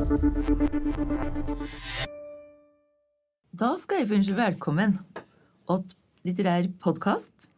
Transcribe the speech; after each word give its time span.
Da 0.00 0.06
skal 3.76 3.98
jeg 4.00 4.08
ønske 4.16 4.32
velkommen 4.38 4.94
til 5.68 5.82
litterær 6.24 6.70
podkast. 6.80 7.50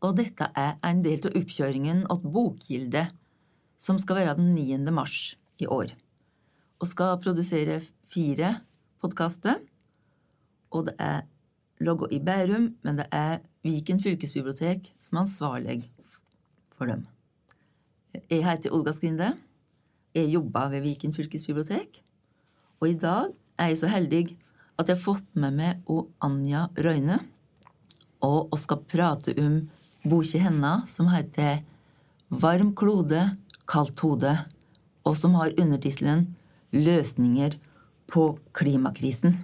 Og 0.00 0.14
dette 0.16 0.48
er 0.56 0.78
en 0.88 1.02
del 1.04 1.20
av 1.28 1.36
oppkjøringen 1.36 2.06
til 2.08 2.32
Bokgilde, 2.32 3.02
som 3.76 4.00
skal 4.00 4.16
være 4.22 4.38
den 4.38 4.54
9. 4.56 4.78
mars 4.96 5.36
i 5.60 5.68
år. 5.68 5.92
Og 6.80 6.88
skal 6.88 7.20
produsere 7.20 7.82
fire 8.08 8.54
podkaster. 9.04 9.60
Og 10.72 10.88
det 10.88 10.96
er 10.96 11.26
logga 11.84 12.08
i 12.08 12.22
Bærum, 12.24 12.78
men 12.80 12.96
det 13.02 13.10
er 13.12 13.44
Viken 13.66 14.00
fylkesbibliotek 14.00 14.94
som 15.04 15.18
er 15.18 15.26
ansvarlig 15.26 15.92
for 16.72 16.88
dem. 16.88 17.04
Jeg 18.30 18.46
heter 18.48 18.72
Olga 18.72 18.96
Skrində. 18.96 19.34
Jeg 20.16 20.30
jobba 20.32 20.66
ved 20.72 20.84
Viken 20.86 21.14
fylkesbibliotek. 21.16 22.02
Og 22.80 22.92
i 22.92 22.98
dag 22.98 23.32
er 23.58 23.72
jeg 23.72 23.80
så 23.82 23.90
heldig 23.92 24.22
at 24.78 24.88
jeg 24.88 24.96
har 24.96 25.02
fått 25.02 25.34
med 25.34 25.56
meg 25.58 25.90
og 25.90 26.08
Anja 26.24 26.68
Røyne. 26.78 27.18
Og 28.24 28.48
vi 28.52 28.60
skal 28.62 28.84
prate 28.90 29.34
om 29.42 29.60
boka 30.08 30.40
hennes 30.42 30.94
som 30.94 31.10
heter 31.12 31.62
Varm 32.28 32.74
klode, 32.76 33.22
kaldt 33.68 34.00
hode, 34.04 34.34
og 35.04 35.16
som 35.16 35.36
har 35.38 35.54
undertittelen 35.56 36.26
Løsninger 36.74 37.56
på 38.08 38.30
klimakrisen. 38.56 39.38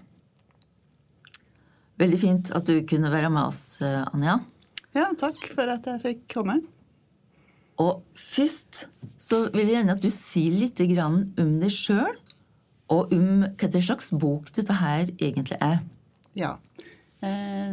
Veldig 2.01 2.21
fint 2.21 2.51
at 2.53 2.69
du 2.69 2.83
kunne 2.89 3.13
være 3.13 3.31
med 3.33 3.49
oss, 3.49 3.81
Anja. 3.81 4.41
Ja, 4.95 5.09
takk 5.19 5.41
for 5.51 5.71
at 5.73 5.87
jeg 5.89 6.03
fikk 6.03 6.25
komme. 6.37 6.61
Og 7.83 8.05
først 8.15 8.85
så 9.19 9.41
vil 9.51 9.67
jeg 9.67 9.79
gjerne 9.81 9.97
at 9.97 10.05
du 10.05 10.11
sier 10.13 10.55
litt 10.55 10.81
om 11.03 11.23
deg 11.61 11.73
sjøl, 11.75 12.15
og 12.93 13.11
om 13.17 13.47
hva 13.49 13.81
slags 13.83 14.13
bok 14.13 14.53
dette 14.55 14.77
her 14.79 15.09
egentlig 15.17 15.57
er. 15.65 15.81
Ja, 16.39 16.59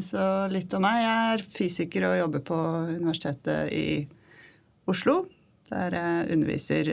så 0.01 0.47
litt 0.49 0.73
om 0.73 0.85
meg. 0.85 1.03
Jeg 1.03 1.35
er 1.35 1.45
fysiker 1.57 2.07
og 2.07 2.17
jobber 2.17 2.43
på 2.47 2.57
Universitetet 2.95 3.69
i 3.75 4.07
Oslo. 4.89 5.25
Der 5.69 5.93
jeg 5.97 6.31
underviser 6.37 6.91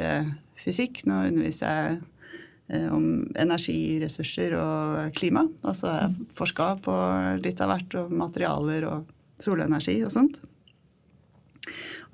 fysikk. 0.58 1.04
Nå 1.08 1.22
underviser 1.30 1.70
jeg 1.70 2.90
om 2.92 3.06
energiressurser 3.38 4.58
og 4.58 5.14
klima. 5.16 5.46
Og 5.62 5.78
så 5.78 5.88
har 5.92 6.02
jeg 6.02 6.28
forska 6.36 6.72
på 6.84 6.96
litt 7.40 7.62
av 7.64 7.72
hvert, 7.72 7.98
og 8.02 8.12
materialer 8.26 8.88
og 8.90 9.14
solenergi 9.40 10.00
og 10.04 10.12
sånt. 10.12 10.42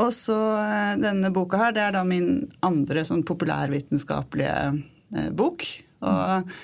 Og 0.02 0.10
så 0.14 0.36
denne 1.00 1.30
boka 1.34 1.60
her, 1.60 1.72
det 1.76 1.84
er 1.84 1.92
da 1.96 2.02
min 2.06 2.48
andre 2.66 3.04
sånn 3.06 3.24
populærvitenskapelige 3.26 5.30
bok. 5.38 5.66
Og, 6.04 6.54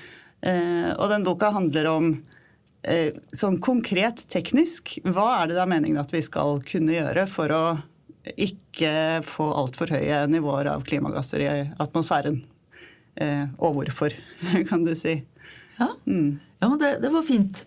og 0.51 1.07
den 1.13 1.27
boka 1.27 1.53
handler 1.55 1.91
om 1.91 2.11
sånn 3.37 3.59
konkret 3.61 4.25
teknisk 4.33 4.95
hva 5.05 5.43
er 5.43 5.51
det 5.51 5.59
da 5.59 5.67
meningen 5.69 6.01
at 6.01 6.13
vi 6.15 6.23
skal 6.25 6.63
kunne 6.67 6.97
gjøre 6.97 7.27
for 7.31 7.53
å 7.53 7.65
ikke 8.41 9.21
få 9.25 9.47
altfor 9.63 9.93
høye 9.95 10.25
nivåer 10.33 10.67
av 10.73 10.85
klimagasser 10.89 11.45
i 11.45 11.51
atmosfæren? 11.81 12.41
Og 13.61 13.77
hvorfor, 13.77 14.17
kan 14.71 14.87
du 14.87 14.95
si. 14.97 15.21
Ja, 15.81 15.89
mm. 16.05 16.41
ja 16.61 16.69
men 16.69 16.79
det, 16.79 16.97
det, 17.03 17.13
var 17.13 17.27
fint. 17.27 17.63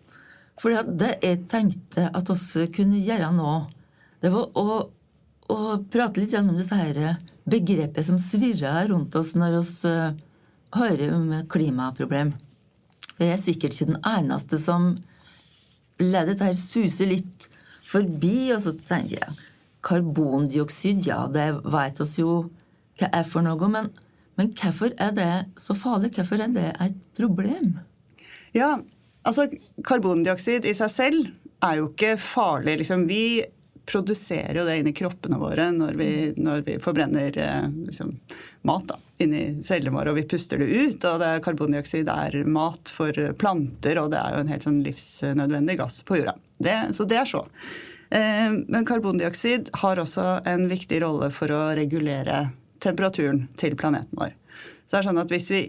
For 0.62 0.84
det 0.86 1.16
jeg 1.24 1.46
tenkte 1.52 2.10
at 2.14 2.30
oss 2.34 2.46
kunne 2.76 3.02
gjøre 3.02 3.32
nå, 3.36 3.54
det 4.24 4.32
var 4.34 4.60
å, 4.60 4.84
å 5.54 5.78
prate 5.92 6.22
litt 6.22 6.36
om 6.40 6.54
disse 6.58 6.78
her 6.78 7.20
begrepet 7.50 8.08
som 8.08 8.20
svirrer 8.22 8.90
rundt 8.92 9.16
oss 9.20 9.34
når 9.38 9.59
vi 9.62 9.94
hører 10.73 11.14
om 11.14 11.32
klimaproblem. 11.52 12.34
Jeg 13.20 13.30
er 13.30 13.42
sikkert 13.42 13.76
ikke 13.76 13.92
den 13.92 14.02
eneste 14.08 14.58
som 14.62 14.96
lar 16.02 16.26
dette 16.28 16.48
her 16.48 16.58
suse 16.58 17.06
litt 17.06 17.48
forbi, 17.86 18.50
og 18.56 18.64
så 18.64 18.74
tenker 18.74 19.19
jeg 19.19 19.41
karbondioksid, 19.84 21.03
ja, 21.06 21.25
det 21.28 21.50
vet 21.68 22.02
oss 22.03 22.16
jo 22.18 22.46
hva 23.00 23.09
er 23.12 23.28
for 23.28 23.46
noe, 23.46 23.70
men, 23.70 23.90
men 24.40 24.52
hvorfor 24.58 24.94
er 25.02 25.14
det 25.18 25.31
så 25.59 25.75
farlig? 25.78 26.14
Hvorfor 26.16 26.41
er 26.41 26.53
det 26.53 26.70
et 26.81 26.97
problem? 27.18 27.75
Ja, 28.56 28.78
altså 29.28 29.50
karbondioksid 29.85 30.66
i 30.70 30.75
seg 30.78 30.94
selv 30.94 31.31
er 31.64 31.81
jo 31.81 31.90
ikke 31.91 32.16
farlig. 32.22 32.80
Liksom, 32.81 33.06
vi 33.09 33.44
produserer 33.86 34.56
jo 34.58 34.66
det 34.68 34.78
inni 34.80 34.94
kroppene 34.96 35.38
våre 35.42 35.68
når 35.76 35.98
vi, 36.00 36.10
når 36.40 36.62
vi 36.68 36.76
forbrenner 36.82 37.36
liksom, 37.88 38.14
mat 38.68 38.88
da, 38.88 38.98
inni 39.24 39.64
cellene 39.64 39.96
våre, 39.96 40.14
og 40.14 40.20
vi 40.20 40.26
puster 40.30 40.62
det 40.62 40.70
ut. 40.72 41.08
Og 41.10 41.20
det 41.22 41.30
er 41.30 41.44
karbondioksid 41.44 42.12
er 42.12 42.38
mat 42.48 42.92
for 42.94 43.18
planter, 43.40 44.00
og 44.02 44.12
det 44.14 44.22
er 44.22 44.36
jo 44.36 44.44
en 44.44 44.54
helt 44.54 44.68
sånn 44.68 44.84
livsnødvendig 44.86 45.78
gass 45.82 46.00
på 46.08 46.22
jorda. 46.22 46.38
Det, 46.64 46.78
så 46.96 47.08
det 47.10 47.20
er 47.20 47.30
så. 47.30 47.44
Men 48.14 48.86
karbondioksid 48.88 49.72
har 49.82 50.00
også 50.00 50.26
en 50.48 50.68
viktig 50.70 51.00
rolle 51.04 51.32
for 51.34 51.52
å 51.52 51.62
regulere 51.76 52.46
temperaturen 52.84 53.48
til 53.60 53.76
planeten 53.80 54.20
vår. 54.20 54.36
Så 54.86 54.96
det 54.96 55.00
er 55.00 55.08
sånn 55.10 55.22
at 55.24 55.34
hvis 55.34 55.50
vi, 55.52 55.64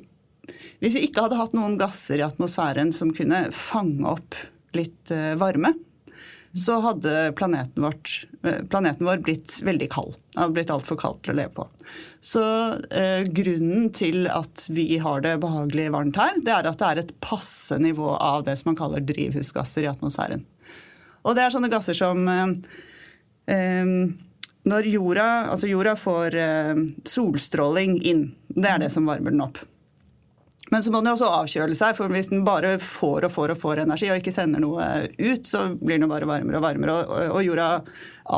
hvis 0.83 0.99
vi 0.99 1.07
ikke 1.09 1.25
hadde 1.25 1.39
hatt 1.41 1.57
noen 1.57 1.79
gasser 1.81 2.21
i 2.21 2.27
atmosfæren 2.27 2.93
som 2.95 3.15
kunne 3.17 3.47
fange 3.55 4.07
opp 4.13 4.39
litt 4.77 5.15
varme, 5.41 5.73
så 6.55 6.77
hadde 6.81 7.33
planeten, 7.37 7.83
vårt, 7.83 8.27
planeten, 8.71 9.07
vår 9.07 9.17
blitt 9.27 9.57
veldig 9.63 9.89
kald. 9.91 10.15
Det 10.33 10.39
hadde 10.39 10.55
blitt 10.55 10.71
altfor 10.71 10.99
kaldt 11.01 11.25
til 11.27 11.35
å 11.35 11.39
leve 11.41 11.51
på. 11.57 11.67
Så 12.23 12.45
eh, 12.95 13.27
grunnen 13.27 13.89
til 13.95 14.29
at 14.31 14.69
vi 14.71 15.01
har 15.03 15.25
det 15.25 15.35
behagelig 15.43 15.89
varmt 15.93 16.21
her, 16.21 16.39
det 16.39 16.55
er 16.55 16.71
at 16.71 16.79
det 16.79 16.91
er 16.91 17.03
et 17.03 17.13
passe 17.25 17.79
nivå 17.83 18.15
av 18.15 18.47
det 18.47 18.55
som 18.61 18.71
man 18.71 18.79
kaller 18.79 19.03
drivhusgasser 19.03 19.83
i 19.83 19.91
atmosfæren. 19.91 20.47
Og 21.27 21.35
det 21.35 21.43
er 21.43 21.57
sånne 21.57 21.73
gasser 21.73 21.99
som 21.99 22.23
eh, 22.31 22.55
eh, 23.51 23.93
Når 24.65 24.91
jorda, 24.95 25.29
altså 25.53 25.69
jorda 25.69 25.99
får 26.01 26.39
solstråling 27.05 27.99
inn, 28.01 28.29
det 28.49 28.71
er 28.71 28.79
det 28.87 28.95
som 28.95 29.11
varmer 29.11 29.35
den 29.35 29.43
opp. 29.45 29.59
Men 30.75 30.83
så 30.83 30.91
må 30.91 30.99
den 30.99 31.13
jo 31.13 31.15
også 31.15 31.29
avkjøle 31.31 31.75
seg, 31.79 31.93
for 31.95 32.11
hvis 32.11 32.33
den 32.33 32.41
bare 32.43 32.73
får 32.83 33.29
og 33.29 33.31
får 33.31 33.53
og 33.53 33.59
får 33.61 33.85
energi 33.85 34.09
og 34.11 34.19
ikke 34.19 34.33
sender 34.35 34.59
noe 34.59 34.83
ut, 35.07 35.47
så 35.47 35.69
blir 35.79 36.01
den 36.01 36.09
jo 36.09 36.11
bare 36.11 36.27
varmere 36.27 36.59
og 36.59 36.65
varmere. 36.65 36.97
Og, 37.29 37.39
jorda 37.47 37.69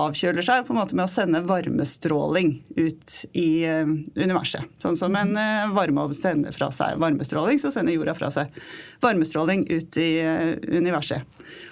avkjøler 0.03 0.45
seg 0.45 0.67
på 0.67 0.75
en 0.75 0.81
måte 0.83 0.99
med 0.99 1.07
å 1.07 1.09
sende 1.09 1.41
varmestråling 1.49 2.53
ut 2.77 3.15
i 3.41 3.47
uh, 3.65 3.89
universet. 4.21 4.69
Sånn 4.85 5.01
som 5.01 5.17
en 5.17 5.33
uh, 5.33 5.73
varmeovn 5.73 6.13
sender 6.19 6.53
fra 6.53 6.69
seg 6.77 7.01
varmestråling, 7.01 7.63
så 7.63 7.73
sender 7.73 7.97
jorda 7.97 8.19
fra 8.21 8.29
seg 8.35 8.61
varmestråling 9.01 9.65
ut 9.73 9.97
i 10.05 10.11
uh, 10.21 10.53
universet. 10.77 11.25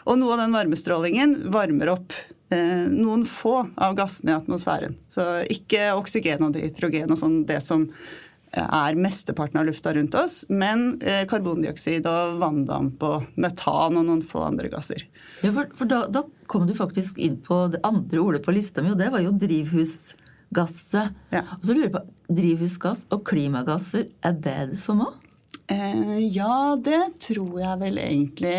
Og 0.08 0.16
noe 0.16 0.38
av 0.38 0.46
den 0.46 0.56
varmestrålingen 0.56 1.42
varmer 1.52 1.92
opp 1.98 2.16
noen 2.54 3.24
få 3.26 3.64
av 3.82 3.96
gassene 3.98 4.30
i 4.30 4.34
atmosfæren. 4.36 4.92
Så 5.10 5.24
ikke 5.50 5.88
oksygen 5.98 6.44
og 6.46 6.54
hydrogen 6.60 7.10
og 7.10 7.18
sånn 7.18 7.40
det 7.48 7.56
som 7.64 7.88
er 8.60 8.98
mesteparten 9.00 9.60
av 9.60 9.66
lufta 9.66 9.94
rundt 9.94 10.14
oss, 10.18 10.44
men 10.48 10.94
eh, 11.02 11.24
karbondioksid 11.30 12.06
og 12.10 12.38
vanndamp 12.42 13.02
og 13.06 13.26
metan 13.40 13.98
og 13.98 14.06
noen 14.06 14.22
få 14.26 14.44
andre 14.46 14.70
gasser. 14.72 15.06
Ja, 15.42 15.50
for, 15.50 15.70
for 15.78 15.90
da, 15.90 16.04
da, 16.12 16.24
kom 16.50 16.66
du 16.68 16.74
faktisk 16.76 17.18
inn 17.24 17.38
på 17.42 17.66
det 17.72 17.80
andre 17.86 18.20
ordet 18.20 18.42
på 18.44 18.54
lista 18.54 18.84
mi, 18.84 18.92
og 18.92 19.00
det 19.00 19.10
var 19.14 19.24
jo 19.24 19.32
drivhusgasset. 19.40 21.14
Ja. 21.34 21.44
Og 21.58 21.64
så 21.64 21.72
lurer 21.72 21.88
jeg 21.88 21.96
på, 21.96 22.04
Drivhusgass 22.24 23.04
og 23.12 23.20
klimagasser, 23.28 24.08
er 24.24 24.36
det 24.40 24.56
det 24.70 24.80
samme? 24.80 25.10
Eh, 25.72 26.18
ja, 26.32 26.76
det 26.80 27.18
tror 27.24 27.58
jeg 27.60 27.80
vel 27.80 28.00
egentlig. 28.00 28.56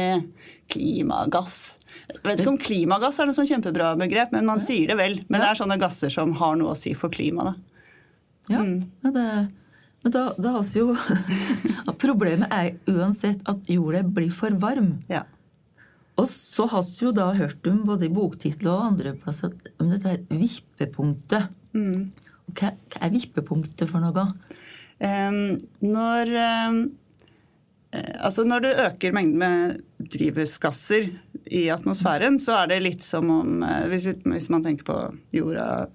Klimagass. 0.73 1.77
Jeg 2.09 2.23
vet 2.25 2.41
ikke 2.41 2.53
om 2.55 2.61
klimagass 2.61 3.19
er 3.21 3.29
noe 3.29 3.37
sånn 3.37 3.49
kjempebra 3.49 3.93
begrep, 3.99 4.33
men 4.33 4.47
man 4.49 4.61
sier 4.63 4.89
det 4.89 4.97
vel. 4.99 5.19
Men 5.29 5.41
det 5.41 5.51
er 5.51 5.59
sånne 5.61 5.79
gasser 5.81 6.13
som 6.13 6.33
har 6.41 6.57
noe 6.59 6.73
å 6.73 6.79
si 6.79 6.95
for 6.97 7.13
klimaet. 7.13 7.61
Ja, 8.49 8.61
mm. 8.61 8.81
det 9.13 9.29
men 10.05 10.13
da, 10.13 10.25
da 10.37 10.51
har 10.53 10.67
jo 10.77 10.91
Problemet 12.05 12.51
er 12.53 12.75
uansett 12.91 13.41
at 13.49 13.69
jorda 13.71 14.03
blir 14.05 14.29
for 14.35 14.53
varm. 14.61 14.99
Ja. 15.09 15.23
Og 16.19 16.27
så 16.29 16.67
har 16.69 16.83
vi 16.85 17.07
jo 17.07 17.13
da 17.15 17.31
hørt 17.33 17.65
om 17.67 17.79
både 17.87 18.05
i 18.05 18.13
boktitler 18.13 18.71
og 18.75 18.91
andre 18.91 19.15
plasser 19.17 19.55
om 19.81 19.89
dette 19.89 20.11
her 20.11 20.21
vippepunktet. 20.29 21.49
Mm. 21.73 22.11
Hva, 22.51 22.75
hva, 22.75 23.01
er 23.01 23.15
vippepunktet 23.15 23.89
for 23.89 24.03
noe? 24.03 24.27
Um, 25.01 25.57
når 25.83 26.31
um, 26.69 26.77
Altså 27.95 28.43
når 28.43 28.63
du 28.63 28.69
øker 28.83 29.13
mengden 29.15 29.39
med 29.39 30.09
drivhusgasser 30.11 31.09
i 31.55 31.67
atmosfæren, 31.71 32.39
så 32.43 32.57
er 32.61 32.73
det 32.73 32.81
litt 32.83 33.05
som 33.05 33.29
om 33.31 33.61
eh, 33.63 33.85
Hvis, 33.87 34.09
hvis 34.25 34.49
man 34.51 34.65
tenker 34.65 34.87
på 34.87 34.97
jorda 35.31 35.85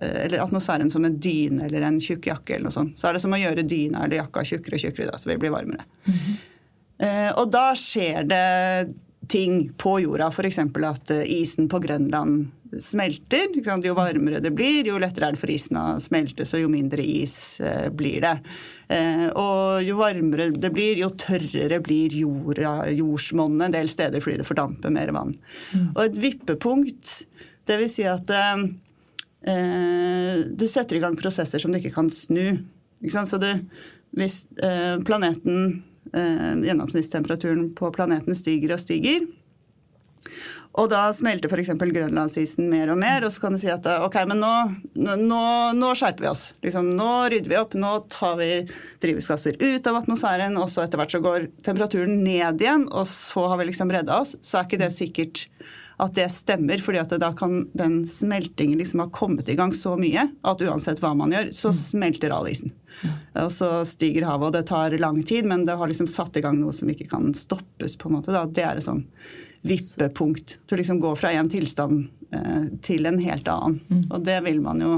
eller 0.00 0.44
atmosfæren 0.44 0.90
som 0.92 1.04
en 1.04 1.18
dyne 1.20 1.66
eller 1.66 1.86
en 1.88 1.98
tjukk 2.02 2.30
jakke, 2.30 2.54
eller 2.54 2.68
noe 2.68 2.74
sånt, 2.74 2.98
så 2.98 3.08
er 3.08 3.16
det 3.16 3.24
som 3.24 3.34
å 3.34 3.40
gjøre 3.40 3.66
dyna 3.66 4.04
eller 4.04 4.22
jakka 4.22 4.44
tjukkere 4.46 4.78
og 4.78 4.84
tjukkere, 4.84 5.10
da, 5.10 5.18
så 5.18 5.30
vi 5.30 5.36
det 5.36 5.42
bli 5.44 5.54
varmere. 5.54 5.84
Mm 6.06 6.14
-hmm. 6.14 7.34
og 7.38 7.50
da 7.50 7.74
skjer 7.74 8.24
det 8.26 8.94
ting 9.28 9.72
på 9.76 10.00
jorda, 10.00 10.28
f.eks. 10.28 10.58
at 10.58 11.10
eh, 11.10 11.42
isen 11.42 11.68
på 11.68 11.78
Grønland 11.78 12.50
smelter. 12.80 13.48
Jo 13.84 13.94
varmere 13.94 14.40
det 14.40 14.50
blir, 14.50 14.86
jo 14.86 14.98
lettere 14.98 15.28
er 15.28 15.36
det 15.36 15.40
for 15.40 15.50
isen 15.50 15.76
å 15.76 16.00
smelte, 16.00 16.46
så 16.46 16.60
jo 16.60 16.68
mindre 16.68 17.02
is 17.02 17.60
blir 17.92 18.20
det. 18.20 18.34
Og 19.34 19.82
jo 19.84 19.96
varmere 19.96 20.50
det 20.50 20.70
blir, 20.72 20.96
jo 20.96 21.10
tørrere 21.10 21.80
blir 21.80 22.12
jorda, 22.12 22.90
jordsmonnet 22.90 23.68
en 23.68 23.72
del 23.72 23.88
steder 23.88 24.20
fordi 24.20 24.40
det 24.40 24.48
fordamper 24.48 24.90
mer 24.90 25.12
vann. 25.16 25.34
Mm. 25.72 25.88
Og 25.94 26.02
et 26.04 26.20
vippepunkt, 26.20 27.14
det 27.68 27.80
vil 27.80 27.90
si 27.92 28.06
at 28.08 28.32
du 29.38 30.64
setter 30.66 30.98
i 30.98 31.02
gang 31.02 31.14
prosesser 31.18 31.62
som 31.62 31.72
du 31.72 31.78
ikke 31.78 31.94
kan 31.94 32.10
snu. 32.10 32.58
Ikke 32.98 33.26
så 33.28 33.38
du, 33.38 33.50
hvis 34.18 34.42
planeten 35.06 35.84
Gjennomsnittstemperaturen 36.08 37.68
på 37.76 37.90
planeten 37.92 38.36
stiger 38.36 38.72
og 38.74 38.80
stiger, 38.80 39.26
og 40.78 40.86
da 40.92 41.08
smelter 41.16 41.50
f.eks. 41.50 41.72
grønlandsisen 41.74 42.68
mer 42.70 42.92
og 42.92 42.98
mer, 43.00 43.24
og 43.26 43.32
så 43.34 43.42
kan 43.42 43.54
du 43.54 43.58
si 43.58 43.70
at 43.72 43.86
ok, 44.04 44.16
men 44.30 44.38
nå, 44.42 44.52
nå, 45.00 45.40
nå 45.74 45.88
skjerper 45.98 46.26
vi 46.26 46.30
oss. 46.30 46.44
Liksom, 46.62 46.92
nå 46.98 47.10
rydder 47.32 47.50
vi 47.50 47.58
opp, 47.58 47.74
nå 47.78 47.92
tar 48.12 48.36
vi 48.38 48.50
drivhusgasser 49.02 49.58
ut 49.58 49.90
av 49.90 49.98
atmosfæren, 50.02 50.58
og 50.60 50.70
så 50.70 50.84
etter 50.84 51.00
hvert 51.00 51.16
så 51.16 51.22
går 51.24 51.48
temperaturen 51.66 52.22
ned 52.22 52.62
igjen, 52.62 52.86
og 52.92 53.08
så 53.10 53.48
har 53.50 53.58
vi 53.58 53.68
liksom 53.72 53.90
redda 53.94 54.20
oss. 54.22 54.36
Så 54.44 54.60
er 54.60 54.68
ikke 54.68 54.82
det 54.84 54.92
sikkert 54.94 55.44
at 55.98 56.14
det 56.14 56.28
stemmer, 56.30 56.78
fordi 56.78 57.00
at 57.00 57.12
da 57.18 57.32
kan 57.36 57.64
den 57.76 58.00
smeltingen 58.06 58.78
liksom 58.78 59.02
ha 59.02 59.08
kommet 59.10 59.48
i 59.50 59.56
gang 59.58 59.72
så 59.74 59.96
mye 59.98 60.28
at 60.46 60.60
uansett 60.62 61.00
hva 61.02 61.10
man 61.18 61.32
gjør, 61.34 61.50
så 61.54 61.72
smelter 61.74 62.30
all 62.34 62.46
isen. 62.50 62.70
Og 63.38 63.50
så 63.54 63.70
stiger 63.86 64.26
havet, 64.28 64.46
og 64.48 64.54
det 64.54 64.68
tar 64.70 64.94
lang 65.02 65.18
tid, 65.26 65.48
men 65.50 65.64
det 65.66 65.74
har 65.78 65.90
liksom 65.90 66.10
satt 66.10 66.38
i 66.38 66.42
gang 66.44 66.58
noe 66.60 66.74
som 66.74 66.90
ikke 66.90 67.08
kan 67.10 67.32
stoppes. 67.34 67.96
på 67.98 68.08
en 68.08 68.18
måte. 68.18 68.34
Da. 68.34 68.44
Det 68.46 68.64
er 68.64 68.78
et 68.78 68.86
sånn 68.86 69.02
vippepunkt. 69.66 70.58
Til 70.66 70.76
å 70.76 70.80
liksom 70.82 71.00
gå 71.02 71.14
fra 71.18 71.32
en 71.34 71.50
tilstand 71.50 72.06
eh, 72.30 72.70
til 72.82 73.10
en 73.10 73.18
helt 73.22 73.50
annen. 73.50 73.80
Mm. 73.90 74.04
Og 74.06 74.22
det 74.26 74.38
vil 74.46 74.62
man 74.62 74.84
jo 74.84 74.92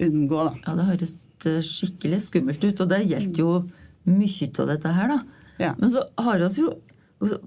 unngå, 0.00 0.44
da. 0.48 0.54
Ja, 0.64 0.76
det 0.78 0.88
høres 0.88 1.16
eh, 1.44 1.60
skikkelig 1.66 2.22
skummelt 2.30 2.64
ut, 2.64 2.80
og 2.80 2.88
det 2.92 3.04
gjelder 3.04 3.44
jo 3.44 3.52
mye 4.08 4.50
av 4.56 4.72
dette 4.72 4.96
her, 4.96 5.16
da. 5.16 5.20
Ja. 5.60 5.74
Men 5.76 5.92
så 5.92 6.06
har 6.16 6.40
vi 6.48 6.64
jo 6.64 6.78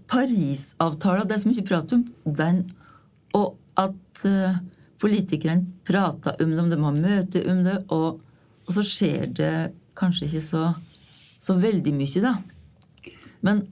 Parisavtalen, 0.06 1.26
det 1.26 1.40
som 1.42 1.50
ikke 1.50 1.72
prater 1.72 1.98
om, 1.98 2.04
den, 2.38 2.60
og 3.38 3.56
at 3.80 4.26
uh, 4.30 4.58
politikerne 5.02 5.84
prater 5.88 6.40
om 6.44 6.52
det, 6.54 6.60
om 6.64 6.72
de 6.72 6.82
har 6.84 6.98
møte 6.98 7.46
om 7.52 7.64
det, 7.66 7.78
og, 7.92 8.20
og, 8.66 8.74
så 8.76 8.86
skjer 8.88 9.32
det 9.36 9.54
kanskje 9.98 10.30
ikke 10.30 10.44
så, 10.46 10.66
så 11.42 11.58
veldig 11.60 11.94
mye, 11.96 12.24
da. 12.24 12.38
Men 13.44 13.66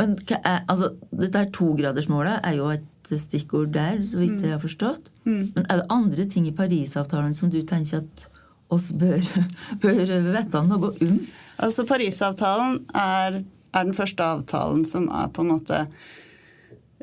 men 0.00 0.14
er, 0.32 0.62
altså, 0.70 0.94
dette 1.12 1.40
er 1.42 1.50
togradersmålet 1.52 2.40
er 2.46 2.56
jo 2.56 2.70
et 2.72 3.10
stikkord 3.20 3.72
der, 3.74 3.98
så 4.06 4.20
vidt 4.20 4.44
jeg 4.44 4.54
har 4.54 4.62
forstått. 4.62 5.10
Mm. 5.26 5.50
Men 5.56 5.66
er 5.66 5.80
det 5.80 5.88
andre 5.92 6.26
ting 6.30 6.46
i 6.48 6.54
Parisavtalen 6.56 7.34
som 7.36 7.50
du 7.52 7.58
tenker 7.68 8.00
at 8.00 8.26
oss 8.72 8.90
bør, 8.96 9.20
bør 9.82 10.00
vite 10.30 10.64
noe 10.68 10.92
om? 10.94 11.18
Altså, 11.60 11.84
Parisavtalen 11.88 12.80
er, 12.96 13.42
er 13.74 13.88
den 13.90 13.96
første 13.96 14.24
avtalen 14.24 14.86
som 14.88 15.10
er 15.12 15.28
på 15.34 15.44
en 15.44 15.52
måte 15.56 15.84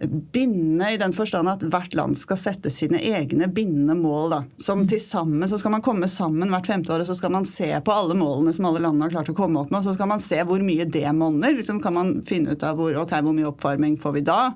bindende 0.05 0.91
i 0.94 0.97
den 1.01 1.13
forstand 1.15 1.49
at 1.49 1.63
hvert 1.65 1.95
land 1.97 2.17
skal 2.19 2.38
sette 2.38 2.69
sine 2.73 2.99
egne 3.01 3.47
bindende 3.49 3.95
mål. 3.97 4.29
Da. 4.29 4.39
Som 4.61 4.85
til 4.88 5.01
sammen, 5.01 5.47
Så 5.49 5.57
skal 5.57 5.73
man 5.73 5.81
komme 5.81 6.07
sammen 6.07 6.53
hvert 6.53 6.69
femte 6.69 6.94
år 6.94 7.01
og 7.01 7.09
så 7.09 7.15
skal 7.17 7.33
man 7.33 7.45
se 7.49 7.71
på 7.81 7.94
alle 7.94 8.13
målene 8.13 8.53
som 8.53 8.65
alle 8.69 8.83
landene 8.83 9.07
har 9.07 9.15
klart 9.17 9.33
å 9.33 9.38
komme 9.38 9.59
opp 9.59 9.71
med. 9.71 9.79
og 9.79 9.89
Så 9.89 9.95
skal 9.97 10.11
man 10.11 10.21
se 10.21 10.44
hvor 10.44 10.61
mye 10.61 10.85
det 10.85 11.07
monner. 11.17 11.55
Liksom 11.57 11.81
kan 11.81 11.94
man 11.94 12.21
finne 12.21 12.53
ut 12.53 12.63
av 12.63 12.77
hvor, 12.77 12.94
okay, 13.01 13.21
hvor 13.21 13.33
mye 13.33 13.49
oppvarming 13.49 13.97
får 13.97 14.13
vi 14.19 14.21
da. 14.21 14.53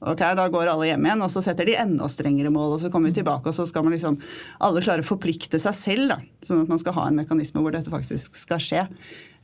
Ok, 0.00 0.18
Da 0.18 0.48
går 0.48 0.66
alle 0.72 0.86
hjem 0.88 1.04
igjen, 1.04 1.22
og 1.22 1.30
så 1.30 1.42
setter 1.44 1.66
de 1.68 1.76
enda 1.76 2.08
strengere 2.08 2.50
mål. 2.50 2.74
og 2.74 2.80
Så 2.80 2.90
kommer 2.90 3.10
vi 3.12 3.20
tilbake, 3.20 3.46
og 3.46 3.54
så 3.54 3.68
skal 3.68 3.84
man 3.84 3.92
liksom 3.92 4.18
alle 4.60 4.80
klare 4.80 5.04
å 5.04 5.06
forplikte 5.06 5.60
seg 5.60 5.74
selv. 5.74 6.08
da, 6.08 6.18
Sånn 6.42 6.62
at 6.62 6.68
man 6.68 6.78
skal 6.78 6.94
ha 6.94 7.06
en 7.06 7.20
mekanisme 7.20 7.60
hvor 7.60 7.70
dette 7.70 7.92
faktisk 7.92 8.34
skal 8.34 8.58
skje. 8.58 8.88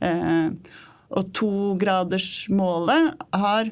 Eh, 0.01 0.49
og 1.11 1.31
togradersmålet 1.31 3.15
har 3.31 3.71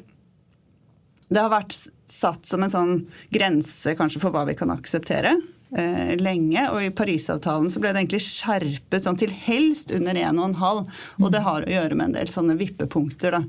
det 1.28 1.42
har 1.42 1.52
vært 1.52 1.74
satt 2.06 2.46
som 2.46 2.62
en 2.62 2.72
sånn 2.72 2.96
grense 3.34 3.96
kanskje 3.98 4.22
for 4.22 4.34
hva 4.34 4.44
vi 4.46 4.54
kan 4.58 4.70
akseptere 4.74 5.34
eh, 5.74 6.12
lenge. 6.20 6.62
Og 6.72 6.82
i 6.84 6.92
Parisavtalen 6.94 7.70
så 7.72 7.80
ble 7.82 7.92
det 7.92 8.04
egentlig 8.04 8.22
skjerpet 8.24 9.06
sånn 9.06 9.18
til 9.18 9.32
helst 9.34 9.92
under 9.94 10.18
1,5. 10.18 10.84
Og 11.20 11.32
det 11.34 11.42
har 11.46 11.66
å 11.66 11.72
gjøre 11.72 11.98
med 11.98 12.10
en 12.10 12.16
del 12.18 12.30
sånne 12.30 12.56
vippepunkter. 12.60 13.36
Da. 13.36 13.42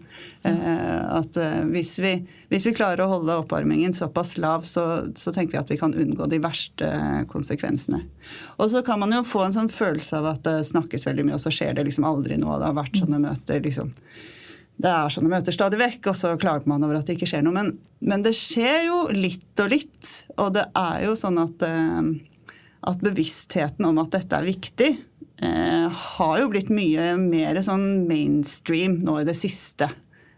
Eh, 0.50 1.04
at 1.20 1.38
eh, 1.42 1.60
hvis, 1.74 1.94
vi, 2.04 2.16
hvis, 2.52 2.66
vi, 2.68 2.76
klarer 2.78 3.06
å 3.06 3.12
holde 3.14 3.38
oppvarmingen 3.44 3.96
såpass 3.98 4.36
lav, 4.42 4.66
så, 4.68 4.88
så, 5.16 5.34
tenker 5.36 5.58
vi 5.58 5.62
at 5.62 5.74
vi 5.74 5.82
kan 5.82 5.94
unngå 5.94 6.30
de 6.32 6.42
verste 6.44 6.90
konsekvensene. 7.32 8.04
Og 8.58 8.72
så 8.74 8.82
kan 8.86 9.02
man 9.04 9.14
jo 9.14 9.26
få 9.28 9.46
en 9.46 9.56
sånn 9.56 9.72
følelse 9.74 10.22
av 10.22 10.32
at 10.34 10.48
det 10.48 10.64
snakkes 10.72 11.08
veldig 11.10 11.28
mye, 11.30 11.38
og 11.38 11.46
så 11.46 11.54
skjer 11.54 11.78
det 11.78 11.88
liksom 11.88 12.08
aldri 12.08 12.40
noe. 12.42 12.58
Det 12.58 12.72
har 12.72 12.82
vært 12.82 13.04
sånne 13.04 13.22
møter 13.22 13.62
liksom 13.64 13.94
det 14.78 14.90
er 14.94 15.10
sånne 15.10 15.32
møter 15.32 15.56
stadig 15.56 15.80
vekk, 15.82 16.12
og 16.12 16.18
så 16.20 16.36
klager 16.38 16.70
man 16.70 16.84
over 16.86 17.00
at 17.00 17.08
det 17.10 17.18
ikke 17.18 17.30
skjer 17.32 17.46
noe. 17.46 17.56
Men, 17.56 17.72
men 18.06 18.24
det 18.26 18.36
skjer 18.38 18.84
jo 18.86 19.04
litt 19.16 19.62
og 19.64 19.72
litt. 19.74 20.10
Og 20.38 20.52
det 20.54 20.68
er 20.78 21.06
jo 21.08 21.16
sånn 21.18 21.40
at, 21.42 21.66
eh, 21.66 22.10
at 22.92 23.06
bevisstheten 23.06 23.88
om 23.90 23.98
at 24.04 24.14
dette 24.14 24.38
er 24.38 24.46
viktig, 24.46 24.92
eh, 25.42 26.04
har 26.04 26.36
jo 26.44 26.52
blitt 26.54 26.70
mye 26.70 27.16
mer 27.18 27.58
sånn 27.66 28.06
mainstream 28.10 29.00
nå 29.08 29.24
i 29.24 29.26
det 29.28 29.38
siste. 29.40 29.90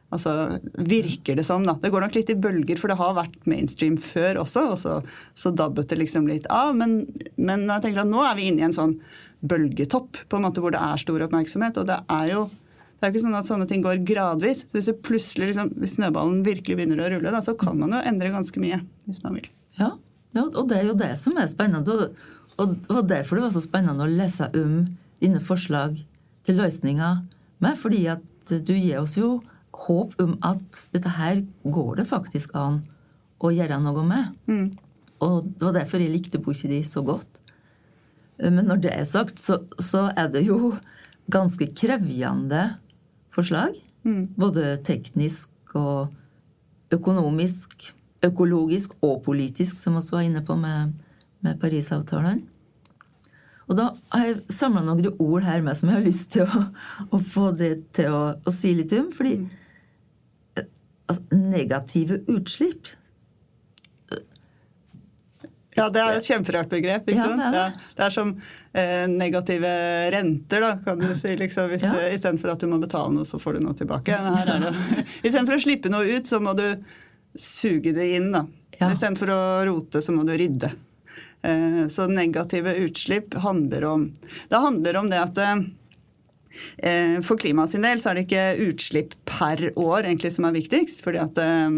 Altså, 0.09 0.31
virker 0.73 1.35
det 1.37 1.43
som, 1.45 1.67
da. 1.67 1.75
Det 1.77 1.91
går 1.93 2.07
nok 2.07 2.15
litt 2.17 2.31
i 2.31 2.37
bølger, 2.39 2.79
for 2.79 2.89
det 2.89 2.97
har 2.97 3.19
vært 3.19 3.43
mainstream 3.49 3.99
før 3.99 4.39
også. 4.45 4.65
Og 4.71 4.79
så, 4.81 4.95
så 5.37 5.51
dabbet 5.51 5.91
det 5.91 5.99
liksom 5.99 6.31
litt 6.31 6.47
av. 6.47 6.71
Men, 6.79 7.03
men 7.35 7.67
jeg 7.67 7.85
tenker 7.85 8.05
at 8.05 8.09
nå 8.09 8.23
er 8.23 8.39
vi 8.39 8.47
inne 8.49 8.63
i 8.63 8.69
en 8.71 8.79
sånn 8.79 8.95
bølgetopp 9.43 10.23
på 10.31 10.39
en 10.39 10.47
måte 10.47 10.63
hvor 10.63 10.73
det 10.73 10.81
er 10.81 11.03
stor 11.03 11.27
oppmerksomhet. 11.27 11.83
Og 11.83 11.91
det 11.91 11.99
er 12.07 12.33
jo 12.33 12.47
det 12.99 13.07
er 13.07 13.13
ikke 13.13 13.23
sånn 13.23 13.37
at 13.39 13.47
sånne 13.47 13.65
ting 13.69 13.83
går 13.83 14.01
gradvis. 14.03 14.65
Hvis, 14.73 14.89
plutselig, 15.05 15.53
liksom, 15.53 15.71
hvis 15.79 15.95
snøballen 15.95 16.41
virkelig 16.43 16.75
begynner 16.75 16.99
å 16.99 17.07
rulle, 17.13 17.31
da, 17.31 17.39
så 17.43 17.55
kan 17.59 17.79
man 17.79 17.95
jo 17.95 18.01
endre 18.03 18.31
ganske 18.33 18.59
mye. 18.59 18.81
hvis 19.07 19.21
man 19.23 19.37
vil. 19.39 19.47
Ja, 19.79 19.93
og 20.43 20.65
det 20.69 20.81
er 20.81 20.89
jo 20.89 20.97
det 20.99 21.13
som 21.21 21.37
er 21.39 21.47
spennende. 21.47 22.11
Og 22.59 22.75
det 22.75 22.91
var 22.91 23.07
derfor 23.07 23.39
det 23.39 23.45
var 23.47 23.55
så 23.55 23.63
spennende 23.63 24.03
å 24.03 24.11
lese 24.11 24.49
om 24.51 24.81
dine 25.23 25.39
forslag 25.39 25.95
til 26.43 26.59
løsninger 26.59 27.23
med. 27.63 27.79
Fordi 27.79 28.03
at 28.11 28.53
du 28.67 28.75
gir 28.75 28.99
oss 28.99 29.15
jo 29.15 29.37
håp 29.87 30.19
om 30.19 30.35
at 30.43 30.83
dette 30.91 31.15
her 31.15 31.45
går 31.63 32.01
det 32.01 32.09
faktisk 32.09 32.51
an 32.59 32.81
å 33.39 33.53
gjøre 33.55 33.79
noe 33.79 34.03
med. 34.03 34.35
Mm. 34.51 34.67
Og 35.23 35.47
det 35.47 35.63
var 35.69 35.77
derfor 35.79 36.03
jeg 36.03 36.11
likte 36.11 36.43
boka 36.43 36.67
di 36.67 36.83
så 36.83 37.03
godt. 37.05 37.39
Men 38.39 38.67
når 38.67 38.83
det 38.83 38.91
er 38.95 39.07
sagt, 39.07 39.39
så, 39.39 39.61
så 39.79 40.09
er 40.15 40.29
det 40.31 40.45
jo 40.47 40.75
ganske 41.31 41.67
krevjende 41.77 42.79
forslag. 43.35 43.77
Mm. 44.03 44.35
Både 44.39 44.77
teknisk 44.85 45.75
og 45.77 46.13
økonomisk, 46.93 47.91
økologisk 48.25 48.95
og 49.05 49.21
politisk, 49.25 49.79
som 49.79 49.95
vi 49.95 50.01
også 50.01 50.17
var 50.17 50.27
inne 50.27 50.45
på 50.45 50.55
med, 50.59 50.95
med 51.45 51.59
Parisavtalen. 51.61 52.45
Og 53.69 53.77
da 53.77 53.91
har 54.15 54.25
jeg 54.25 54.39
samla 54.49 54.81
noen 54.81 55.11
ord 55.21 55.45
her 55.45 55.61
med 55.61 55.77
som 55.77 55.91
jeg 55.91 55.99
har 55.99 56.05
lyst 56.05 56.31
til 56.33 56.47
å, 56.49 56.63
å 57.13 57.19
få 57.21 57.51
det 57.57 57.73
til 57.95 58.09
å, 58.09 58.21
å, 58.41 58.53
si 58.53 58.73
litt 58.73 58.95
om. 58.97 59.11
Fordi 59.13 59.35
mm. 59.43 60.63
altså, 61.05 61.21
negative 61.37 62.23
utslipp 62.33 62.95
ja, 65.79 65.87
det 65.93 66.01
er 66.03 66.19
et 66.19 66.27
kjemperart 66.27 66.71
begrep. 66.71 67.07
ikke 67.09 67.25
sant? 67.25 67.41
Ja, 67.41 67.51
det, 67.53 67.61
er. 67.63 67.75
Ja, 67.75 67.93
det 67.97 68.05
er 68.05 68.15
som 68.15 68.33
eh, 68.73 69.05
negative 69.11 69.73
renter, 70.15 70.65
da, 70.65 70.73
kan 70.85 71.01
du 71.01 71.09
si. 71.17 71.33
liksom, 71.39 71.71
hvis 71.71 71.87
ja. 71.87 71.93
du, 71.95 72.01
Istedenfor 72.15 72.53
at 72.53 72.65
du 72.65 72.69
må 72.71 72.81
betale 72.81 73.13
noe, 73.15 73.27
så 73.27 73.39
får 73.41 73.57
du 73.57 73.65
noe 73.67 73.77
tilbake. 73.79 74.19
Men 74.25 74.37
her 74.39 74.53
er 74.55 74.67
det, 74.67 74.73
Istedenfor 75.27 75.57
å 75.57 75.63
slippe 75.63 75.93
noe 75.93 76.19
ut, 76.19 76.29
så 76.29 76.41
må 76.43 76.55
du 76.59 76.67
suge 77.39 77.95
det 77.95 78.11
inn. 78.17 78.31
da. 78.35 78.45
Ja. 78.79 78.91
Istedenfor 78.91 79.33
å 79.33 79.41
rote, 79.69 80.03
så 80.03 80.15
må 80.15 80.27
du 80.27 80.35
rydde. 80.37 80.71
Eh, 81.41 81.87
så 81.87 82.07
negative 82.11 82.75
utslipp 82.83 83.33
handler 83.33 83.83
om 83.87 84.13
Det 84.49 84.55
handler 84.59 84.97
om 84.99 85.09
det 85.09 85.19
at 85.23 85.37
eh, 85.39 87.21
for 87.23 87.39
klimaet 87.39 87.71
sin 87.71 87.85
del 87.85 88.01
så 88.01 88.11
er 88.11 88.19
det 88.19 88.25
ikke 88.27 88.67
utslipp 88.67 89.13
per 89.29 89.69
år 89.79 90.09
egentlig 90.09 90.33
som 90.35 90.49
er 90.49 90.57
viktigst. 90.57 91.03
fordi 91.05 91.21
at 91.23 91.39
eh, 91.39 91.69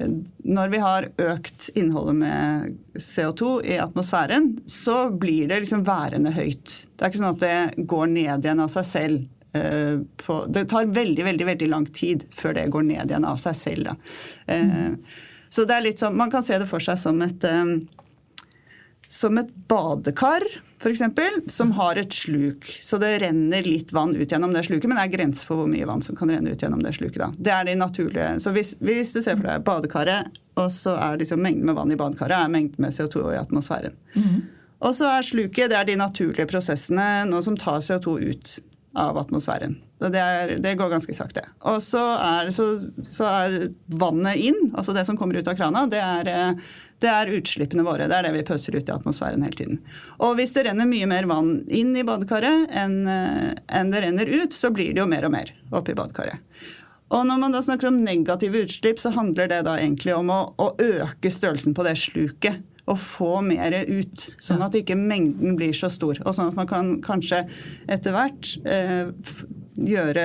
når 0.00 0.72
vi 0.72 0.80
har 0.82 1.08
økt 1.20 1.68
innholdet 1.78 2.16
med 2.16 2.76
CO2 2.96 3.52
i 3.74 3.76
atmosfæren, 3.82 4.54
så 4.66 5.10
blir 5.10 5.50
det 5.50 5.62
liksom 5.64 5.84
værende 5.86 6.32
høyt. 6.34 6.76
Det 6.96 7.04
er 7.04 7.12
ikke 7.12 7.20
sånn 7.20 7.34
at 7.34 7.42
det 7.42 7.86
går 7.90 8.10
ned 8.14 8.46
igjen 8.46 8.62
av 8.64 8.72
seg 8.72 8.88
selv. 8.88 9.26
Eh, 9.52 10.00
på, 10.22 10.38
det 10.48 10.64
tar 10.72 10.88
veldig 10.96 11.26
veldig, 11.28 11.46
veldig 11.50 11.68
lang 11.68 11.86
tid 11.92 12.24
før 12.32 12.56
det 12.56 12.70
går 12.72 12.86
ned 12.88 13.12
igjen 13.12 13.28
av 13.28 13.40
seg 13.42 13.58
selv. 13.58 13.92
Mm. 14.48 14.96
Så 15.52 15.66
det 15.68 15.76
er 15.76 15.84
litt 15.84 16.00
sånn, 16.00 16.16
Man 16.16 16.32
kan 16.32 16.44
se 16.46 16.56
det 16.58 16.68
for 16.70 16.80
seg 16.80 16.96
som 17.00 17.20
et, 17.24 17.44
eh, 17.44 18.48
som 19.12 19.38
et 19.38 19.52
badekar. 19.68 20.46
f.eks., 20.82 21.52
som 21.54 21.72
har 21.78 21.96
et 22.00 22.12
sluk. 22.12 22.66
Så 22.82 22.98
det 23.02 23.12
renner 23.22 23.62
litt 23.66 23.92
vann 23.94 24.16
ut 24.16 24.30
gjennom 24.30 24.54
det 24.54 24.64
sluket, 24.66 24.88
men 24.90 24.98
det 24.98 25.06
er 25.06 25.14
grenser 25.16 25.48
for 25.48 25.62
hvor 25.62 25.70
mye 25.70 25.86
vann 25.88 26.02
som 26.04 26.18
kan 26.18 26.30
renne 26.30 26.52
ut 26.52 26.62
gjennom 26.62 26.82
det 26.82 26.94
sluket. 26.98 27.20
da. 27.22 27.30
Det 27.38 27.54
er 27.54 27.68
de 27.70 27.76
naturlige. 27.78 28.32
Så 28.42 28.54
hvis, 28.56 28.74
hvis 28.82 29.14
du 29.14 29.20
ser 29.22 29.38
for 29.38 29.48
deg 29.48 29.64
badekaret, 29.66 30.40
og 30.60 30.68
så 30.74 30.96
er 31.00 31.20
liksom 31.22 31.40
mengden 31.40 31.70
med 31.70 31.78
vann 31.78 31.92
i 31.94 31.96
badekaret 31.96 32.36
er 32.36 32.52
mengden 32.52 32.82
med 32.84 32.92
CO2 32.92 33.30
i 33.32 33.38
atmosfæren. 33.40 33.96
Og 34.82 34.94
så 34.98 35.08
er 35.14 35.22
sluket 35.22 35.70
det 35.70 35.78
er 35.78 35.86
de 35.86 35.96
naturlige 35.96 36.48
prosessene 36.50 37.24
nå 37.30 37.40
som 37.46 37.56
tar 37.56 37.80
CO2 37.80 38.18
ut 38.26 38.58
av 38.98 39.18
atmosfæren. 39.18 39.78
Det, 40.02 40.18
er, 40.18 40.54
det 40.60 40.74
går 40.76 40.90
ganske 40.92 41.14
sakte. 41.14 41.44
Og 41.70 41.78
så 41.84 42.02
er, 42.18 42.50
så, 42.54 42.66
så 43.06 43.28
er 43.28 43.56
vannet 43.86 44.40
inn, 44.50 44.58
altså 44.74 44.94
det 44.96 45.06
som 45.08 45.16
kommer 45.18 45.38
ut 45.38 45.48
av 45.48 45.56
krana, 45.56 45.84
det 45.90 46.00
er, 46.02 46.28
eh, 46.28 46.76
det 47.02 47.10
er 47.10 47.32
utslippene 47.38 47.86
våre. 47.86 48.08
Det 48.10 48.18
er 48.18 48.28
det 48.28 48.34
vi 48.36 48.44
pøser 48.46 48.76
ut 48.76 48.88
i 48.88 48.94
atmosfæren 48.94 49.44
hele 49.46 49.58
tiden. 49.58 49.80
Og 50.18 50.36
hvis 50.38 50.54
det 50.56 50.66
renner 50.68 50.90
mye 50.90 51.08
mer 51.10 51.28
vann 51.30 51.54
inn 51.72 51.94
i 51.96 52.04
badekaret 52.06 52.74
enn 52.82 53.00
en 53.08 53.94
det 53.94 54.04
renner 54.04 54.30
ut, 54.42 54.54
så 54.54 54.70
blir 54.74 54.92
det 54.92 55.02
jo 55.02 55.10
mer 55.10 55.26
og 55.28 55.34
mer 55.34 55.54
oppi 55.72 55.96
badekaret. 55.98 56.42
Og 57.12 57.26
når 57.28 57.40
man 57.42 57.52
da 57.52 57.60
snakker 57.64 57.90
om 57.90 58.00
negative 58.00 58.64
utslipp, 58.64 59.00
så 59.00 59.12
handler 59.12 59.50
det 59.50 59.62
da 59.66 59.76
egentlig 59.76 60.14
om 60.16 60.30
å, 60.32 60.42
å 60.56 60.72
øke 60.80 61.32
størrelsen 61.32 61.76
på 61.76 61.84
det 61.84 61.98
sluket. 62.00 62.62
Og 62.90 62.98
få 62.98 63.32
mer 63.46 63.76
ut, 63.86 64.24
sånn 64.42 64.62
at 64.64 64.74
ikke 64.74 64.96
mengden 64.98 65.54
blir 65.58 65.74
så 65.76 65.90
stor. 65.92 66.18
Og 66.26 66.34
sånn 66.34 66.50
at 66.50 66.58
man 66.58 66.70
kan 66.70 66.96
kanskje 67.04 67.44
etter 67.90 68.16
hvert 68.16 68.56
eh, 68.66 69.12
gjøre 69.72 70.24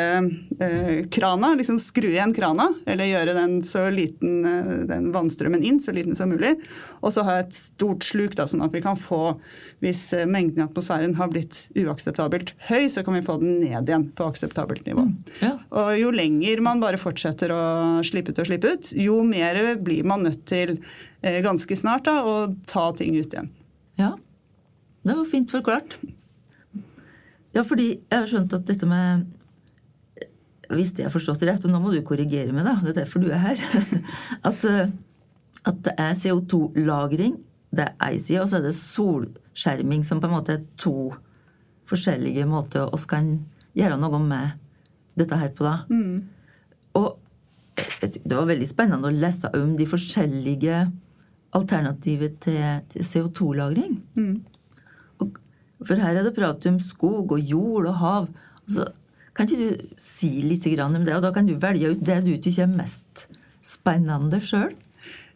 eh, 0.59 1.05
krana, 1.13 1.53
liksom 1.55 1.77
skru 1.79 2.09
igjen 2.09 2.33
krana, 2.35 2.67
eller 2.89 3.07
gjøre 3.07 3.35
den 3.37 3.53
så 3.65 3.85
liten, 3.93 4.41
eh, 4.45 4.71
den 4.89 5.09
vannstrømmen 5.13 5.63
inn 5.63 5.79
så 5.83 5.93
liten 5.95 6.17
som 6.17 6.33
mulig. 6.33 6.55
Og 6.99 7.13
så 7.15 7.23
ha 7.27 7.37
et 7.39 7.55
stort 7.55 8.03
sluk, 8.03 8.35
da, 8.35 8.47
sånn 8.49 8.65
at 8.65 8.75
vi 8.75 8.81
kan 8.83 8.99
få, 8.99 9.37
hvis 9.83 10.01
eh, 10.17 10.27
mengden 10.27 10.63
i 10.63 10.65
atmosfæren 10.65 11.15
har 11.19 11.31
blitt 11.31 11.63
uakseptabelt 11.79 12.53
høy, 12.67 12.89
så 12.91 13.05
kan 13.07 13.15
vi 13.15 13.23
få 13.25 13.37
den 13.43 13.61
ned 13.63 13.87
igjen 13.87 14.09
på 14.17 14.27
akseptabelt 14.27 14.83
nivå. 14.89 15.07
Ja. 15.43 15.55
Og 15.71 15.93
jo 16.01 16.11
lenger 16.15 16.63
man 16.65 16.83
bare 16.83 16.99
fortsetter 17.01 17.55
å 17.55 17.63
slippe 18.07 18.35
ut 18.35 18.43
og 18.43 18.51
slippe 18.51 18.75
ut, 18.75 18.91
jo 18.99 19.21
mer 19.27 19.77
blir 19.79 20.07
man 20.07 20.27
nødt 20.27 20.43
til 20.49 20.75
eh, 21.21 21.39
ganske 21.45 21.79
snart 21.79 22.09
da, 22.09 22.19
å 22.27 22.37
ta 22.67 22.89
ting 22.99 23.15
ut 23.15 23.31
igjen. 23.31 23.51
Ja, 23.97 24.13
det 25.07 25.15
var 25.15 25.27
fint 25.29 25.51
forklart. 25.53 25.95
Ja, 27.55 27.63
fordi 27.65 27.93
jeg 27.95 28.13
har 28.13 28.27
skjønt 28.29 28.53
at 28.53 28.67
dette 28.67 28.85
med 28.85 29.23
Hvis 30.73 30.93
det 30.97 31.05
er 31.07 31.13
forstått 31.13 31.45
rett, 31.47 31.63
og 31.65 31.71
nå 31.71 31.81
må 31.81 31.93
du 31.93 32.01
korrigere 32.05 32.53
meg, 32.55 32.65
da, 32.67 32.75
det 32.83 32.93
er 32.93 33.01
derfor 33.01 33.23
du 33.23 33.29
er 33.31 33.39
her 33.39 33.61
At, 34.49 34.65
eh, 34.67 34.89
at 35.67 35.83
det 35.85 35.93
er 35.99 36.17
CO2-lagring, 36.17 37.37
det 37.75 37.85
er 37.85 37.93
ei 38.07 38.17
side, 38.19 38.41
og 38.43 38.51
så 38.51 38.59
er 38.59 38.67
det 38.67 38.75
solskjerming, 38.77 40.03
som 40.07 40.21
på 40.23 40.29
en 40.29 40.35
måte 40.37 40.57
er 40.57 40.65
to 40.79 41.11
forskjellige 41.87 42.47
måter 42.49 42.87
å 42.87 42.99
kan 43.07 43.37
gjøre 43.77 43.99
noe 43.99 44.19
med 44.23 44.57
dette 45.19 45.39
her 45.39 45.51
på, 45.55 45.65
da. 45.67 45.85
Og 46.97 47.15
det 47.97 48.35
var 48.35 48.47
veldig 48.49 48.67
spennende 48.69 49.09
å 49.09 49.13
lese 49.13 49.51
om 49.55 49.75
de 49.77 49.87
forskjellige 49.89 50.85
alternativer 51.57 52.31
til, 52.43 52.61
til 52.91 53.05
CO2-lagring. 53.07 53.99
Mm. 54.17 54.37
For 55.85 56.01
her 56.01 56.17
er 56.17 56.25
det 56.25 56.35
prat 56.37 56.65
om 56.69 56.79
skog 56.81 57.35
og 57.35 57.51
jord 57.51 57.89
og 57.91 57.99
hav. 58.01 58.29
Altså, 58.65 58.87
kan 59.37 59.47
ikke 59.47 59.69
du 59.69 59.97
si 60.01 60.41
litt 60.43 60.65
om 60.81 60.97
det, 61.05 61.15
og 61.15 61.23
da 61.25 61.31
kan 61.35 61.47
du 61.47 61.55
velge 61.61 61.93
ut 61.93 62.01
det 62.03 62.23
du 62.25 62.33
syns 62.35 62.63
er 62.65 62.71
mest 62.71 63.27
spennende 63.61 64.41
sjøl? 64.41 64.73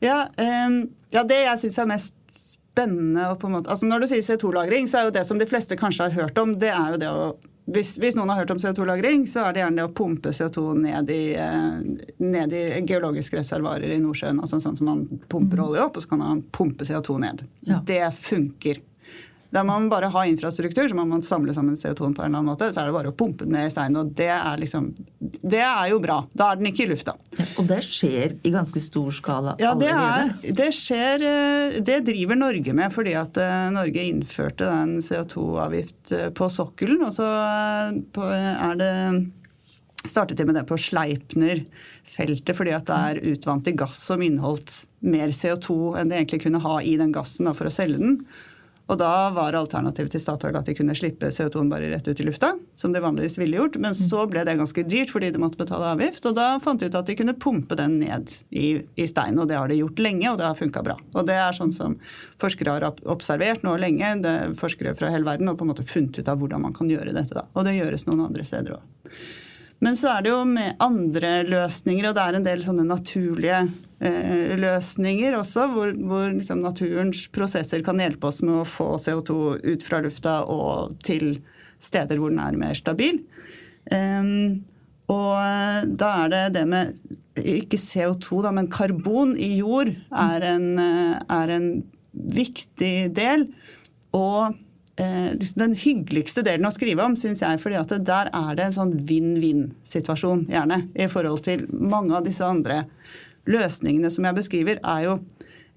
Ja, 0.02 0.26
um, 0.38 0.84
ja 1.14 1.24
det 1.28 1.44
jeg 1.44 1.62
syns 1.62 1.78
er 1.80 1.90
mest 1.92 2.18
spennende 2.32 3.28
og 3.30 3.40
på 3.42 3.50
en 3.50 3.58
måte, 3.58 3.70
altså 3.70 3.86
Når 3.86 4.04
du 4.04 4.08
sier 4.10 4.26
CO2-lagring, 4.26 4.88
så 4.88 5.02
er 5.02 5.08
jo 5.10 5.16
det 5.16 5.26
som 5.28 5.40
de 5.40 5.48
fleste 5.48 5.78
kanskje 5.80 6.08
har 6.08 6.18
hørt 6.24 6.38
om, 6.42 6.56
det 6.60 6.72
er 6.74 6.96
jo 6.96 7.02
det 7.02 7.10
å 7.12 7.32
hvis, 7.72 7.94
hvis 8.02 8.16
noen 8.18 8.32
har 8.34 8.42
hørt 8.42 8.52
om 8.52 8.60
CO2-lagring, 8.60 9.28
så 9.30 9.46
er 9.46 9.54
det 9.54 9.62
gjerne 9.62 9.80
det 9.80 9.86
å 9.86 9.94
pumpe 9.96 10.34
CO2 10.36 10.64
ned 10.82 11.12
i, 11.14 11.22
eh, 11.40 12.08
ned 12.26 12.56
i 12.58 12.64
geologiske 12.90 13.38
reservoarer 13.38 13.94
i 13.96 14.00
Nordsjøen. 14.02 14.42
altså 14.42 14.60
Sånn 14.60 14.76
som 14.80 14.90
man 14.90 15.04
pumper 15.32 15.62
olje 15.64 15.84
opp, 15.84 15.96
og 15.96 16.04
så 16.04 16.10
kan 16.12 16.24
man 16.24 16.42
pumpe 16.52 16.88
CO2 16.90 17.20
ned. 17.22 17.44
Ja. 17.70 17.80
Det 17.86 18.04
funker. 18.18 18.82
Der 19.52 19.66
man 19.68 19.90
bare 19.92 20.08
har 20.14 20.30
infrastruktur, 20.32 20.88
så 20.88 20.96
må 20.96 21.04
man 21.08 21.24
samle 21.28 21.52
sammen 21.54 21.76
CO2-en 21.76 22.14
på 22.16 22.24
en 22.24 22.30
eller 22.30 22.40
annen 22.40 22.52
måte. 22.54 22.70
Så 22.72 22.80
er 22.80 22.88
det 22.88 22.96
bare 22.96 23.12
å 23.12 23.16
pumpe 23.20 23.44
den 23.44 23.58
ned 23.58 23.68
i 23.68 23.74
seinen. 23.74 23.98
og 24.00 24.14
det 24.16 24.30
er 24.32 24.62
liksom 24.62 24.94
Det 25.20 25.60
er 25.60 25.90
jo 25.92 26.00
bra. 26.00 26.22
Da 26.32 26.52
er 26.52 26.62
den 26.62 26.70
ikke 26.72 26.86
i 26.86 26.92
lufta. 26.94 27.18
Og 27.60 27.68
det 27.68 27.82
skjer 27.84 28.38
i 28.48 28.54
ganske 28.54 28.80
stor 28.84 29.12
skala 29.12 29.58
Ja, 29.60 29.74
det, 29.76 29.90
allerede. 29.92 30.38
er, 30.40 30.56
det 30.62 30.70
skjer 30.78 31.26
eh, 31.28 31.82
Det 31.84 32.00
driver 32.08 32.40
Norge 32.40 32.74
med 32.78 32.96
fordi 32.96 33.18
at 33.20 33.38
eh, 33.42 33.68
Norge 33.76 34.08
innførte 34.08 34.72
den 34.72 35.02
CO2-avgift 35.04 36.16
eh, 36.16 36.30
på 36.32 36.48
sokkelen. 36.52 37.04
Og 37.04 37.12
så 37.14 37.28
er 37.28 38.80
det 38.80 38.94
startet 40.08 40.40
de 40.40 40.46
med 40.48 40.56
det 40.58 40.64
på 40.70 40.80
Sleipner-feltet 40.82 42.56
fordi 42.58 42.74
at 42.74 42.88
det 42.88 43.02
er 43.10 43.20
utvant 43.36 43.68
i 43.70 43.76
gass 43.78 44.00
som 44.10 44.24
inneholdt 44.24 44.86
mer 45.06 45.34
CO2 45.36 45.98
enn 46.00 46.10
de 46.10 46.18
egentlig 46.18 46.42
kunne 46.46 46.62
ha 46.64 46.80
i 46.82 46.96
den 46.98 47.14
gassen 47.14 47.50
for 47.54 47.70
å 47.70 47.74
selge 47.74 48.00
den. 48.02 48.16
Og 48.92 48.98
da 49.00 49.30
var 49.32 49.56
alternativet 49.56 50.12
til 50.12 50.20
Statoil 50.20 50.58
at 50.60 50.68
de 50.68 50.74
kunne 50.76 50.96
slippe 50.98 51.30
CO2-en 51.32 51.70
bare 51.72 51.88
rett 51.94 52.08
ut 52.10 52.20
i 52.20 52.26
lufta, 52.28 52.50
som 52.76 52.92
de 52.92 53.00
vanligvis 53.00 53.38
ville 53.40 53.56
gjort. 53.56 53.78
Men 53.80 53.96
så 53.96 54.26
ble 54.28 54.44
det 54.48 54.58
ganske 54.60 54.84
dyrt 54.84 55.14
fordi 55.14 55.30
de 55.32 55.40
måtte 55.40 55.60
betale 55.62 55.94
avgift. 55.94 56.26
Og 56.28 56.36
da 56.36 56.48
fant 56.64 56.82
de 56.82 56.90
ut 56.92 56.98
at 57.00 57.08
de 57.08 57.16
kunne 57.16 57.38
pumpe 57.40 57.78
den 57.80 58.02
ned 58.02 58.34
i, 58.52 58.82
i 59.00 59.06
steinen, 59.08 59.40
og 59.40 59.48
det 59.48 59.56
har 59.56 59.72
de 59.72 59.80
gjort 59.80 60.02
lenge, 60.04 60.28
og 60.28 60.42
det 60.42 60.50
har 60.50 60.60
funka 60.60 60.84
bra. 60.84 60.98
Og 61.16 61.28
det 61.30 61.38
er 61.40 61.56
sånn 61.56 61.72
som 61.76 61.96
forskere 62.42 62.76
har 62.76 62.88
observert 63.14 63.64
nå 63.64 63.78
lenge, 63.80 64.12
det 64.26 64.34
er 64.42 64.58
forskere 64.60 64.98
fra 65.00 65.14
hele 65.14 65.28
verden, 65.30 65.48
og 65.48 65.62
på 65.62 65.68
en 65.68 65.72
måte 65.72 65.88
funnet 65.88 66.20
ut 66.20 66.34
av 66.34 66.42
hvordan 66.42 66.66
man 66.68 66.76
kan 66.76 66.92
gjøre 66.92 67.16
dette. 67.16 67.38
da. 67.38 67.46
Og 67.56 67.68
det 67.68 67.78
gjøres 67.78 68.04
noen 68.10 68.26
andre 68.28 68.48
steder 68.48 68.76
òg. 68.76 69.16
Men 69.82 69.96
så 69.98 70.12
er 70.14 70.26
det 70.26 70.30
jo 70.34 70.42
med 70.46 70.76
andre 70.84 71.32
løsninger, 71.48 72.10
og 72.10 72.18
det 72.18 72.28
er 72.28 72.38
en 72.38 72.46
del 72.46 72.60
sånne 72.66 72.84
naturlige 72.86 73.64
løsninger 74.02 75.36
også, 75.38 75.68
hvor, 75.70 75.92
hvor 76.10 76.32
liksom 76.34 76.64
naturens 76.64 77.28
prosesser 77.30 77.84
kan 77.86 78.02
hjelpe 78.02 78.32
oss 78.32 78.40
med 78.42 78.64
å 78.64 78.66
få 78.66 78.96
CO2 78.98 79.36
ut 79.62 79.86
fra 79.86 80.00
lufta 80.02 80.40
og 80.50 80.96
til 81.06 81.36
steder 81.82 82.18
hvor 82.18 82.34
den 82.34 82.42
er 82.42 82.58
mer 82.58 82.78
stabil. 82.78 83.22
Um, 83.94 84.64
og 85.12 85.36
eh, 85.42 85.84
da 86.00 86.12
er 86.24 86.32
det 86.32 86.44
det 86.56 86.66
med 86.70 86.96
ikke 87.42 87.80
CO2, 87.80 88.42
da, 88.46 88.52
men 88.56 88.70
karbon 88.72 89.34
i 89.40 89.54
jord 89.60 89.94
er 90.12 90.46
en, 90.54 90.68
eh, 90.80 91.16
er 91.42 91.54
en 91.56 91.70
viktig 92.12 93.12
del. 93.16 93.48
Og 94.16 94.54
eh, 95.00 95.32
liksom 95.36 95.64
den 95.64 95.76
hyggeligste 95.80 96.46
delen 96.48 96.68
å 96.68 96.74
skrive 96.76 97.04
om, 97.08 97.18
syns 97.20 97.44
jeg, 97.44 97.60
fordi 97.64 97.80
at 97.80 97.96
der 98.08 98.32
er 98.36 98.56
det 98.60 98.70
en 98.70 98.78
sånn 98.78 98.96
vinn-vinn-situasjon, 99.10 100.48
gjerne, 100.52 100.84
i 100.96 101.10
forhold 101.12 101.44
til 101.48 101.66
mange 101.72 102.16
av 102.20 102.28
disse 102.28 102.48
andre 102.48 102.84
løsningene 103.50 104.12
som 104.14 104.28
jeg 104.28 104.38
beskriver, 104.38 104.82
er 104.84 105.06
jo 105.08 105.20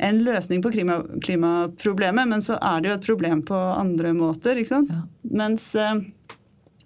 en 0.04 0.18
løsning 0.26 0.62
på 0.62 0.72
klima, 0.74 0.98
klimaproblemet, 1.22 2.28
men 2.28 2.42
så 2.42 2.58
er 2.58 2.82
det 2.82 2.90
jo 2.90 2.96
et 2.96 3.06
problem 3.06 3.44
på 3.46 3.54
andre 3.56 4.10
måter, 4.16 4.58
ikke 4.58 4.74
sant? 4.74 4.90
Ja. 4.90 5.04
Mens 5.44 5.68
eh, 5.78 6.02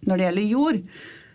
når 0.05 0.19
det 0.19 0.29
gjelder 0.29 0.53
jord, 0.53 0.83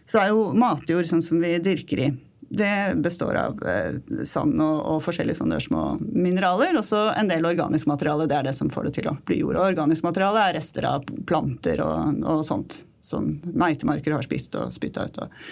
så 0.06 0.22
er 0.22 0.32
jo 0.34 0.46
matjord 0.58 1.10
sånn 1.10 1.26
som 1.26 1.42
vi 1.42 1.56
dyrker 1.64 2.06
i. 2.06 2.12
Det 2.54 2.94
består 3.02 3.38
av 3.40 3.62
eh, 3.66 3.96
sand 4.30 4.62
og, 4.62 4.82
og 4.92 5.00
forskjellige 5.02 5.40
sånne 5.40 5.58
små 5.64 5.86
mineraler. 6.00 6.76
Og 6.78 6.86
så 6.86 7.08
en 7.18 7.32
del 7.32 7.48
organisk 7.50 7.90
materiale. 7.90 8.28
Det 8.30 8.38
er 8.38 8.50
det 8.50 8.54
som 8.58 8.70
får 8.70 8.90
det 8.90 8.98
til 9.00 9.10
å 9.10 9.16
bli 9.26 9.40
jord. 9.40 9.58
Og 9.58 9.72
organisk 9.72 10.06
materiale 10.06 10.44
er 10.50 10.58
rester 10.60 10.86
av 10.86 11.08
planter 11.26 11.82
og, 11.82 12.20
og 12.22 12.44
sånt. 12.46 12.84
Som 13.04 13.40
meitemarker 13.44 14.14
har 14.14 14.28
spist 14.28 14.54
og 14.60 14.70
spytta 14.76 15.08
ut. 15.10 15.18
Og, 15.24 15.50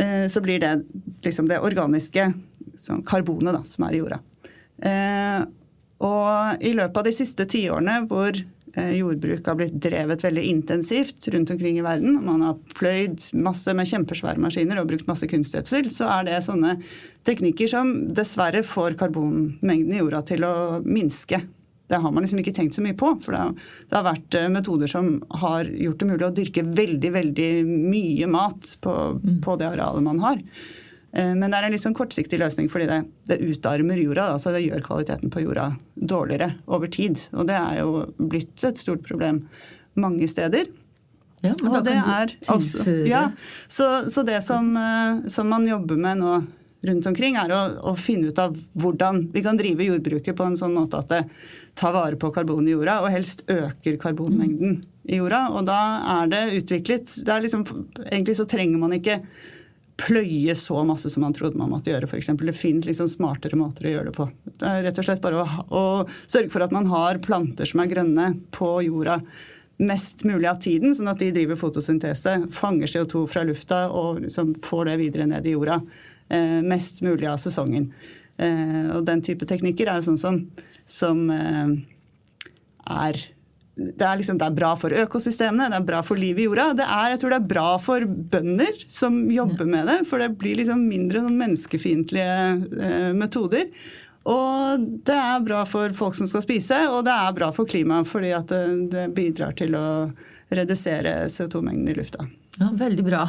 eh, 0.00 0.24
så 0.32 0.40
blir 0.40 0.62
det 0.62 0.72
liksom 1.26 1.50
det 1.52 1.60
organiske 1.60 2.30
sånn 2.78 3.04
karbonet 3.06 3.56
da, 3.56 3.62
som 3.68 3.86
er 3.86 3.96
i 3.96 4.02
jorda. 4.02 4.20
Eh, 4.82 5.42
og 6.02 6.64
i 6.64 6.72
løpet 6.74 6.98
av 6.98 7.06
de 7.06 7.14
siste 7.14 7.46
tiårene 7.46 8.00
hvor 8.10 8.34
eh, 8.34 8.92
jordbruk 8.98 9.46
har 9.46 9.58
blitt 9.58 9.76
drevet 9.84 10.24
veldig 10.26 10.44
intensivt 10.50 11.28
rundt 11.34 11.52
omkring 11.54 11.78
i 11.78 11.84
verden, 11.84 12.18
man 12.26 12.42
har 12.42 12.58
pløyd 12.74 13.28
masse 13.38 13.74
med 13.78 13.88
kjempesvære 13.90 14.42
maskiner 14.42 14.82
og 14.82 14.90
brukt 14.90 15.08
masse 15.10 15.28
kunstgjødsel, 15.30 15.92
så 15.94 16.10
er 16.18 16.28
det 16.28 16.42
sånne 16.48 16.76
teknikker 17.28 17.70
som 17.70 17.94
dessverre 18.16 18.64
får 18.66 18.98
karbonmengden 19.00 19.94
i 19.94 20.02
jorda 20.02 20.24
til 20.32 20.48
å 20.48 20.54
minske. 20.82 21.44
Det 21.92 22.00
har 22.00 22.12
man 22.12 22.24
liksom 22.24 22.40
ikke 22.40 22.54
tenkt 22.56 22.74
så 22.74 22.82
mye 22.82 22.96
på. 22.96 23.10
For 23.20 23.34
det 23.34 23.40
har, 23.42 23.56
det 23.90 23.98
har 23.98 24.06
vært 24.06 24.36
eh, 24.38 24.52
metoder 24.52 24.90
som 24.90 25.18
har 25.42 25.68
gjort 25.68 26.00
det 26.00 26.08
mulig 26.08 26.26
å 26.26 26.34
dyrke 26.34 26.64
veldig, 26.66 27.10
veldig 27.18 27.50
mye 27.68 28.30
mat 28.32 28.76
på, 28.82 28.94
på 29.44 29.58
det 29.60 29.68
arealet 29.74 30.06
man 30.06 30.22
har. 30.24 30.40
Eh, 31.12 31.34
Men 31.34 31.50
det 31.50 31.58
er 31.58 31.68
en 31.68 31.74
litt 31.74 31.84
sånn 31.84 31.96
kortsiktig 31.96 32.40
løsning 32.40 32.70
fordi 32.72 32.88
det, 32.90 33.00
det 33.28 33.40
utarmer 33.44 34.00
jorda. 34.00 34.30
Da, 34.32 34.38
så 34.40 34.54
det 34.54 34.64
gjør 34.64 34.84
kvaliteten 34.86 35.32
på 35.32 35.44
jorda 35.44 35.72
dårligere 35.94 36.54
over 36.66 36.92
tid. 36.92 37.20
Og 37.36 37.48
det 37.50 37.58
er 37.58 37.82
jo 37.82 38.06
blitt 38.18 38.64
et 38.64 38.80
stort 38.80 39.04
problem 39.08 39.44
mange 40.00 40.28
steder. 40.30 40.70
Ja, 41.42 41.56
men 41.58 41.68
Og 41.68 41.74
da 41.74 41.80
det 41.82 41.98
kan 41.98 42.26
du 42.30 42.52
altså- 42.54 42.84
tilføre 42.84 43.08
ja, 43.10 43.22
så, 43.66 43.86
så 44.10 44.22
det 44.24 44.42
som, 44.46 44.76
eh, 44.76 45.28
som 45.28 45.48
man 45.48 45.66
jobber 45.66 45.96
med 45.98 46.22
nå 46.22 46.34
rundt 46.82 47.06
omkring, 47.06 47.36
er 47.38 47.52
å, 47.54 47.60
å, 47.92 47.94
finne 47.98 48.32
ut 48.32 48.38
av 48.42 48.56
hvordan 48.74 49.28
vi 49.34 49.42
kan 49.44 49.58
drive 49.58 49.84
jordbruket 49.86 50.34
på 50.34 50.46
en 50.46 50.56
sånn 50.58 50.74
måte 50.74 50.98
at 50.98 51.12
det 51.12 51.20
tar 51.78 51.94
vare 51.94 52.18
på 52.18 52.32
karbon 52.34 52.66
i 52.66 52.74
jorda, 52.74 53.00
og 53.04 53.12
helst 53.14 53.44
øker 53.46 53.98
karbonmengden 54.02 54.80
i 55.06 55.20
jorda. 55.20 55.44
Og 55.54 55.66
da 55.68 55.78
er 56.18 56.32
det 56.32 56.42
utviklet 56.58 57.12
det 57.22 57.30
er 57.30 57.44
liksom, 57.44 57.62
Egentlig 58.08 58.34
så 58.38 58.48
trenger 58.50 58.82
man 58.82 58.96
ikke 58.98 59.20
pløye 60.00 60.54
så 60.58 60.82
masse 60.88 61.10
som 61.12 61.24
man 61.24 61.34
trodde 61.36 61.58
man 61.60 61.70
måtte 61.72 61.92
gjøre. 61.92 62.08
For 62.10 62.18
eksempel. 62.18 62.48
det 62.50 62.58
finnes 62.58 62.88
liksom 62.88 63.10
smartere 63.10 63.58
måter 63.60 63.88
å 63.88 63.94
gjøre 63.96 64.10
det 64.10 64.16
på. 64.16 64.28
Det 64.44 64.68
er 64.68 64.86
rett 64.86 65.00
og 65.00 65.06
slett 65.06 65.24
bare 65.24 65.42
å, 65.42 65.66
å 65.68 65.82
sørge 66.26 66.52
for 66.52 66.64
at 66.64 66.74
man 66.74 66.88
har 66.92 67.20
planter 67.24 67.68
som 67.68 67.82
er 67.82 67.92
grønne 67.92 68.30
på 68.54 68.74
jorda 68.86 69.20
mest 69.82 70.24
mulig 70.28 70.46
av 70.46 70.60
tiden, 70.62 70.94
sånn 70.94 71.10
at 71.10 71.20
de 71.22 71.32
driver 71.34 71.58
fotosyntese, 71.58 72.36
fanger 72.54 72.90
CO2 72.90 73.24
fra 73.30 73.42
lufta 73.46 73.84
og 73.90 74.22
liksom 74.22 74.54
får 74.62 74.90
det 74.90 74.98
videre 75.00 75.26
ned 75.30 75.46
i 75.48 75.54
jorda 75.56 75.80
eh, 76.28 76.60
mest 76.62 77.02
mulig 77.02 77.26
av 77.30 77.40
sesongen. 77.42 77.88
Eh, 78.36 78.92
og 78.94 79.02
den 79.08 79.24
type 79.24 79.48
teknikker 79.48 79.90
er 79.90 80.00
jo 80.00 80.12
sånn 80.12 80.20
som, 80.20 80.38
som 80.86 81.24
eh, 81.34 81.74
er 82.92 83.22
det 83.90 84.06
er, 84.06 84.18
liksom, 84.20 84.38
det 84.40 84.46
er, 84.48 84.56
bra 84.56 84.72
for 84.78 84.94
økosystemene, 85.02 85.70
det 85.72 85.78
er 85.80 85.88
bra 85.88 86.02
for 86.06 86.20
livet 86.20 86.44
i 86.44 86.46
jorda. 86.46 86.68
Det 86.78 86.86
er, 86.86 87.12
jeg 87.12 87.22
tror 87.22 87.34
det 87.34 87.40
er 87.40 87.50
bra 87.54 87.66
for 87.82 88.06
bønder 88.34 88.84
som 88.90 89.18
jobber 89.32 89.68
med 89.68 89.90
det, 89.90 89.98
for 90.10 90.22
det 90.22 90.32
blir 90.40 90.60
liksom 90.60 90.84
mindre 90.88 91.24
sånn 91.24 91.40
menneskefiendtlige 91.40 92.38
eh, 92.88 93.10
metoder. 93.18 93.70
Og 94.32 94.84
det 95.06 95.16
er 95.18 95.42
bra 95.42 95.64
for 95.66 95.94
folk 95.98 96.14
som 96.14 96.28
skal 96.30 96.44
spise, 96.44 96.78
og 96.92 97.02
det 97.08 97.14
er 97.14 97.34
bra 97.34 97.50
for 97.54 97.66
klimaet 97.68 98.06
fordi 98.10 98.30
at 98.36 98.52
det, 98.52 98.62
det 98.92 99.08
bidrar 99.16 99.56
til 99.58 99.74
å 99.74 99.86
redusere 100.52 101.24
CO2-mengden 101.32 101.90
i 101.90 101.96
lufta. 101.96 102.28
Ja, 102.60 102.68
veldig 102.76 103.04
bra. 103.06 103.24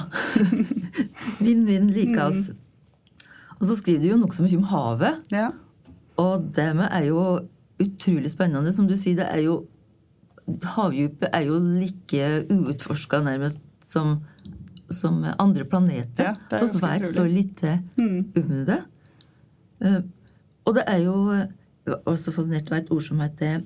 Vinn-vinn 1.43 1.89
like 1.95 2.19
oss. 2.21 2.49
Mm. 2.51 2.59
Og 3.59 3.67
så 3.69 3.77
skriver 3.79 4.03
du 4.03 4.09
jo 4.11 4.19
noe 4.19 4.35
så 4.35 4.43
mye 4.43 4.59
om 4.59 4.69
havet. 4.69 5.33
Ja. 5.33 5.49
Og 6.19 6.49
det 6.53 6.69
med 6.77 6.91
er 6.91 7.07
jo 7.07 7.23
utrolig 7.81 8.31
spennende. 8.33 8.73
Som 8.75 8.89
du 8.89 8.97
sier, 8.99 9.17
det 9.21 9.29
er 9.31 9.45
jo 9.45 9.61
havdypet 10.75 11.29
er 11.31 11.45
jo 11.47 11.59
like 11.59 12.29
uutforska 12.51 13.21
nærmest 13.23 13.61
som, 13.83 14.17
som, 14.89 15.21
andre 15.39 15.65
planeter. 15.65 16.33
Ja, 16.33 16.59
Vi 16.59 16.79
vet 16.81 17.07
så 17.13 17.25
lite 17.27 17.79
mm. 17.97 18.33
om 18.35 18.65
det. 18.67 18.81
Uh, 19.83 20.01
og 20.65 20.75
det 20.75 20.83
er 20.87 21.03
jo 21.03 21.15
også 22.07 22.31
fascinert 22.31 22.71
av 22.71 22.79
et 22.79 22.91
ord 22.91 23.03
som 23.03 23.19
heter 23.23 23.63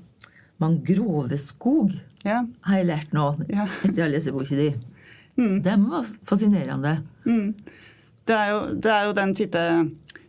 mangroveskog. 0.62 1.94
Ja. 2.26 2.44
Har 2.66 2.82
jeg 2.82 2.90
lært 2.90 3.14
nå 3.14 3.30
ja. 3.52 3.68
etter 3.86 4.02
å 4.02 4.08
ha 4.08 4.12
lest 4.12 4.34
boka 4.34 4.58
di. 4.58 4.72
Mm. 5.38 5.60
Det 5.62 5.74
er 5.74 6.14
fascinerende. 6.26 6.96
Mm. 7.28 7.54
Det, 8.26 8.36
er 8.36 8.50
jo, 8.52 8.62
det 8.74 8.94
er 8.94 9.06
jo 9.06 9.18
den 9.18 9.36
type 9.38 9.64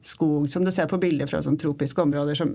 skog 0.08 0.46
som 0.50 0.64
du 0.64 0.72
ser 0.72 0.88
på 0.90 0.98
bilder 1.00 1.28
fra 1.28 1.40
sånn 1.44 1.58
tropiske 1.60 2.02
områder. 2.02 2.38
Som, 2.38 2.54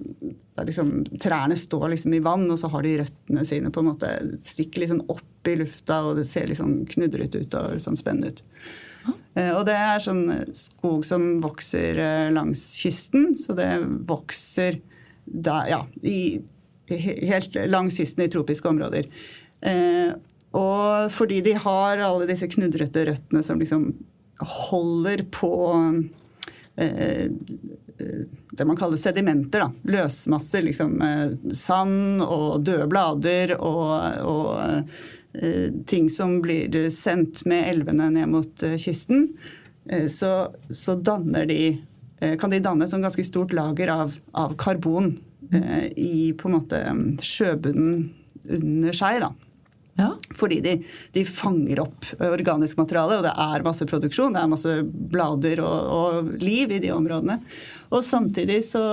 der 0.57 0.69
liksom, 0.69 1.03
trærne 1.21 1.57
står 1.59 1.91
liksom 1.93 2.15
i 2.17 2.21
vann, 2.23 2.47
og 2.51 2.59
så 2.59 2.71
har 2.73 2.85
de 2.85 2.95
røttene 3.03 3.45
sine 3.47 3.71
på 3.73 3.83
en 3.83 3.91
måte 3.91 4.09
stikker 4.43 4.83
liksom 4.83 5.03
opp 5.13 5.49
i 5.49 5.57
lufta, 5.59 6.01
og 6.07 6.17
det 6.19 6.25
ser 6.29 6.49
litt 6.49 6.61
sånn 6.61 6.81
knudrete 6.89 7.43
ut 7.43 7.59
og 7.59 7.77
sånn 7.83 7.99
spennende 7.99 8.33
ut. 8.33 8.43
Eh, 9.35 9.51
og 9.51 9.65
det 9.67 9.75
er 9.75 10.01
sånn 10.03 10.25
skog 10.55 11.05
som 11.07 11.37
vokser 11.43 11.99
eh, 11.99 12.31
langs 12.33 12.63
kysten, 12.79 13.33
så 13.39 13.55
det 13.57 13.69
vokser 14.09 14.79
der, 15.25 15.69
ja, 15.71 15.81
i, 16.01 16.41
helt 16.91 17.57
langs 17.69 17.97
kysten 17.99 18.25
i 18.25 18.31
tropiske 18.31 18.69
områder. 18.69 19.09
Eh, 19.63 20.13
og 20.53 21.09
fordi 21.13 21.41
de 21.45 21.55
har 21.57 22.01
alle 22.05 22.27
disse 22.29 22.49
knudrete 22.51 23.07
røttene 23.09 23.41
som 23.45 23.61
liksom 23.61 23.87
holder 24.43 25.25
på 25.33 25.53
det 28.51 28.65
man 28.65 28.77
kaller 28.77 28.97
sedimenter. 28.97 29.59
Da. 29.59 29.71
Løsmasser. 29.83 30.61
Liksom, 30.61 31.01
eh, 31.01 31.51
sand 31.53 32.23
og 32.23 32.63
døde 32.65 32.87
blader 32.89 33.55
og, 33.59 33.93
og 34.25 34.59
eh, 35.33 35.69
ting 35.87 36.09
som 36.09 36.39
blir 36.41 36.89
sendt 36.93 37.45
med 37.49 37.69
elvene 37.69 38.09
ned 38.13 38.31
mot 38.33 38.65
kysten. 38.77 39.29
Så, 40.09 40.47
så 40.71 40.93
de 40.95 41.63
kan 42.39 42.53
de 42.53 42.59
danne 42.63 42.85
et 42.85 42.93
ganske 43.03 43.23
stort 43.27 43.51
lager 43.51 43.89
av, 43.91 44.13
av 44.31 44.53
karbon 44.55 45.09
i 45.99 46.31
på 46.39 46.47
en 46.47 46.55
måte 46.55 46.79
sjøbunnen 47.19 48.05
under 48.47 48.95
seg. 48.95 49.19
da. 49.25 49.33
Ja. 49.95 50.09
Fordi 50.33 50.59
de, 50.61 50.77
de, 51.13 51.25
fanger 51.25 51.83
opp 51.83 52.07
organisk 52.25 52.79
materiale, 52.81 53.19
og 53.19 53.27
det 53.27 53.33
er 53.45 53.65
masse 53.65 53.85
produksjon. 53.89 54.33
Det 54.33 54.41
er 54.41 54.51
masse 54.51 54.75
blader 55.13 55.61
og, 55.61 55.89
og 55.93 56.29
liv 56.41 56.73
i 56.73 56.81
de 56.81 56.93
områdene. 56.95 57.39
Og 57.93 58.05
samtidig 58.05 58.63
så 58.65 58.83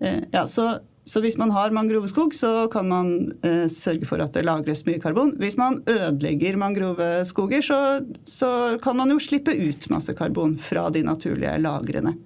eh, 0.00 0.22
Ja, 0.32 0.46
så, 0.48 0.78
så 1.04 1.20
hvis 1.20 1.36
man 1.40 1.52
har 1.52 1.74
mangroveskog, 1.76 2.32
så 2.34 2.66
kan 2.72 2.88
man 2.88 3.10
eh, 3.44 3.66
sørge 3.72 4.08
for 4.08 4.22
at 4.24 4.32
det 4.36 4.46
lagres 4.48 4.86
mye 4.88 5.02
karbon. 5.02 5.34
Hvis 5.40 5.58
man 5.60 5.82
ødelegger 5.84 6.56
mangroveskoger, 6.60 7.64
så, 7.64 7.80
så 8.24 8.50
kan 8.82 8.96
man 8.96 9.12
jo 9.12 9.20
slippe 9.20 9.52
ut 9.52 9.90
masse 9.92 10.16
karbon 10.16 10.56
fra 10.56 10.88
de 10.94 11.04
naturlige 11.04 11.58
lagrene. 11.60 12.16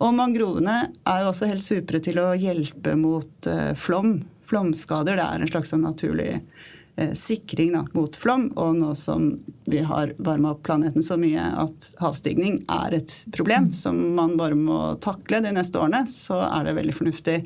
Og 0.00 0.12
mangrovene 0.12 0.78
er 1.08 1.20
jo 1.22 1.28
også 1.30 1.48
helt 1.48 1.64
supre 1.64 2.00
til 2.04 2.18
å 2.20 2.32
hjelpe 2.36 2.96
mot 3.00 3.50
eh, 3.52 3.74
flom. 3.76 4.22
Flomskader 4.46 5.18
det 5.18 5.24
er 5.26 5.42
en 5.42 5.50
slags 5.50 5.72
sånn 5.72 5.84
naturlig 5.84 6.30
Eh, 6.36 6.75
sikring 7.14 7.72
da, 7.74 7.84
mot 7.92 8.16
flom. 8.16 8.48
Og 8.56 8.76
nå 8.78 8.94
som 8.98 9.28
vi 9.66 9.82
har 9.84 10.14
varma 10.18 10.54
opp 10.54 10.62
planeten 10.68 11.04
så 11.04 11.18
mye 11.20 11.44
at 11.64 11.90
havstigning 12.00 12.62
er 12.72 13.00
et 13.00 13.18
problem 13.34 13.70
mm. 13.70 13.76
som 13.76 13.98
man 14.16 14.36
bare 14.40 14.58
må 14.58 14.80
takle 15.04 15.42
de 15.44 15.54
neste 15.56 15.80
årene, 15.80 16.06
så 16.10 16.40
er 16.48 16.68
det 16.68 16.76
veldig 16.80 16.96
fornuftig 16.96 17.38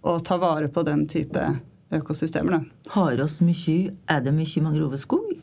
å 0.00 0.18
ta 0.24 0.40
vare 0.40 0.68
på 0.72 0.84
den 0.86 1.06
type 1.08 1.44
økosystemer. 1.90 2.58
Da. 2.58 2.90
Har 2.96 3.20
oss 3.24 3.40
mye, 3.44 3.92
Er 4.08 4.20
det 4.24 4.34
mye 4.36 4.64
mangroveskog? 4.64 5.36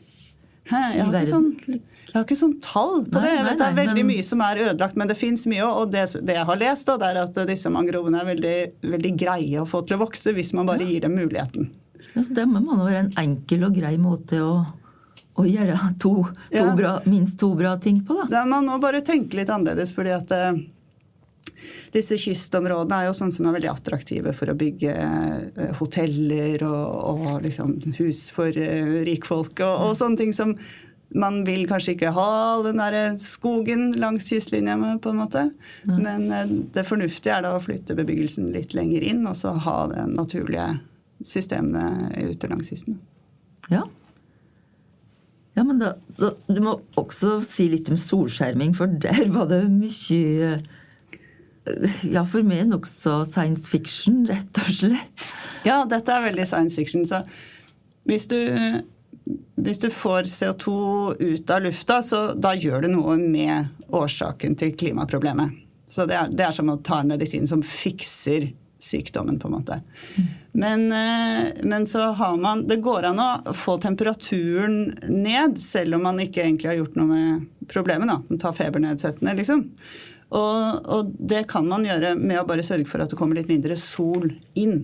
Jeg 0.68 1.00
har, 1.00 1.24
sånn, 1.24 1.46
jeg 1.64 2.12
har, 2.12 2.24
ikke 2.26 2.36
sånn, 2.36 2.58
tall 2.60 3.06
på 3.08 3.22
nei, 3.22 3.24
det. 3.24 3.30
Jeg 3.32 3.44
vet 3.46 3.48
nei, 3.48 3.56
Det 3.56 3.66
er 3.68 3.76
veldig 3.78 4.02
men... 4.02 4.10
mye 4.10 4.24
som 4.26 4.42
er 4.44 4.60
ødelagt, 4.66 4.98
men 5.00 5.08
det 5.08 5.16
fins 5.16 5.46
mye. 5.48 5.64
Og 5.64 5.94
det, 5.94 6.02
det, 6.20 6.34
jeg 6.36 6.44
har 6.50 6.60
lest, 6.60 6.90
da, 6.90 6.96
det 7.00 7.08
er 7.08 7.20
at 7.22 7.40
disse 7.48 7.72
mangrovene 7.72 8.20
er 8.20 8.28
veldig, 8.28 8.56
veldig, 8.92 9.12
greie 9.16 9.62
å 9.62 9.68
få 9.68 9.80
til 9.88 9.96
å 9.96 10.02
vokse 10.02 10.34
hvis 10.36 10.52
man 10.58 10.68
bare 10.68 10.84
gir 10.84 11.06
dem 11.06 11.16
muligheten. 11.16 11.70
Altså, 12.14 12.34
det 12.34 12.46
må 12.48 12.62
være 12.80 13.06
en 13.06 13.14
enkel 13.20 13.68
og 13.68 13.76
grei 13.76 13.94
måte 14.00 14.40
å, 14.42 14.54
å 15.38 15.44
gjøre 15.46 15.76
to, 16.00 16.14
to 16.50 16.56
ja. 16.56 16.72
bra, 16.76 16.96
minst 17.08 17.38
to 17.40 17.52
bra 17.58 17.76
ting 17.82 18.02
på. 18.06 18.24
Da. 18.30 18.44
man 18.48 18.68
må 18.68 18.80
bare 18.82 19.04
tenke 19.06 19.38
litt 19.38 19.52
annerledes. 19.52 19.94
fordi 19.96 20.14
at 20.16 20.34
uh, 20.34 20.58
disse 21.94 22.18
kystområdene 22.20 23.02
er 23.02 23.08
jo 23.08 23.16
sånn 23.16 23.32
som 23.34 23.48
er 23.48 23.58
veldig 23.58 23.72
attraktive 23.72 24.34
for 24.36 24.50
å 24.50 24.58
bygge 24.58 24.96
uh, 24.96 25.70
hoteller 25.80 26.66
og, 26.66 26.98
og 27.12 27.32
liksom 27.46 27.78
hus 28.00 28.28
for 28.34 28.52
uh, 28.52 29.00
rikfolk 29.08 29.64
og, 29.64 29.88
og, 29.88 29.96
sånne 29.98 30.22
ting 30.24 30.36
som 30.36 30.56
man 31.08 31.40
vil 31.46 31.62
kanskje 31.64 31.94
ikke 31.94 32.10
ha 32.12 32.32
den 32.66 32.80
der 32.82 33.14
skogen 33.22 33.94
langs 33.96 34.26
kystlinja 34.28 34.74
på 35.00 35.14
en 35.14 35.20
måte. 35.22 35.46
Ja. 35.88 35.96
Men 35.96 36.66
det 36.74 36.84
fornuftige 36.84 37.38
er 37.38 37.46
da 37.46 37.54
å 37.56 37.62
flytte 37.64 37.96
bebyggelsen 37.96 38.50
litt 38.52 38.76
lenger 38.76 39.06
inn 39.08 39.22
og 39.24 39.38
så 39.40 39.54
ha 39.64 39.78
den 39.88 40.12
naturlige 40.18 40.66
systemene 41.24 42.10
ute 42.30 42.50
langs 42.50 42.70
kysten. 42.70 42.98
Ja. 43.72 43.84
Ja, 45.58 45.64
men 45.64 45.80
da, 45.80 45.94
da, 46.18 46.32
Du 46.46 46.60
må 46.62 46.76
også 47.00 47.38
si 47.46 47.66
litt 47.72 47.88
om 47.90 47.98
solskjerming, 47.98 48.76
for 48.78 48.90
der 49.02 49.26
var 49.34 49.48
det 49.50 49.64
mye 49.72 50.58
Ja, 52.06 52.22
for 52.24 52.46
meg 52.46 52.68
nokså 52.70 53.20
science 53.28 53.68
fiction, 53.68 54.22
rett 54.28 54.62
og 54.62 54.70
slett. 54.72 55.24
Ja, 55.66 55.82
dette 55.90 56.14
er 56.14 56.28
veldig 56.30 56.46
science 56.48 56.78
fiction. 56.78 57.02
Så 57.04 57.24
hvis 58.08 58.24
du, 58.30 58.38
hvis 59.60 59.82
du 59.82 59.90
får 59.92 60.30
CO2 60.30 60.72
ut 61.18 61.52
av 61.52 61.66
lufta, 61.66 61.98
så 62.06 62.22
da 62.38 62.54
gjør 62.56 62.86
du 62.86 62.92
noe 62.94 63.18
med 63.20 63.74
årsaken 63.92 64.56
til 64.56 64.72
klimaproblemet. 64.80 65.58
Så 65.88 66.06
det 66.08 66.16
er, 66.16 66.32
det 66.32 66.46
er 66.46 66.56
som 66.56 66.72
å 66.72 66.78
ta 66.84 67.02
en 67.02 67.12
medisin 67.12 67.48
som 67.50 67.60
fikser 67.64 68.48
sykdommen, 68.88 69.38
på 69.40 69.50
en 69.50 69.56
måte. 69.58 69.80
Men, 70.58 70.88
eh, 70.92 71.52
men, 71.62 71.86
så 71.86 72.10
har 72.18 72.36
man 72.36 72.66
Det 72.66 72.80
går 72.82 73.10
an 73.12 73.20
å 73.22 73.54
få 73.54 73.78
temperaturen 73.78 74.94
ned, 75.08 75.60
selv 75.62 75.98
om 75.98 76.06
man 76.08 76.20
ikke 76.24 76.42
egentlig 76.42 76.72
har 76.72 76.80
gjort 76.80 76.96
noe 76.98 77.08
med 77.12 77.48
problemet. 77.68 78.08
da, 78.08 78.38
Ta 78.42 78.52
febernedsettende, 78.52 79.36
liksom. 79.38 79.66
Og, 80.28 80.88
og, 80.88 81.12
det 81.18 81.46
kan 81.48 81.68
man 81.68 81.86
gjøre 81.86 82.14
med 82.18 82.40
å 82.40 82.46
bare 82.48 82.64
sørge 82.66 82.88
for 82.88 83.00
at 83.00 83.12
det 83.12 83.16
kommer 83.16 83.38
litt 83.38 83.48
mindre 83.48 83.76
sol 83.80 84.28
inn. 84.58 84.82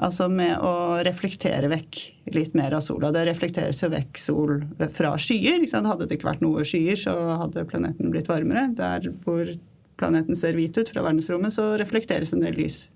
Altså 0.00 0.30
med 0.32 0.56
å 0.64 1.00
reflektere 1.04 1.68
vekk 1.68 1.98
litt 2.32 2.54
mer 2.56 2.72
av 2.76 2.84
sola. 2.84 3.10
Det 3.12 3.26
reflekteres 3.28 3.82
jo 3.82 3.90
vekk 3.92 4.20
sol 4.20 4.54
fra 4.96 5.12
skyer. 5.20 5.66
Hadde 5.68 6.06
det 6.08 6.16
ikke 6.16 6.30
vært 6.30 6.44
noe 6.44 6.64
skyer, 6.64 6.96
så 6.96 7.16
hadde 7.42 7.66
planeten 7.68 8.12
blitt 8.12 8.30
varmere. 8.30 8.70
Der 8.76 9.10
hvor 9.24 9.52
planeten 10.00 10.38
ser 10.38 10.56
hvit 10.56 10.76
ut 10.80 10.88
fra 10.88 11.04
verdensrommet, 11.04 11.52
så 11.52 11.74
reflekteres 11.80 12.32
en 12.32 12.44
del 12.44 12.56
lys 12.56 12.86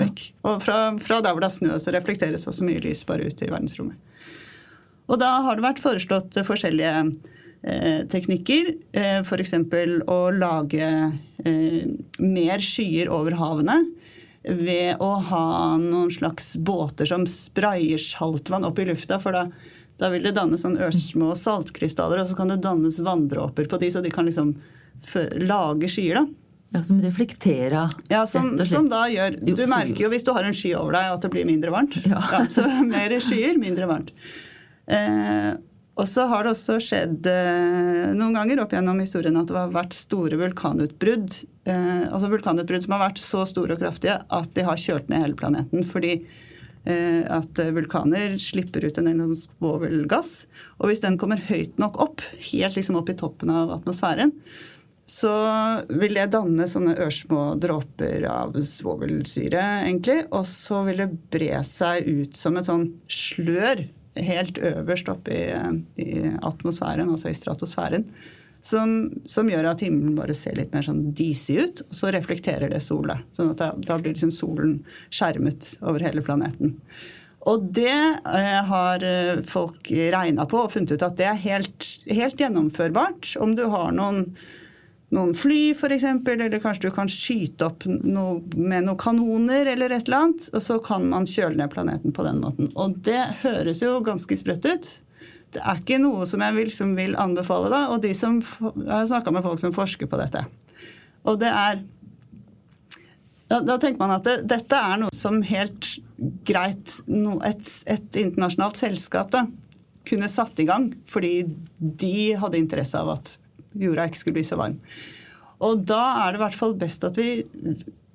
vekk. 0.00 0.24
Og 0.48 0.62
fra, 0.64 0.78
fra, 1.02 1.20
der 1.24 1.34
hvor 1.34 1.44
det 1.44 1.50
er 1.50 1.56
snø, 1.56 1.78
så 1.82 1.94
reflekteres 1.94 2.46
også 2.50 2.66
mye 2.66 2.82
lys 2.84 3.04
bare 3.08 3.28
ut 3.28 3.42
i 3.42 3.50
verdensrommet. 3.50 3.98
Og 5.08 5.20
da 5.20 5.38
har 5.46 5.56
det 5.56 5.64
vært 5.64 5.80
foreslått 5.80 6.36
forskjellige 6.44 6.92
eh, 7.62 8.02
teknikker. 8.12 8.74
Eh, 8.92 9.20
F.eks. 9.22 9.54
Å 10.04 10.18
lage 10.36 10.88
eh, 11.44 11.82
mer 12.20 12.64
skyer 12.64 13.10
over 13.12 13.38
havene 13.40 13.80
ved 14.48 15.00
å 15.02 15.10
ha 15.28 15.46
noen 15.80 16.12
slags 16.12 16.54
båter 16.56 17.08
som 17.08 17.26
sprayer 17.28 18.00
saltvann 18.00 18.66
opp 18.68 18.78
i 18.80 18.88
lufta. 18.88 19.18
For 19.22 19.34
da, 19.34 19.46
da 20.00 20.12
vil 20.12 20.28
det 20.28 20.36
dannes 20.36 20.62
sånn 20.64 20.78
ørsmå 20.80 21.32
saltkrystaller, 21.36 22.20
og 22.20 22.30
så 22.30 22.36
kan 22.38 22.52
det 22.52 22.60
dannes 22.64 23.00
vanndråper 23.04 23.68
på 23.68 23.80
de, 23.80 23.90
så 23.92 24.04
de 24.04 24.12
kan 24.12 24.28
liksom 24.28 24.54
lage 25.48 25.90
skyer. 25.92 26.20
da. 26.20 26.47
Ja, 26.74 26.82
Som 26.84 26.98
reflekterer, 27.00 27.88
ja, 28.12 28.26
som, 28.28 28.50
som, 28.68 28.90
da 28.92 29.06
gjør 29.08 29.38
Du 29.40 29.62
merker 29.70 30.02
jo 30.04 30.10
hvis 30.12 30.26
du 30.26 30.34
har 30.36 30.44
en 30.44 30.56
sky 30.56 30.74
over 30.76 30.98
deg, 30.98 31.14
at 31.14 31.24
det 31.24 31.30
blir 31.32 31.48
mindre 31.48 31.72
varmt. 31.72 31.96
Ja. 32.04 32.20
ja 32.34 32.42
så 32.52 32.66
mer 32.84 33.14
skyer, 33.24 33.56
mindre 33.60 33.88
varmt. 33.88 34.12
Eh, 34.88 35.54
og 35.98 36.06
så 36.06 36.28
har 36.30 36.44
det 36.44 36.52
også 36.52 36.76
skjedd 36.82 37.26
eh, 37.26 38.10
noen 38.14 38.36
ganger 38.36 38.60
opp 38.62 38.74
gjennom 38.76 39.00
historien 39.02 39.38
at 39.40 39.48
det 39.50 39.56
har 39.56 39.72
vært 39.74 39.96
store 39.96 40.38
vulkanutbrudd. 40.38 41.40
Eh, 41.66 42.04
altså 42.06 42.30
vulkanutbrudd 42.30 42.84
som 42.84 42.94
har 42.94 43.08
vært 43.08 43.22
så 43.22 43.42
store 43.48 43.74
og 43.74 43.82
kraftige 43.82 44.20
at 44.22 44.52
de 44.54 44.66
har 44.68 44.78
kjølt 44.78 45.10
ned 45.10 45.24
hele 45.24 45.38
planeten. 45.40 45.82
Fordi 45.88 46.12
eh, 46.20 47.24
at 47.26 47.58
vulkaner 47.74 48.38
slipper 48.38 48.86
ut 48.86 49.00
en 49.00 49.10
del 49.10 49.34
svovelgass. 49.40 50.34
Og 50.78 50.92
hvis 50.92 51.02
den 51.02 51.18
kommer 51.18 51.42
høyt 51.48 51.80
nok 51.82 51.98
opp, 52.04 52.22
helt 52.52 52.78
liksom 52.78 53.00
opp 53.00 53.10
i 53.10 53.18
toppen 53.18 53.50
av 53.50 53.74
atmosfæren, 53.80 54.36
så 55.08 55.32
vil 55.88 56.18
det 56.18 56.26
danne 56.34 56.66
sånne 56.68 56.98
ørsmå 57.00 57.54
dråper 57.60 58.26
av 58.28 58.56
svovelsyre, 58.60 59.62
egentlig. 59.86 60.18
Og 60.36 60.44
så 60.48 60.82
vil 60.84 61.00
det 61.00 61.12
bre 61.32 61.62
seg 61.64 62.04
ut 62.04 62.36
som 62.36 62.58
et 62.60 62.68
sånn 62.68 62.90
slør 63.08 63.86
helt 64.18 64.58
øverst 64.58 65.08
oppe 65.08 65.32
i, 65.32 65.46
i 66.04 66.34
atmosfæren, 66.44 67.08
altså 67.08 67.32
i 67.32 67.38
stratosfæren. 67.38 68.04
Som, 68.60 69.14
som, 69.24 69.48
gjør 69.48 69.70
at 69.70 69.84
himmelen 69.86 70.16
bare 70.18 70.34
ser 70.34 70.58
litt 70.58 70.74
mer 70.74 70.84
sånn 70.84 71.12
disig 71.16 71.60
ut, 71.62 71.82
og 71.86 71.94
så 71.94 72.10
reflekterer 72.12 72.68
det 72.72 72.82
sola. 72.84 73.20
sånn 73.32 73.54
at 73.54 73.62
da, 73.62 73.70
da 73.78 73.96
blir 74.00 74.12
liksom 74.12 74.34
solen 74.34 74.80
skjermet 75.14 75.76
over 75.80 76.04
hele 76.04 76.24
planeten. 76.26 76.74
Og 77.48 77.68
det 77.72 77.94
eh, 77.94 78.62
har 78.68 79.04
eh, 79.06 79.40
folk 79.46 79.88
regna 79.88 80.44
på 80.50 80.64
og 80.66 80.72
funnet 80.74 80.96
ut 80.98 81.06
at 81.06 81.16
det 81.16 81.28
er 81.30 81.44
helt, 81.46 81.92
helt 82.10 82.42
gjennomførbart. 82.42 83.36
Om 83.40 83.54
du 83.56 83.68
har 83.70 83.94
noen 83.94 84.34
noen 85.14 85.32
fly, 85.36 85.72
f.eks., 85.72 86.04
eller 86.04 86.60
kanskje 86.60 86.88
du 86.88 86.94
kan 86.94 87.08
skyte 87.08 87.68
opp 87.70 87.86
noe 87.88 88.42
med 88.52 88.84
noen 88.84 89.00
kanoner 89.00 89.70
eller 89.72 89.94
et 89.94 90.08
eller 90.08 90.24
annet, 90.26 90.48
og 90.52 90.64
så 90.64 90.78
kan 90.84 91.06
man 91.08 91.28
kjøle 91.28 91.56
ned 91.56 91.72
planeten 91.72 92.12
på 92.12 92.26
den 92.26 92.42
måten. 92.44 92.68
Og 92.76 92.98
det 93.06 93.22
høres 93.42 93.80
jo 93.84 93.98
ganske 94.04 94.36
sprøtt 94.36 94.68
ut. 94.68 94.88
Det 95.56 95.62
er 95.64 95.80
ikke 95.80 96.00
noe 96.02 96.26
som 96.28 96.44
jeg 96.44 96.56
vil, 96.58 96.72
som 96.74 96.92
vil 96.98 97.16
anbefale, 97.16 97.70
da. 97.72 97.86
Og 97.94 98.02
de 98.04 98.12
som, 98.16 98.42
jeg 98.42 98.90
har 98.92 99.08
snakka 99.08 99.32
med 99.32 99.46
folk 99.46 99.62
som 99.62 99.72
forsker 99.76 100.10
på 100.10 100.20
dette. 100.20 100.44
Og 101.28 101.40
det 101.40 101.52
er 101.52 101.86
Da, 103.48 103.62
da 103.64 103.78
tenker 103.80 103.96
man 104.02 104.10
at 104.12 104.26
det, 104.26 104.42
dette 104.44 104.76
er 104.76 104.98
noe 105.00 105.14
som 105.16 105.38
helt 105.40 105.86
greit 106.44 106.98
no, 107.08 107.38
et, 107.40 107.64
et 107.88 108.18
internasjonalt 108.20 108.76
selskap 108.76 109.30
da, 109.32 109.46
kunne 110.04 110.28
satt 110.28 110.60
i 110.60 110.66
gang, 110.68 110.90
fordi 111.08 111.46
de 111.78 112.34
hadde 112.36 112.60
interesse 112.60 113.00
av 113.00 113.14
at 113.14 113.38
jorda 113.78 114.08
ikke 114.08 114.20
skulle 114.22 114.38
bli 114.40 114.46
så 114.46 114.58
varm. 114.60 114.78
Og 115.64 115.82
da 115.88 116.02
er 116.24 116.34
det 116.34 116.40
i 116.40 116.44
hvert 116.44 116.58
fall 116.58 116.76
best 116.78 117.06
at 117.06 117.18
vi 117.18 117.44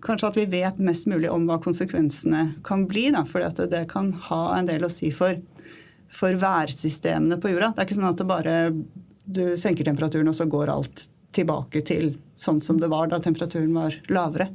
kanskje 0.04 0.30
at 0.30 0.38
vi 0.38 0.50
vet 0.52 0.80
mest 0.84 1.08
mulig 1.12 1.32
om 1.32 1.46
hva 1.48 1.60
konsekvensene 1.64 2.46
kan 2.68 2.86
bli. 2.90 3.10
For 3.30 3.44
det 3.72 3.86
kan 3.92 4.12
ha 4.30 4.44
en 4.58 4.68
del 4.70 4.86
å 4.86 4.92
si 4.92 5.12
for, 5.16 5.40
for 6.12 6.40
værsystemene 6.40 7.40
på 7.42 7.54
jorda. 7.54 7.74
Det 7.74 7.84
er 7.84 7.90
ikke 7.90 8.00
sånn 8.00 8.12
at 8.12 8.22
det 8.22 8.30
bare 8.30 8.58
du 9.24 9.44
senker 9.60 9.88
temperaturen, 9.88 10.28
og 10.28 10.36
så 10.36 10.48
går 10.52 10.72
alt 10.74 11.08
tilbake 11.34 11.82
til 11.88 12.18
sånn 12.38 12.60
som 12.62 12.80
det 12.82 12.92
var 12.92 13.08
da 13.10 13.22
temperaturen 13.24 13.74
var 13.76 13.96
lavere. 14.12 14.50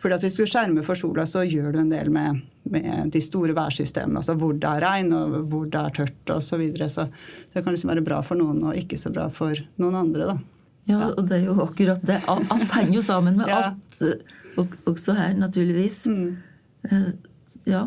Fordi 0.00 0.16
at 0.16 0.24
Hvis 0.24 0.38
du 0.38 0.46
skjermer 0.48 0.84
for 0.84 0.98
sola, 0.98 1.26
så 1.28 1.44
gjør 1.44 1.74
du 1.74 1.82
en 1.82 1.92
del 1.92 2.10
med, 2.12 2.40
med 2.70 3.10
de 3.14 3.20
store 3.24 3.54
værsystemene. 3.56 4.20
Altså 4.20 4.36
hvor 4.38 4.54
det 4.56 4.68
er 4.68 4.84
regn, 4.84 5.12
og 5.16 5.36
hvor 5.50 5.68
det 5.70 5.80
er 5.80 5.94
tørt 6.00 6.32
osv. 6.34 6.46
Så, 6.50 6.58
videre. 6.60 6.88
så 6.92 7.06
det 7.54 7.64
kan 7.64 7.72
liksom 7.74 7.92
være 7.92 8.04
bra 8.06 8.20
for 8.26 8.40
noen 8.40 8.62
og 8.68 8.78
ikke 8.78 8.98
så 9.00 9.12
bra 9.14 9.28
for 9.32 9.58
noen 9.80 9.98
andre. 10.02 10.32
da. 10.32 10.36
Ja, 10.90 11.08
og 11.12 11.24
det 11.28 11.40
er 11.40 11.48
jo 11.48 11.56
akkurat 11.64 12.04
det. 12.06 12.20
Alt 12.30 12.74
henger 12.74 12.98
jo 12.98 13.02
sammen 13.06 13.38
med 13.38 13.50
ja. 13.50 13.62
alt, 13.70 14.02
og, 14.58 14.76
også 14.90 15.14
her, 15.18 15.34
naturligvis. 15.38 16.02
Mm. 16.10 16.36
Uh, 16.90 17.10
ja. 17.68 17.84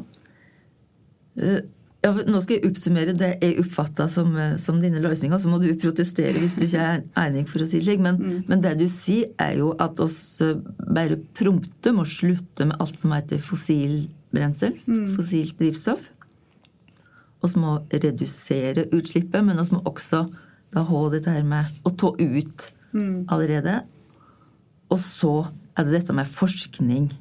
Ja, 2.04 2.12
nå 2.12 2.40
skal 2.44 2.58
jeg 2.58 2.68
oppsummere 2.68 3.14
det 3.16 3.30
jeg 3.40 3.62
oppfatter 3.62 4.10
som, 4.12 4.34
eh, 4.36 4.58
som, 4.60 4.82
dine 4.84 5.00
løsninger. 5.00 5.40
Så 5.40 5.52
må 5.52 5.60
du 5.62 5.70
protestere 5.80 6.36
hvis 6.42 6.58
du 6.60 6.66
ikke 6.66 6.84
er 6.84 7.04
enig, 7.22 7.46
for 7.48 7.64
å 7.64 7.68
si 7.68 7.80
det 7.80 7.88
slik. 7.88 8.04
Men, 8.04 8.20
mm. 8.20 8.42
men, 8.50 8.64
det 8.66 8.74
du 8.82 8.90
sier, 8.92 9.30
er 9.40 9.56
jo 9.62 9.72
at 9.84 10.02
oss 10.04 10.18
eh, 10.44 10.58
bare 10.84 11.20
prompte 11.40 11.94
må 11.96 12.04
slutte 12.04 12.68
med 12.68 12.84
alt 12.84 13.00
som 13.00 13.16
heter 13.16 13.40
fossil 13.44 14.02
brensel. 14.36 14.76
Mm. 14.84 15.08
Fossilt 15.16 15.56
drivstoff. 15.62 16.10
Vi 17.44 17.60
må 17.60 17.78
redusere 17.92 18.88
utslippet, 18.96 19.40
men 19.44 19.60
vi 19.60 19.76
må 19.76 19.82
også 19.88 20.26
da 20.74 20.84
ha 20.88 21.02
dette 21.14 21.32
her 21.32 21.44
med 21.48 21.72
å 21.88 21.92
ta 21.96 22.12
ut 22.20 22.70
mm. 22.92 23.32
allerede. 23.32 23.80
Og 24.92 25.00
så 25.00 25.36
er 25.78 25.88
det 25.88 26.02
dette 26.02 26.16
med 26.16 26.30
forskning 26.30 27.12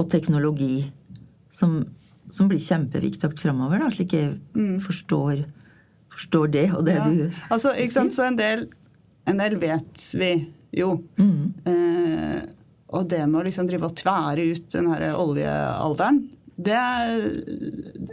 og 0.00 0.08
teknologi 0.12 0.86
som 1.52 1.82
som 2.30 2.50
blir 2.50 2.62
kjempeviktig 2.62 3.32
framover, 3.40 3.82
slik 3.94 4.14
jeg 4.16 4.32
mm. 4.54 4.78
forstår, 4.84 5.44
forstår, 6.12 6.52
det 6.56 6.66
og 6.72 6.84
det 6.88 6.96
ja. 6.98 7.06
du 7.06 7.42
altså, 7.50 7.74
ikke 7.74 7.96
sant, 7.96 8.14
Så 8.16 8.26
en 8.26 8.38
del, 8.38 8.66
en 9.30 9.42
del 9.42 9.58
vet 9.60 10.04
vi 10.18 10.32
jo. 10.76 10.96
Mm. 11.18 11.52
Eh, 11.66 12.40
og 12.90 13.06
det 13.10 13.22
med 13.26 13.42
å 13.42 13.46
liksom 13.46 13.68
drive 13.70 13.86
og 13.86 13.96
tvære 13.98 14.50
ut 14.50 14.70
den 14.74 14.90
her 14.90 15.10
oljealderen 15.14 16.24
det, 16.60 16.80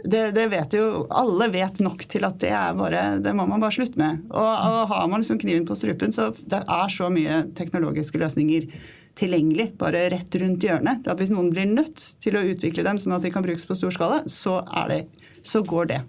det, 0.04 0.30
det, 0.32 0.44
vet 0.48 0.72
jo 0.72 1.06
Alle 1.12 1.50
vet 1.52 1.80
nok 1.84 2.04
til 2.08 2.24
at 2.24 2.38
det 2.40 2.52
er 2.54 2.76
bare 2.78 3.02
Det 3.20 3.34
må 3.36 3.44
man 3.48 3.60
bare 3.60 3.74
slutte 3.76 4.00
med. 4.00 4.22
Og, 4.30 4.46
og 4.46 4.92
har 4.92 5.08
man 5.10 5.20
liksom 5.20 5.40
kniven 5.42 5.66
på 5.68 5.76
strupen, 5.76 6.14
så 6.14 6.30
det 6.48 6.62
er 6.62 6.92
så 6.92 7.10
mye 7.12 7.42
teknologiske 7.58 8.20
løsninger 8.22 8.70
tilgjengelig 9.18 9.72
bare 9.80 10.06
rett 10.12 10.38
rundt 10.42 10.64
hjørnet. 10.64 11.08
At 11.10 11.18
hvis 11.20 11.32
noen 11.34 11.50
blir 11.54 11.68
nødt 11.70 12.02
til 12.22 12.38
å 12.38 12.44
utvikle 12.52 12.86
dem 12.86 13.00
sånn 13.00 13.16
at 13.16 13.24
de 13.26 13.32
kan 13.34 13.44
brukes 13.44 13.66
på 13.68 13.76
stor 13.78 13.94
skala, 13.94 14.22
så, 14.30 14.60
det, 14.90 15.04
så 15.46 15.64
går 15.66 15.90
det. 15.92 16.04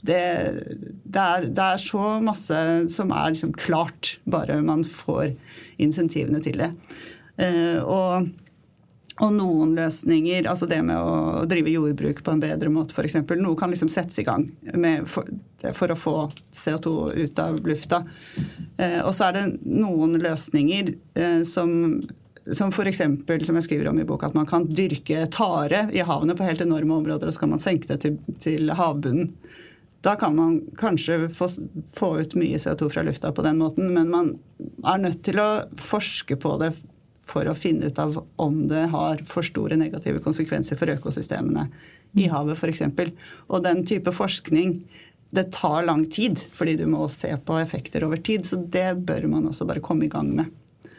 Det, 0.00 0.18
det, 1.04 1.20
er, 1.20 1.46
det, 1.50 1.62
er, 1.62 1.80
så 1.82 2.18
masse 2.22 2.58
som 2.94 3.10
er 3.10 3.32
liksom 3.34 3.54
klart, 3.58 4.18
bare 4.30 4.60
man 4.62 4.84
får 4.86 5.32
insentivene 5.82 6.42
til 6.44 6.60
det. 6.62 6.70
Uh, 7.38 7.80
og, 7.82 8.28
og, 9.18 9.32
noen 9.34 9.74
løsninger, 9.78 10.46
altså 10.50 10.68
det 10.70 10.78
med 10.86 10.98
å 10.98 11.42
drive 11.50 11.74
jordbruk 11.74 12.22
på 12.26 12.34
en 12.34 12.42
bedre 12.42 12.70
måte 12.70 12.94
f.eks. 12.94 13.18
Noe 13.38 13.58
kan 13.58 13.74
liksom 13.74 13.90
settes 13.90 14.22
i 14.22 14.26
gang 14.26 14.46
for, 15.10 15.26
for, 15.74 15.94
å 15.94 15.98
få 15.98 16.16
CO2 16.54 16.94
ut 17.18 17.42
av 17.42 17.58
lufta. 17.66 18.04
Uh, 18.78 19.02
og 19.02 19.12
så 19.18 19.28
er 19.28 19.38
det 19.40 19.44
noen 19.66 20.14
løsninger 20.22 20.94
uh, 21.18 21.42
som 21.46 21.74
som 22.52 22.72
f.eks. 22.72 23.00
som 23.46 23.58
jeg 23.58 23.64
skriver 23.66 23.88
om 23.90 23.98
i 24.00 24.06
boka, 24.08 24.28
at 24.28 24.36
man 24.36 24.48
kan 24.48 24.66
dyrke 24.68 25.26
tare 25.32 25.86
i 25.92 26.04
havene 26.04 26.36
på 26.36 26.46
helt 26.46 26.62
enorme 26.64 27.00
områder, 27.00 27.28
og 27.28 27.34
så 27.34 27.44
kan 27.44 27.52
man 27.54 27.62
senke 27.62 27.90
det 27.90 28.00
til, 28.04 28.18
til 28.40 28.72
havbunnen. 28.78 29.32
Da 30.06 30.14
kan 30.14 30.36
man 30.36 30.60
kanskje 30.78 31.26
få, 31.34 31.48
få, 31.94 32.12
ut 32.22 32.36
mye 32.38 32.60
CO2 32.60 32.90
fra 32.92 33.02
lufta 33.02 33.32
på 33.34 33.42
den 33.42 33.58
måten, 33.58 33.90
men 33.94 34.12
man 34.12 34.30
er 34.86 35.02
nødt 35.02 35.24
til 35.26 35.40
å 35.42 35.48
forske 35.80 36.38
på 36.38 36.54
det 36.62 36.70
for 37.28 37.48
å 37.50 37.56
finne 37.58 37.90
ut 37.90 37.98
av 38.00 38.20
om 38.40 38.62
det 38.70 38.86
har 38.94 39.20
for 39.28 39.44
store 39.44 39.76
negative 39.76 40.22
konsekvenser 40.24 40.78
for 40.80 40.88
økosystemene 40.94 41.66
i 42.16 42.28
havet 42.30 42.56
f.eks. 42.56 42.86
Og 43.50 43.66
den 43.66 43.82
type 43.88 44.14
forskning 44.14 44.78
det 45.30 45.50
tar 45.52 45.82
lang 45.84 46.06
tid, 46.08 46.38
fordi 46.52 46.78
du 46.78 46.86
må 46.88 47.04
se 47.12 47.34
på 47.36 47.58
effekter 47.60 48.06
over 48.06 48.16
tid. 48.16 48.46
Så 48.48 48.62
det 48.64 48.94
bør 49.04 49.26
man 49.28 49.50
også 49.50 49.66
bare 49.68 49.84
komme 49.84 50.06
i 50.06 50.12
gang 50.12 50.30
med. 50.38 50.48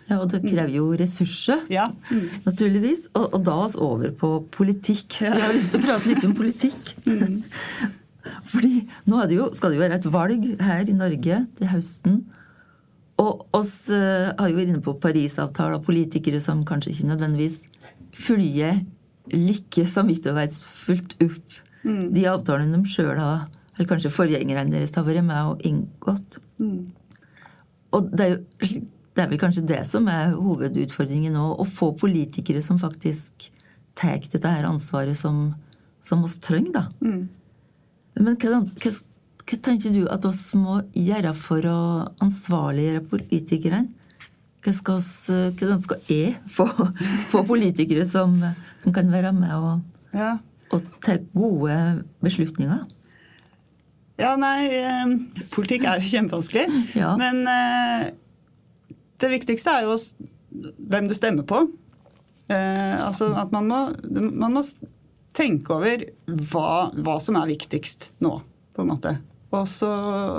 Ja, 0.09 0.17
Og 0.23 0.31
det 0.31 0.41
krever 0.41 0.73
jo 0.73 0.89
ressurser, 0.97 1.61
ja. 1.69 1.89
mm. 2.09 2.41
naturligvis. 2.47 3.07
Og, 3.13 3.27
og, 3.27 3.43
da 3.45 3.55
oss 3.67 3.77
over 3.77 4.11
på 4.17 4.31
politikk. 4.55 5.21
Jeg 5.21 5.37
har 5.37 5.53
lyst 5.53 5.75
til 5.75 5.83
å 5.83 5.85
prate 5.85 6.09
litt 6.09 6.25
om 6.25 6.33
politikk. 6.37 6.93
Mm. 7.05 7.43
Fordi 8.51 8.73
nå 9.09 9.21
det 9.29 9.37
jo, 9.37 9.47
skal 9.55 9.71
det 9.71 9.79
jo 9.79 9.85
være 9.85 9.99
et 9.99 10.09
valg 10.11 10.49
her 10.65 10.89
i 10.89 10.97
Norge 10.97 11.39
til 11.59 11.71
høsten. 11.71 12.19
Og 13.19 13.45
oss 13.55 13.73
uh, 13.91 14.31
har 14.33 14.49
jo 14.49 14.57
vært 14.57 14.71
inne 14.71 14.83
på 14.83 14.95
Parisavtalen, 15.03 15.83
politikere 15.83 16.39
som 16.43 16.63
kanskje 16.67 16.93
ikke 16.93 17.11
nødvendigvis 17.11 17.63
følger 18.15 18.81
like 19.29 19.85
samvittighetsfullt 19.85 21.17
opp 21.21 21.57
mm. 21.83 22.05
de 22.15 22.23
avtalene 22.31 22.79
de 22.79 22.89
sjøl 22.89 23.19
har 23.19 23.49
Eller 23.75 23.89
kanskje 23.91 24.11
forgjengerne 24.11 24.73
deres 24.73 24.95
har 24.97 25.05
vært 25.07 25.23
med 25.23 25.51
og 25.53 25.61
inngått. 25.67 26.39
Mm. 26.59 26.89
Og 27.95 28.09
det 28.11 28.25
er 28.25 28.33
jo 28.33 28.79
det 29.19 29.25
er 29.25 29.31
vel 29.33 29.41
kanskje 29.41 29.65
det 29.67 29.81
som 29.89 30.07
er 30.07 30.31
hovedutfordringen 30.31 31.33
nå. 31.35 31.45
Å 31.59 31.65
få 31.67 31.91
politikere 31.99 32.61
som 32.63 32.79
faktisk 32.79 33.49
tar 33.99 34.21
dette 34.23 34.47
her 34.47 34.63
ansvaret 34.69 35.17
som, 35.19 35.49
som 35.99 36.23
oss 36.23 36.37
trenger, 36.39 36.71
da. 36.77 36.85
Mm. 37.03 37.25
Men 38.19 38.37
hva, 38.39 38.61
hva, 38.63 38.91
hva, 39.43 39.57
tenker 39.65 39.91
du 39.91 40.05
at 40.07 40.23
oss 40.27 40.39
må 40.55 40.77
gjøre 40.95 41.33
for 41.35 41.67
å 41.67 41.79
ansvarliggjøre 42.23 43.07
politikerne? 43.11 43.87
hva 44.59 44.73
skal, 44.75 44.99
oss, 44.99 45.11
hvordan 45.29 45.83
skal 45.83 45.99
jeg 46.11 46.33
få, 46.51 46.65
få 47.31 47.43
politikere 47.47 48.05
som, 48.07 48.39
som, 48.83 48.95
kan 48.95 49.11
være 49.11 49.31
med 49.35 49.53
og, 49.55 49.83
ja. 50.15 50.33
og 50.75 50.87
ta 51.03 51.15
gode 51.35 51.75
beslutninger? 52.23 52.87
Ja, 54.19 54.33
nei 54.35 54.67
eh, 54.67 55.13
Politikk 55.53 55.85
er 55.87 56.01
jo 56.01 56.09
kjempevanskelig. 56.11 56.65
Ja. 56.99 57.13
Men 57.19 57.45
eh, 57.47 58.09
det 59.19 59.31
viktigste 59.33 59.73
er 59.73 59.87
jo 59.87 59.97
hvem 60.89 61.09
du 61.09 61.15
stemmer 61.17 61.45
på. 61.47 61.63
Eh, 62.49 62.95
altså 63.05 63.29
at 63.37 63.51
man 63.53 63.69
må, 63.69 63.81
man 64.09 64.55
må 64.55 64.63
tenke 65.37 65.75
over 65.75 66.05
hva, 66.25 66.89
hva, 66.97 67.17
som 67.21 67.37
er 67.39 67.51
viktigst 67.51 68.11
nå, 68.23 68.39
på 68.73 68.83
en 68.83 68.89
måte. 68.89 69.15
Og 69.55 69.65
så 69.69 69.89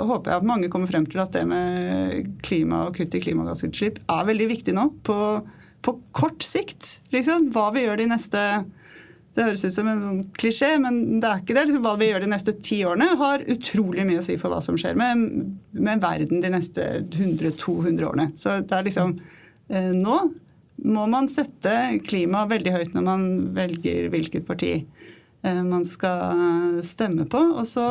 håper 0.07 0.31
jeg 0.31 0.41
at 0.41 0.47
mange 0.47 0.69
kommer 0.71 0.91
frem 0.91 1.05
til 1.09 1.19
at 1.23 1.33
det 1.35 1.43
med 1.47 2.29
klima 2.45 2.85
og 2.87 2.95
kutt 2.95 3.15
i 3.15 3.23
klimagassutslipp 3.23 3.99
er 4.05 4.27
veldig 4.29 4.47
viktig 4.53 4.75
nå. 4.75 4.87
På, 5.07 5.17
på 5.83 5.95
kort 6.15 6.43
sikt, 6.45 7.01
liksom. 7.15 7.49
Hva 7.55 7.69
vi 7.75 7.85
gjør 7.85 7.99
de 7.99 8.07
neste 8.13 8.43
det 9.35 9.45
høres 9.47 9.63
ut 9.63 9.73
som 9.73 9.87
en 9.87 10.01
sånn 10.03 10.21
klisjé, 10.35 10.73
men 10.83 10.97
det 11.23 11.29
er 11.29 11.41
ikke 11.41 11.55
det. 11.55 11.65
Liksom, 11.69 11.83
hva 11.85 11.93
vi 11.99 12.09
gjør 12.09 12.25
de 12.25 12.31
neste 12.33 12.53
ti 12.59 12.81
årene, 12.87 13.13
har 13.21 13.45
utrolig 13.53 14.05
mye 14.07 14.19
å 14.19 14.25
si 14.25 14.35
for 14.41 14.51
hva 14.51 14.59
som 14.63 14.79
skjer 14.79 14.97
med, 14.99 15.23
med 15.71 16.03
verden 16.03 16.43
de 16.43 16.51
neste 16.51 16.87
100-200 17.05 18.07
årene. 18.09 18.27
Så 18.39 18.57
det 18.59 18.75
er 18.75 18.87
liksom 18.87 19.15
eh, 19.71 19.91
Nå 19.95 20.17
må 20.81 21.05
man 21.07 21.29
sette 21.29 22.01
klima 22.07 22.43
veldig 22.49 22.73
høyt 22.73 22.95
når 22.95 23.05
man 23.05 23.25
velger 23.55 24.09
hvilket 24.11 24.47
parti 24.47 24.73
eh, 24.81 25.61
man 25.63 25.85
skal 25.87 26.81
stemme 26.83 27.27
på. 27.29 27.43
Og 27.55 27.67
så 27.69 27.87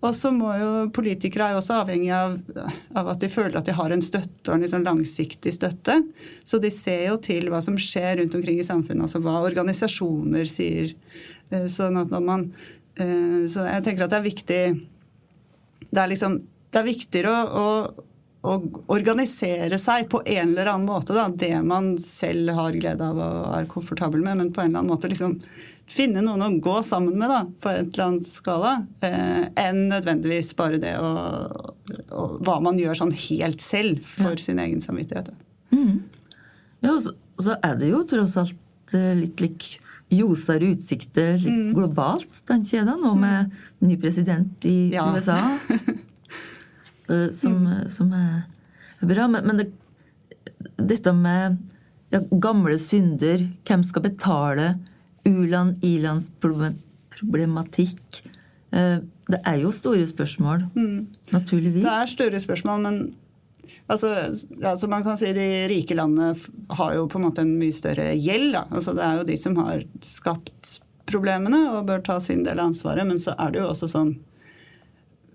og 0.00 0.14
så 0.16 0.30
må 0.32 0.52
jo 0.56 0.68
Politikere 0.96 1.48
er 1.50 1.54
jo 1.54 1.60
også 1.60 1.80
avhengig 1.82 2.10
av, 2.16 2.36
av, 2.96 3.10
at 3.12 3.20
de 3.20 3.28
føler 3.32 3.58
at 3.60 3.68
de 3.68 3.76
har 3.76 3.92
en 3.92 4.04
støtte, 4.04 4.46
og 4.48 4.54
en 4.54 4.64
liksom 4.64 4.84
langsiktig 4.86 5.52
støtte. 5.56 5.98
Så 6.44 6.60
de 6.62 6.70
ser 6.72 7.06
jo 7.10 7.18
til 7.20 7.50
hva 7.52 7.60
som 7.64 7.76
skjer 7.80 8.20
rundt 8.20 8.36
omkring 8.38 8.60
i 8.62 8.66
samfunnet, 8.66 9.04
altså 9.06 9.20
hva 9.24 9.40
organisasjoner 9.44 10.48
sier. 10.48 10.94
Eh, 11.52 11.66
sånn 11.72 12.00
at 12.00 12.12
når 12.12 12.24
man 12.24 12.46
eh, 12.96 13.48
Så 13.50 13.66
jeg 13.66 13.84
tenker 13.84 14.06
at 14.06 14.12
det 14.12 14.20
er 14.20 14.22
viktig 14.22 14.58
Det 15.90 15.98
er 15.98 16.10
liksom 16.12 16.36
Det 16.70 16.78
er 16.78 16.86
viktigere 16.86 17.32
å, 17.34 17.64
å 17.66 18.06
å 18.40 18.54
organisere 18.94 19.76
seg 19.80 20.06
på 20.08 20.22
en 20.24 20.54
eller 20.54 20.70
annen 20.72 20.88
måte. 20.88 21.12
Da. 21.12 21.26
Det 21.28 21.52
man 21.66 21.92
selv 22.00 22.54
har 22.56 22.76
glede 22.76 23.04
av 23.04 23.18
og 23.20 23.50
er 23.58 23.68
komfortabel 23.68 24.22
med, 24.24 24.38
men 24.38 24.52
på 24.54 24.62
en 24.62 24.70
eller 24.70 24.80
annen 24.80 24.94
måte 24.94 25.10
liksom 25.12 25.36
finne 25.90 26.22
noen 26.24 26.44
å 26.44 26.50
gå 26.62 26.76
sammen 26.86 27.16
med 27.18 27.30
da, 27.32 27.40
på 27.62 27.72
et 27.72 27.88
eller 27.88 28.06
annet 28.06 28.28
skala, 28.28 28.74
eh, 29.06 29.44
enn 29.58 29.86
nødvendigvis 29.90 30.52
bare 30.58 30.78
det 30.82 30.94
å, 31.00 31.10
å, 32.14 32.26
hva 32.46 32.58
man 32.62 32.78
gjør 32.78 32.98
sånn 33.02 33.14
helt 33.26 33.62
selv 33.64 34.04
for 34.06 34.36
ja. 34.36 34.42
sin 34.44 34.62
egen 34.62 34.82
samvittighet. 34.84 35.32
Mm. 35.74 36.02
Ja, 36.84 36.94
og 36.94 37.02
så, 37.04 37.14
så, 37.40 37.56
er 37.66 37.78
det 37.80 37.90
jo 37.90 38.04
tross 38.08 38.38
alt 38.40 38.96
eh, 38.96 39.12
litt 39.18 39.42
lik 39.42 39.70
ljosere 40.10 40.72
utsikter 40.74 41.36
litt 41.38 41.50
mm. 41.70 41.74
globalt, 41.76 42.40
tenker 42.46 42.80
jeg 42.80 42.86
da, 42.88 42.96
nå 42.98 43.12
med 43.18 43.52
ny 43.82 43.98
president 44.00 44.70
i 44.70 44.92
ja. 44.94 45.10
USA. 45.14 45.40
Eh, 47.10 47.32
som, 47.34 47.56
mm. 47.66 47.88
som, 47.90 48.12
er 48.14 49.08
bra. 49.10 49.24
Men, 49.26 49.42
men 49.42 49.56
det, 49.58 49.64
dette 50.78 51.10
med 51.10 51.56
ja, 52.14 52.20
gamle 52.30 52.76
synder, 52.78 53.42
hvem 53.66 53.82
skal 53.82 54.04
betale, 54.04 54.68
u-land-i-landsproblematikk 55.28 58.22
eh, 58.72 58.98
Det 59.30 59.40
er 59.46 59.56
jo 59.62 59.70
store 59.74 60.06
spørsmål, 60.08 60.58
mm. 60.74 61.06
naturligvis. 61.34 61.84
Det 61.84 61.92
er 61.92 62.06
store 62.10 62.40
spørsmål, 62.40 62.80
men 62.86 63.14
altså, 63.86 64.08
altså, 64.62 64.86
man 64.90 65.04
kan 65.06 65.18
si 65.20 65.32
De 65.36 65.68
rike 65.70 65.94
landene 65.94 66.34
har 66.76 66.94
jo 66.96 67.08
på 67.10 67.18
en 67.18 67.26
måte 67.28 67.40
en 67.44 67.58
mye 67.60 67.74
større 67.76 68.06
gjeld. 68.16 68.54
Altså, 68.70 68.90
det 68.96 69.04
er 69.06 69.14
jo 69.18 69.28
de 69.28 69.36
som 69.40 69.54
har 69.60 69.78
skapt 70.04 70.80
problemene 71.10 71.60
og 71.74 71.86
bør 71.88 72.00
ta 72.06 72.16
sin 72.22 72.44
del 72.46 72.58
av 72.58 72.66
ansvaret. 72.70 73.06
Men 73.06 73.18
så 73.22 73.30
er 73.36 73.48
det 73.52 73.60
jo 73.62 73.70
også 73.72 73.88
sånn 73.90 74.12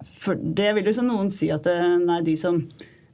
For 0.05 0.33
det 0.35 0.75
vil 0.77 0.87
jo 0.89 0.93
så 0.97 1.03
noen 1.05 1.31
si 1.33 1.47
at 1.53 1.63
det, 1.67 1.79
nei, 2.05 2.21
de 2.25 2.35
som 2.39 2.55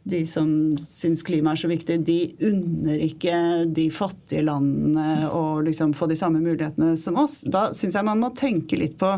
de 0.03 0.21
som 0.25 0.77
syns 0.81 1.21
klima 1.23 1.53
er 1.53 1.59
så 1.61 1.69
viktig, 1.69 1.99
de 2.05 2.19
unner 2.47 3.03
ikke 3.05 3.35
de 3.69 3.85
fattige 3.93 4.41
landene 4.47 5.29
å 5.29 5.61
liksom 5.61 5.93
få 5.97 6.07
de 6.09 6.17
samme 6.17 6.41
mulighetene 6.41 6.95
som 6.97 7.19
oss. 7.21 7.41
Da 7.45 7.69
syns 7.77 7.97
jeg 7.97 8.07
man 8.07 8.21
må 8.21 8.31
tenke 8.37 8.79
litt 8.81 8.97
på 9.01 9.13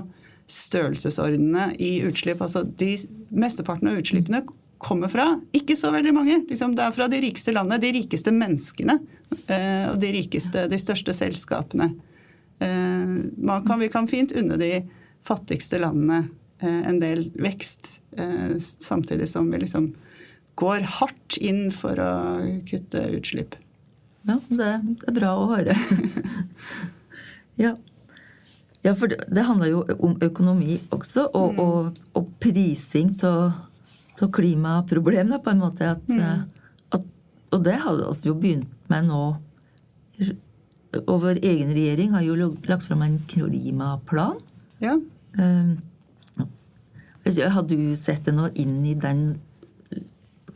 størrelsesordenene 0.52 1.72
i 1.80 1.96
utslipp. 2.08 2.44
Altså 2.44 2.66
de 2.68 2.98
Mesteparten 3.34 3.90
av 3.90 3.98
utslippene 3.98 4.44
kommer 4.84 5.10
fra 5.10 5.30
ikke 5.56 5.78
så 5.80 5.90
veldig 5.96 6.12
mange. 6.14 6.42
Liksom 6.50 6.76
det 6.78 6.84
er 6.86 6.96
fra 6.96 7.08
de 7.10 7.22
rikeste 7.24 7.56
landene, 7.56 7.80
de 7.82 7.94
rikeste 7.96 8.34
menneskene 8.36 9.00
eh, 9.48 9.88
og 9.90 9.98
de 10.04 10.12
rikeste, 10.20 10.68
de 10.70 10.80
største 10.82 11.16
selskapene. 11.16 11.94
Eh, 12.60 13.16
kan, 13.48 13.78
vi 13.80 13.90
kan 13.94 14.10
fint 14.12 14.36
unne 14.36 14.60
de 14.60 14.74
fattigste 15.24 15.80
landene 15.82 16.26
eh, 16.60 16.82
en 16.92 17.00
del 17.02 17.30
vekst, 17.40 18.00
samtidig 18.60 19.26
som 19.26 19.48
vi 19.50 19.58
liksom 19.64 19.88
går 20.60 20.86
hardt 21.00 21.38
inn 21.42 21.68
for 21.74 22.00
å 22.00 22.14
kutte 22.68 23.04
utslipp. 23.18 23.58
Ja, 24.28 24.38
det, 24.48 24.70
er 25.08 25.16
bra 25.16 25.34
å 25.36 25.48
høre. 25.52 25.76
ja. 27.64 27.74
ja. 28.86 28.94
for 28.96 29.12
det, 29.12 29.44
handler 29.44 29.72
jo 29.72 29.84
om 30.00 30.16
økonomi 30.24 30.78
også, 30.96 31.28
og, 31.36 31.58
mm. 31.58 31.64
og, 31.64 32.04
og 32.20 32.30
prising 32.44 33.16
av 33.28 34.30
klimaproblemet, 34.34 35.44
på 35.44 35.52
en 35.52 35.64
måte. 35.64 35.90
At, 35.98 36.08
mm. 36.08 36.46
at, 36.96 37.10
og 37.52 37.66
det 37.66 37.80
har 37.84 38.00
vi 38.00 38.30
jo 38.30 38.38
begynt 38.40 38.92
med 38.94 39.10
nå. 39.10 39.24
Og 41.04 41.16
vår 41.24 41.42
egen 41.42 41.74
regjering 41.74 42.14
har 42.14 42.24
jo 42.24 42.54
lagt 42.70 42.86
fram 42.86 43.02
en 43.04 43.18
klimaplan. 43.28 44.38
Ja. 44.84 45.00
Um, 45.34 45.82
har 47.24 47.66
du 47.66 47.96
sett 47.98 48.28
det 48.28 48.36
nå 48.36 48.50
inn 48.60 48.84
i 48.86 48.94
den 49.00 49.42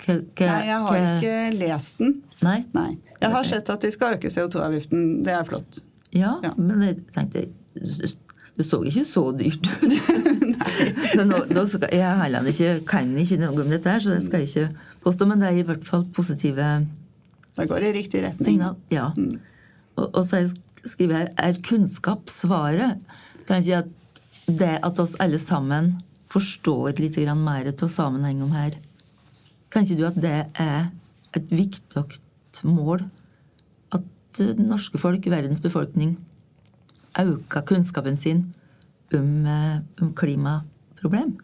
Nei, 0.05 0.61
jeg 0.67 0.79
har 0.85 1.03
ikke 1.17 1.35
lest 1.57 2.01
den. 2.01 2.15
Nei? 2.45 2.61
Nei. 2.75 2.91
Jeg 3.17 3.33
har 3.33 3.47
sett 3.49 3.69
at 3.73 3.83
de 3.83 3.91
skal 3.93 4.17
øke 4.17 4.29
CO2-avgiften. 4.33 5.05
Det 5.25 5.33
er 5.33 5.45
flott. 5.47 5.81
Ja, 6.13 6.37
ja. 6.43 6.53
men 6.57 6.83
jeg 6.85 7.01
tenkte 7.15 7.47
det 8.57 8.65
så 8.65 8.79
ikke 8.89 9.03
så 9.05 9.23
dyrt 9.37 9.67
ut. 9.67 9.91
men 11.17 11.27
nå, 11.29 11.43
nå 11.53 11.63
skal, 11.69 11.91
jeg 11.93 12.53
ikke, 12.53 12.71
kan 12.89 13.11
ikke 13.21 13.37
noe 13.41 13.53
om 13.61 13.69
dette, 13.69 13.91
her, 13.91 14.01
så 14.01 14.15
det 14.15 14.23
skal 14.25 14.41
jeg 14.41 14.49
ikke 14.49 14.87
påstå. 15.03 15.27
Men 15.29 15.43
det 15.43 15.51
er 15.51 15.59
i 15.59 15.67
hvert 15.67 15.85
fall 15.85 16.07
positive 16.13 16.69
Det 17.57 17.67
går 17.69 17.85
i 17.85 17.91
riktig 17.99 18.23
retning. 18.25 18.47
Signal, 18.47 18.79
ja. 18.93 19.11
Mm. 19.13 19.37
Og, 19.97 20.07
og, 20.07 20.23
så 20.25 20.41
skriver 20.85 21.19
jeg 21.19 21.27
her 21.27 21.51
er 21.51 21.61
kunnskap 21.69 22.33
svaret. 22.33 23.05
Kan 23.45 23.61
jeg 23.61 23.67
si 23.67 23.77
at 23.77 23.93
det 24.47 24.73
at 24.81 24.99
oss 25.03 25.13
alle 25.21 25.37
sammen 25.41 25.97
forstår 26.31 26.97
litt 26.97 27.19
mer 27.37 27.69
av 27.69 27.87
sammenhengen 27.91 28.51
her, 28.55 28.81
Tenker 29.73 29.99
du 29.99 30.05
at 30.07 30.19
det 30.21 30.37
er 30.59 30.89
et 31.35 31.51
viktig 31.51 32.03
mål 32.67 33.03
at 33.95 34.41
norske 34.57 34.99
folk, 35.01 35.27
verdens 35.29 35.61
befolkning, 35.63 36.15
øker 37.17 37.65
kunnskapen 37.67 38.17
sin 38.17 38.53
om, 39.13 39.45
eh, 39.45 39.79
om 40.01 40.13
klimaproblem? 40.13 41.37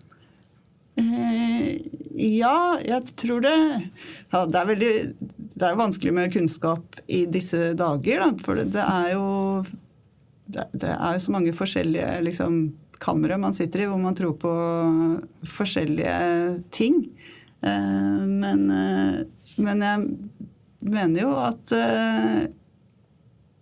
Eh, 0.97 1.81
ja, 2.13 2.77
jeg 2.85 3.15
tror 3.17 3.41
det. 3.41 3.57
Ja, 4.31 4.45
det 4.45 4.59
er 4.59 4.69
veldig 4.69 4.91
det 5.53 5.67
er 5.67 5.77
vanskelig 5.77 6.13
med 6.13 6.33
kunnskap 6.33 6.99
i 7.07 7.25
disse 7.29 7.73
dager. 7.77 8.21
Da, 8.21 8.29
for 8.45 8.61
det 8.61 8.83
er 8.83 9.13
jo 9.13 9.27
det, 10.45 10.65
det 10.73 10.91
er 10.93 11.15
jo 11.15 11.23
så 11.23 11.33
mange 11.33 11.53
forskjellige 11.55 12.09
liksom, 12.25 12.57
kamre 13.03 13.37
man 13.41 13.55
sitter 13.55 13.83
i, 13.83 13.87
hvor 13.89 14.01
man 14.01 14.17
tror 14.17 14.35
på 14.39 14.53
forskjellige 15.55 16.63
ting. 16.73 17.07
Eh, 17.63 18.25
men, 18.27 18.71
eh, 18.71 19.21
men 19.55 19.83
jeg 19.85 20.07
mener 20.83 21.23
jo 21.23 21.31
at 21.39 21.71
eh, 21.77 22.41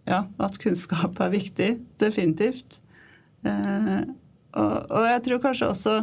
ja, 0.09 0.23
at 0.41 0.57
kunnskap 0.61 1.21
er 1.21 1.35
viktig. 1.35 1.69
Definitivt. 2.01 2.81
Og, 3.41 4.75
og, 4.91 5.05
jeg 5.07 5.21
tror 5.25 5.39
kanskje 5.41 5.69
også, 5.71 5.93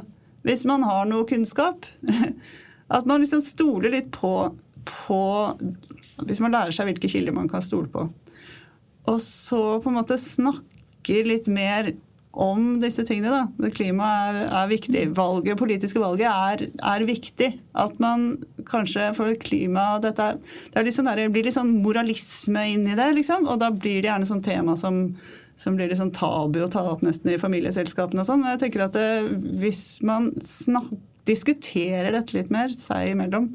hvis 0.46 0.64
man 0.66 0.86
har 0.86 1.04
noe 1.10 1.26
kunnskap, 1.28 1.86
at 2.96 3.10
man 3.10 3.20
liksom 3.22 3.42
stoler 3.44 3.92
litt 3.92 4.08
på, 4.14 4.32
på 4.88 5.20
Hvis 6.24 6.40
man 6.42 6.54
lærer 6.54 6.74
seg 6.74 6.88
hvilke 6.88 7.10
kilder 7.10 7.36
man 7.36 7.50
kan 7.50 7.62
stole 7.62 7.90
på. 7.92 8.06
Og 9.08 9.20
så 9.22 9.60
på 9.82 9.90
en 9.90 9.98
måte 9.98 10.18
snakker 10.20 11.28
litt 11.28 11.50
mer 11.50 11.92
om 12.32 12.78
disse 12.80 13.04
tingene. 13.06 13.30
da. 13.58 13.70
Klima 13.74 14.08
er, 14.28 14.38
er, 14.46 14.68
viktig. 14.70 15.04
Valget, 15.16 15.58
politiske 15.58 16.00
valget 16.02 16.28
er, 16.28 16.68
er, 16.76 17.06
viktig. 17.08 17.50
At 17.78 17.98
man 18.02 18.30
kanskje 18.68 19.10
for 19.16 19.34
klima 19.42 19.98
dette, 20.02 20.36
Det, 20.74 20.84
litt 20.84 20.96
sånn 20.96 21.10
der, 21.10 21.26
blir 21.32 21.48
litt 21.48 21.56
sånn 21.56 21.78
moralisme 21.82 22.68
inni 22.74 22.96
det, 22.98 23.10
liksom. 23.18 23.48
Og 23.48 23.60
da 23.62 23.72
blir 23.72 24.02
det 24.02 24.12
gjerne 24.12 24.28
sånn 24.28 24.44
tema 24.44 24.76
som, 24.76 25.02
som 25.56 25.76
blir 25.78 25.90
litt 25.90 26.00
sånn 26.00 26.14
tabu 26.14 26.60
å 26.64 26.70
ta 26.72 26.84
opp 26.90 27.02
nesten 27.06 27.32
i 27.32 27.40
familieselskapene 27.40 28.22
og 28.22 28.30
sånn. 28.30 28.44
Men 28.44 28.56
jeg 28.56 28.66
tenker 28.66 28.86
at 28.86 28.98
det, 28.98 29.10
hvis 29.58 29.84
man 30.06 30.32
snak, 30.44 30.90
diskuterer 31.28 32.12
dette 32.14 32.36
litt 32.36 32.52
mer 32.54 32.72
seg 32.72 33.12
imellom, 33.12 33.52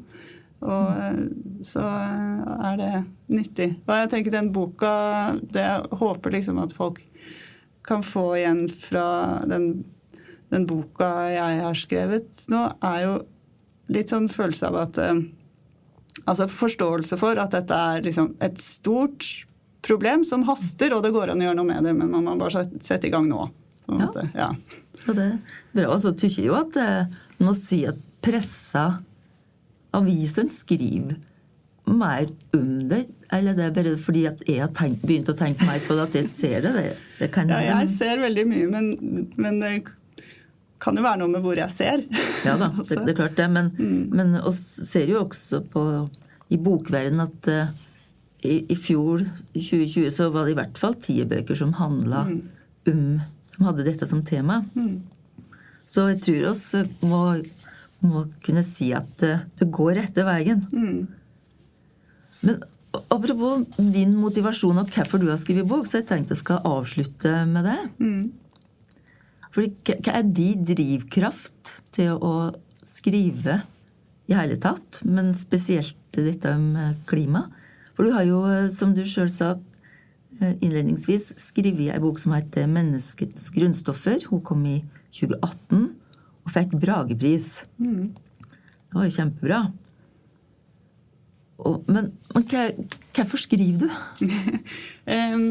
Og 0.64 0.96
eh, 0.96 1.24
så 1.66 1.82
er 1.84 2.76
det 2.80 2.92
nyttig. 3.34 3.66
Og 3.84 3.98
jeg 3.98 4.10
tenker 4.12 4.32
den 4.32 4.52
boka 4.54 4.92
Det 5.42 5.60
jeg 5.60 5.98
håper 6.00 6.32
liksom 6.36 6.60
at 6.62 6.72
folk 6.76 7.02
kan 7.84 8.02
få 8.06 8.26
igjen 8.38 8.64
fra 8.72 9.06
den, 9.50 9.84
den 10.52 10.66
boka 10.68 11.08
jeg 11.34 11.60
har 11.62 11.74
skrevet 11.78 12.44
nå, 12.52 12.62
er 12.84 13.00
jo 13.04 13.14
litt 13.92 14.08
sånn 14.12 14.30
følelse 14.32 14.70
av 14.70 14.78
at 14.86 15.00
eh, 15.04 15.24
Altså 16.24 16.46
forståelse 16.48 17.16
for 17.20 17.36
at 17.42 17.52
dette 17.52 17.74
er 17.76 18.04
liksom 18.06 18.30
et 18.40 18.56
stort 18.62 19.26
problem 19.84 20.22
som 20.24 20.44
haster, 20.48 20.94
og 20.96 21.02
det 21.04 21.10
går 21.12 21.32
an 21.34 21.42
å 21.42 21.44
gjøre 21.48 21.58
noe 21.58 21.66
med 21.68 21.84
det, 21.84 21.92
men 21.98 22.08
man 22.14 22.24
må 22.24 22.36
bare 22.40 22.62
sette 22.80 23.10
i 23.10 23.12
gang 23.12 23.26
nå. 23.28 23.42
på 23.84 23.92
en 23.92 24.00
Ja. 24.00 24.06
måte. 24.06 24.22
Ja. 24.32 24.46
Og 25.08 25.18
det 25.18 25.24
er 25.26 25.34
bra. 25.74 25.88
Og 25.92 26.00
så 26.00 26.14
tykker 26.16 26.38
jeg 26.40 26.46
jo 26.48 26.54
at 26.56 26.78
eh, 26.80 27.18
man 27.40 27.50
må 27.50 27.54
si 27.58 27.82
at 27.90 27.98
pressa 28.24 29.02
avisen 29.92 30.48
skriver 30.48 31.18
mer 31.84 32.28
om 32.56 32.68
det, 32.88 33.02
eller 33.34 33.56
det 33.56 33.66
er 33.66 33.74
bare 33.76 33.96
fordi 34.00 34.24
at 34.30 34.40
jeg 34.48 34.62
har 34.62 34.72
tenkt, 34.76 35.02
begynt 35.04 35.28
å 35.28 35.36
tenke 35.36 35.66
mer 35.68 35.82
på 35.84 35.96
det, 35.98 36.06
at 36.08 36.16
jeg 36.16 36.28
ser 36.30 36.64
det? 36.64 36.72
Det, 36.78 36.86
det 37.18 37.28
kan 37.34 37.50
Ja, 37.52 37.60
jeg 37.82 37.92
ser 37.92 38.22
veldig 38.22 38.46
mye, 38.48 38.70
men, 38.72 39.28
men 39.36 39.60
det 39.60 39.74
kan 40.84 40.98
jo 40.98 41.04
være 41.04 41.22
noe 41.22 41.32
med 41.32 41.44
hvor 41.44 41.58
jeg 41.58 41.72
ser. 41.72 42.04
Ja 42.44 42.56
da, 42.60 42.70
det, 42.76 43.00
det 43.06 43.14
er 43.14 43.18
klart 43.18 43.38
det. 43.40 43.48
Men, 43.52 43.72
men 44.12 44.36
oss 44.42 44.60
ser 44.88 45.12
jo 45.12 45.22
også 45.24 45.64
på 45.72 45.84
i 46.52 46.60
bokverden 46.60 47.22
at 47.24 47.48
uh, 47.50 47.84
i, 48.44 48.58
i 48.68 48.76
fjor, 48.76 49.24
i 49.56 49.62
2020, 49.64 50.10
så 50.12 50.28
var 50.32 50.44
det 50.44 50.54
i 50.54 50.58
hvert 50.58 50.80
fall 50.80 50.96
ti 51.00 51.16
bøker 51.28 51.56
som 51.56 51.72
handla 51.78 52.26
om 52.28 53.04
Som 53.54 53.68
hadde 53.68 53.84
dette 53.86 54.06
som 54.10 54.20
tema. 54.26 54.58
Så 55.88 56.08
jeg 56.10 56.20
tror 56.24 56.48
oss 56.50 56.64
må, 57.06 57.20
må 58.04 58.24
kunne 58.44 58.64
si 58.66 58.90
at 58.96 59.24
uh, 59.24 59.44
det 59.56 59.70
går 59.72 59.94
rette 60.02 60.24
veien. 60.26 60.66
Men 62.44 62.62
apropos 63.10 63.64
din 63.78 64.14
motivasjon 64.16 64.78
og 64.82 64.90
hvorfor 64.94 65.20
du 65.22 65.28
har 65.30 65.40
skrevet 65.40 65.68
bok, 65.68 65.88
så 65.88 66.00
jeg 66.00 66.08
tenkte 66.10 66.36
jeg 66.36 66.42
skal 66.44 66.64
avslutte 66.68 67.32
med 67.50 67.66
det. 67.68 67.78
Fordi 69.54 69.96
hva 70.02 70.18
er 70.18 70.32
din 70.34 70.64
drivkraft 70.66 71.76
til 71.94 72.18
å 72.18 72.52
skrive 72.84 73.60
i 74.28 74.34
hele 74.36 74.56
tatt, 74.60 75.02
men 75.06 75.32
spesielt 75.36 75.98
dette 76.16 76.54
om 76.54 76.72
klima? 77.08 77.46
For 77.94 78.06
du 78.06 78.14
har 78.14 78.26
jo, 78.26 78.40
som 78.74 78.94
du 78.94 79.04
sjøl 79.06 79.30
sa 79.30 79.52
eh, 80.40 80.56
innledningsvis, 80.58 81.36
skrevet 81.38 81.92
ei 81.94 82.00
bok 82.02 82.18
som 82.18 82.34
heter 82.34 82.66
'Menneskets 82.66 83.52
grunnstoffer'. 83.54 84.26
Hun 84.30 84.42
kom 84.42 84.64
i 84.66 84.80
2018 85.14 85.94
og 86.44 86.50
fikk 86.50 86.74
Bragepris. 86.74 87.64
Det 87.78 88.98
var 88.98 89.06
jo 89.06 89.14
kjempebra. 89.14 89.60
Og, 91.62 91.84
men 91.86 92.10
men 92.34 92.46
hva, 92.50 92.64
hvorfor 93.14 93.44
skriver 93.44 93.86
du? 93.86 93.90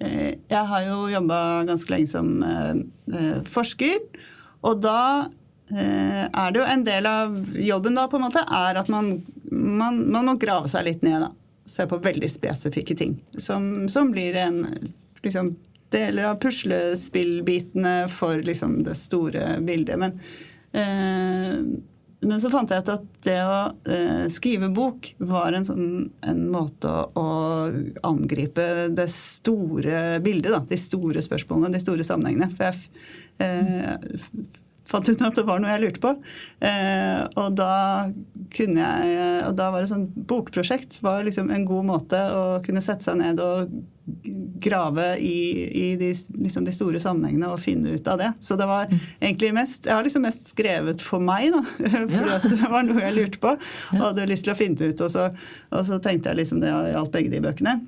Eh, 0.00 0.32
Jeg 0.48 0.64
har 0.70 0.84
jo 0.86 1.10
jobba 1.12 1.38
ganske 1.68 1.92
lenge 1.92 2.08
som 2.08 2.28
eh, 2.40 3.42
forsker, 3.44 3.98
og 4.64 4.78
da 4.80 5.26
uh, 5.28 6.24
er 6.28 6.52
det 6.52 6.60
jo 6.60 6.66
en 6.68 6.84
del 6.84 7.08
av 7.08 7.36
jobben 7.56 7.96
da 7.96 8.06
på 8.10 8.18
en 8.18 8.24
måte 8.26 8.42
er 8.44 8.80
at 8.80 8.90
man, 8.92 9.10
man, 9.50 10.02
man 10.12 10.28
må 10.28 10.34
grave 10.40 10.68
seg 10.72 10.84
litt 10.88 11.04
ned. 11.06 11.24
da. 11.24 11.30
Se 11.68 11.86
på 11.88 12.00
veldig 12.02 12.28
spesifikke 12.32 12.96
ting 12.96 13.18
som, 13.38 13.88
som 13.92 14.10
blir 14.12 14.36
en 14.40 14.62
liksom, 15.24 15.54
deler 15.92 16.30
av 16.30 16.40
puslespillbitene 16.42 17.94
for 18.12 18.40
liksom, 18.44 18.80
det 18.84 18.96
store 19.00 19.58
bildet. 19.64 20.00
Men 20.00 20.16
eh, 20.72 21.56
men 22.20 22.40
så 22.40 22.50
fant 22.52 22.68
jeg 22.68 22.84
ut 22.84 22.92
at 22.92 23.04
det 23.24 23.38
å 23.40 23.58
eh, 23.88 24.24
skrive 24.32 24.68
bok 24.76 25.12
var 25.24 25.56
en, 25.56 25.64
sånn, 25.64 26.10
en 26.28 26.40
måte 26.52 26.90
å, 26.90 27.04
å 27.16 27.28
angripe 28.06 28.90
det 28.92 29.08
store 29.12 30.18
bildet, 30.24 30.52
da. 30.52 30.60
De 30.68 30.76
store 30.80 31.24
spørsmålene, 31.24 31.72
de 31.72 31.80
store 31.80 32.04
sammenhengene. 32.04 32.50
For 32.58 32.68
jeg 32.68 33.46
eh, 33.46 33.94
fant 34.90 35.08
ut 35.08 35.24
at 35.24 35.40
det 35.40 35.46
var 35.48 35.62
noe 35.62 35.72
jeg 35.72 35.84
lurte 35.86 36.02
på. 36.04 36.12
Eh, 36.68 37.22
og 37.40 37.56
da 37.56 37.72
kunne 38.52 38.82
jeg 38.82 39.46
Og 39.46 39.56
da 39.56 39.70
var 39.72 39.80
det 39.80 39.92
sånn 39.92 40.08
bokprosjekt 40.10 40.98
var 41.04 41.24
liksom 41.24 41.48
en 41.54 41.64
god 41.68 41.88
måte 41.88 42.20
å 42.34 42.44
kunne 42.64 42.84
sette 42.84 43.06
seg 43.06 43.20
ned 43.22 43.40
og 43.40 43.72
grave 44.60 45.06
i, 45.18 45.36
i 45.82 45.86
de, 46.00 46.10
liksom 46.38 46.66
de 46.66 46.74
store 46.74 47.00
sammenhengene 47.02 47.50
og 47.50 47.62
finne 47.62 47.94
ut 47.96 48.10
av 48.10 48.18
det. 48.20 48.32
Så 48.44 48.56
det 48.60 48.68
var 48.68 48.90
egentlig 48.90 49.52
mest 49.56 49.86
Jeg 49.88 49.96
har 49.96 50.04
liksom 50.06 50.26
mest 50.26 50.50
skrevet 50.52 51.04
for 51.04 51.22
meg, 51.24 51.50
da. 51.54 51.62
For 52.10 52.50
det 52.50 52.72
var 52.72 52.84
noe 52.86 53.04
jeg 53.04 53.16
lurte 53.16 53.40
på 53.42 53.54
og 53.54 54.02
hadde 54.02 54.28
lyst 54.30 54.46
til 54.46 54.54
å 54.54 54.58
finne 54.58 54.78
det 54.80 54.92
ut. 54.92 55.06
Og 55.06 55.14
så, 55.14 55.30
og 55.70 55.86
så 55.88 56.00
tenkte 56.02 56.32
jeg 56.32 56.42
liksom 56.42 56.60
det 56.62 56.72
gjaldt 56.72 57.14
begge 57.14 57.32
de 57.32 57.42
bøkene. 57.44 57.78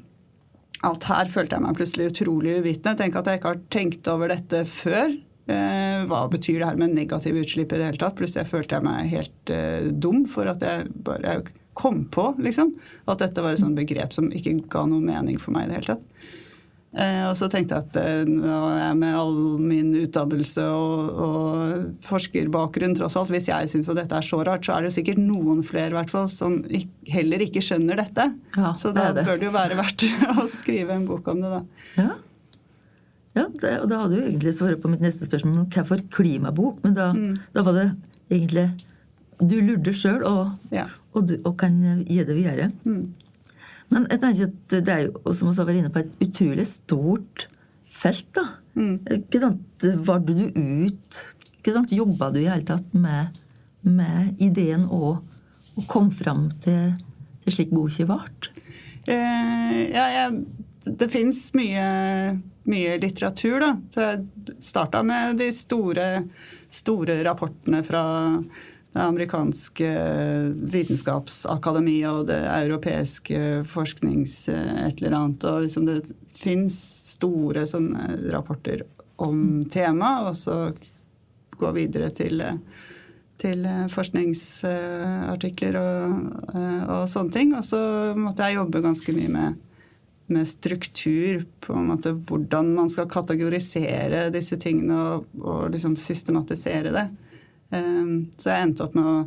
Alt 0.87 1.06
her 1.06 1.28
følte 1.30 1.58
jeg 1.58 1.64
meg 1.64 1.76
plutselig 1.78 2.08
utrolig 2.11 2.56
uvitende. 2.58 2.96
Tenk 2.98 3.18
at 3.20 3.28
jeg 3.30 3.38
ikke 3.38 3.52
har 3.52 3.61
tenkt 3.70 4.08
over 4.11 4.32
dette 4.32 4.64
før. 4.66 5.14
Eh, 5.52 6.02
hva 6.11 6.24
betyr 6.30 6.61
det 6.61 6.68
her 6.68 6.78
med 6.78 6.94
negative 6.96 7.42
utslipp 7.42 7.74
i 7.74 7.78
det 7.78 7.90
hele 7.90 8.02
tatt? 8.02 8.16
Plutselig 8.18 8.50
følte 8.50 8.78
jeg 8.78 8.87
meg 8.87 9.11
helt 9.12 9.52
eh, 9.54 9.90
dum 9.90 10.24
for 10.30 10.50
at 10.50 10.62
jeg 10.62 10.90
bare 11.06 11.40
kom 11.78 12.04
på 12.12 12.28
liksom, 12.42 12.74
at 13.08 13.24
dette 13.24 13.42
var 13.44 13.54
et 13.54 13.62
sånt 13.62 13.78
begrep 13.78 14.14
som 14.14 14.30
ikke 14.32 14.58
ga 14.72 14.87
noe 14.88 15.02
mening 15.04 15.40
for 15.40 15.54
meg 15.54 15.66
i 15.66 15.72
det 15.72 15.80
hele 15.80 15.94
tatt. 15.94 16.30
Eh, 16.92 17.22
og 17.24 17.32
så 17.38 17.46
tenkte 17.48 17.78
jeg 17.78 17.87
at 17.87 17.94
eh, 18.02 18.26
nå 18.28 18.56
er 18.68 18.80
jeg 18.82 18.96
med 19.00 19.14
all 19.16 19.37
min 19.64 19.94
utdannelse 20.02 20.64
og, 20.76 21.22
og 21.24 22.02
forskerbakgrunn 22.04 22.92
tross 22.98 23.16
alt, 23.16 23.32
hvis 23.32 23.48
jeg 23.48 23.70
syns 23.72 23.88
at 23.88 24.02
dette 24.02 24.18
er 24.18 24.26
så 24.26 24.42
rart, 24.44 24.66
så 24.66 24.74
er 24.74 24.85
det 24.85 24.90
jo 24.90 24.96
sikkert 24.98 25.22
noen 25.22 25.62
flere 25.64 25.94
i 25.94 25.96
hvert 25.96 26.12
fall 26.12 26.28
som 26.32 26.58
ikke, 26.68 26.92
heller 27.14 27.46
ikke 27.46 27.64
skjønner 27.64 28.02
dette. 28.02 28.28
Ja, 28.58 28.74
så 28.76 28.92
da 28.92 29.08
det 29.08 29.22
det. 29.22 29.26
bør 29.30 29.40
det 29.40 29.48
jo 29.48 29.54
være 29.56 29.80
verdt 29.80 30.06
å 30.42 30.46
skrive 30.52 30.98
en 30.98 31.08
bok 31.08 31.32
om 31.32 31.40
det, 31.40 31.54
da. 31.54 31.62
Ja, 31.96 32.11
ja 33.40 33.48
det, 33.48 33.74
og 33.78 33.88
da 33.88 34.04
hadde 34.04 34.18
du 34.18 34.26
egentlig 34.26 34.52
svaret 34.58 34.85
på 34.85 34.92
mitt 34.92 35.00
neste 35.00 35.24
spørsmål 35.30 35.70
hvorfor 35.72 36.04
klimabok. 36.12 36.82
Men 36.85 36.98
da, 36.98 37.08
da 37.56 37.64
var 37.64 37.78
det 37.78 37.88
egentlig 38.28 38.68
Du 39.42 39.57
lurte 39.61 39.92
sjøl, 39.96 40.22
og, 40.28 40.52
Ja. 40.70 40.87
og, 41.14 41.26
du- 41.28 41.40
og 41.44 41.57
kan 41.59 41.81
gi 42.07 42.22
det 42.24 42.37
videre. 42.37 42.70
Men 43.92 44.07
jeg 44.09 44.20
tenker 44.22 44.44
at 44.48 44.68
det 44.87 44.88
er 44.88 45.02
jo, 45.09 45.33
som 45.35 45.48
vi 45.50 45.57
vært 45.64 45.78
inne 45.83 45.90
på, 45.92 45.98
et 46.00 46.12
utrolig 46.22 46.64
stort 46.66 47.46
felt. 47.90 48.33
da. 48.33 48.44
Hvordan 48.74 49.59
Var 50.07 50.18
du 50.20 50.33
ut 50.55 51.18
Hvordan 51.62 51.87
jobba 51.90 52.31
du 52.33 52.40
i 52.40 52.48
hele 52.48 52.64
tatt 52.64 52.92
med, 52.94 53.37
med 53.85 54.40
ideen 54.40 54.87
og, 54.90 55.20
og 55.76 55.85
kom 55.87 56.11
fram 56.11 56.48
til, 56.61 56.94
til 57.44 57.52
slik 57.52 57.70
boka 57.70 58.07
ble? 58.09 58.18
Eh, 59.07 59.92
ja, 59.92 60.07
jeg, 60.11 60.44
det 60.98 61.11
fins 61.12 61.52
mye, 61.55 61.85
mye 62.66 62.96
litteratur, 63.02 63.61
da. 63.62 63.70
Så 63.94 64.00
jeg 64.09 64.57
starta 64.62 65.05
med 65.07 65.38
de 65.38 65.50
store, 65.55 66.24
store 66.70 67.20
rapportene 67.26 67.85
fra 67.87 68.02
det 68.92 69.00
amerikanske 69.00 69.90
vitenskapsakademiet 70.72 72.11
og 72.11 72.26
det 72.28 72.40
europeiske 72.44 73.62
forsknings... 73.68 74.48
et 74.48 75.00
eller 75.00 75.16
annet. 75.16 75.44
Og 75.48 75.66
liksom 75.66 75.88
det 75.88 76.00
fins 76.37 76.76
store 77.14 77.66
sånne 77.68 78.33
rapporter 78.35 78.85
om 79.22 79.64
temaet, 79.70 80.28
og 80.28 80.37
så 80.37 80.57
gå 81.57 81.70
videre 81.76 82.11
til 82.16 82.42
til 83.42 83.64
forskningsartikler 83.90 85.78
og, 85.81 86.12
eh, 86.55 86.83
og 86.87 87.09
sånne 87.11 87.35
ting. 87.35 87.52
Og 87.59 87.64
så 87.66 87.81
måtte 88.18 88.46
jeg 88.46 88.61
jobbe 88.61 88.85
ganske 88.85 89.14
mye 89.16 89.33
med, 89.33 89.59
med 90.33 90.48
struktur, 90.48 91.42
på 91.64 91.74
en 91.76 91.90
måte 91.90 92.14
hvordan 92.14 92.70
man 92.76 92.92
skal 92.92 93.11
kategorisere 93.11 94.28
disse 94.35 94.59
tingene 94.62 95.00
og, 95.16 95.26
og 95.42 95.72
liksom 95.74 95.98
systematisere 96.00 96.94
det. 96.94 97.07
Eh, 97.72 98.14
Så 98.37 98.52
jeg 98.52 98.68
endte 98.68 98.87
opp 98.87 98.96
med 98.98 99.11
å 99.11 99.18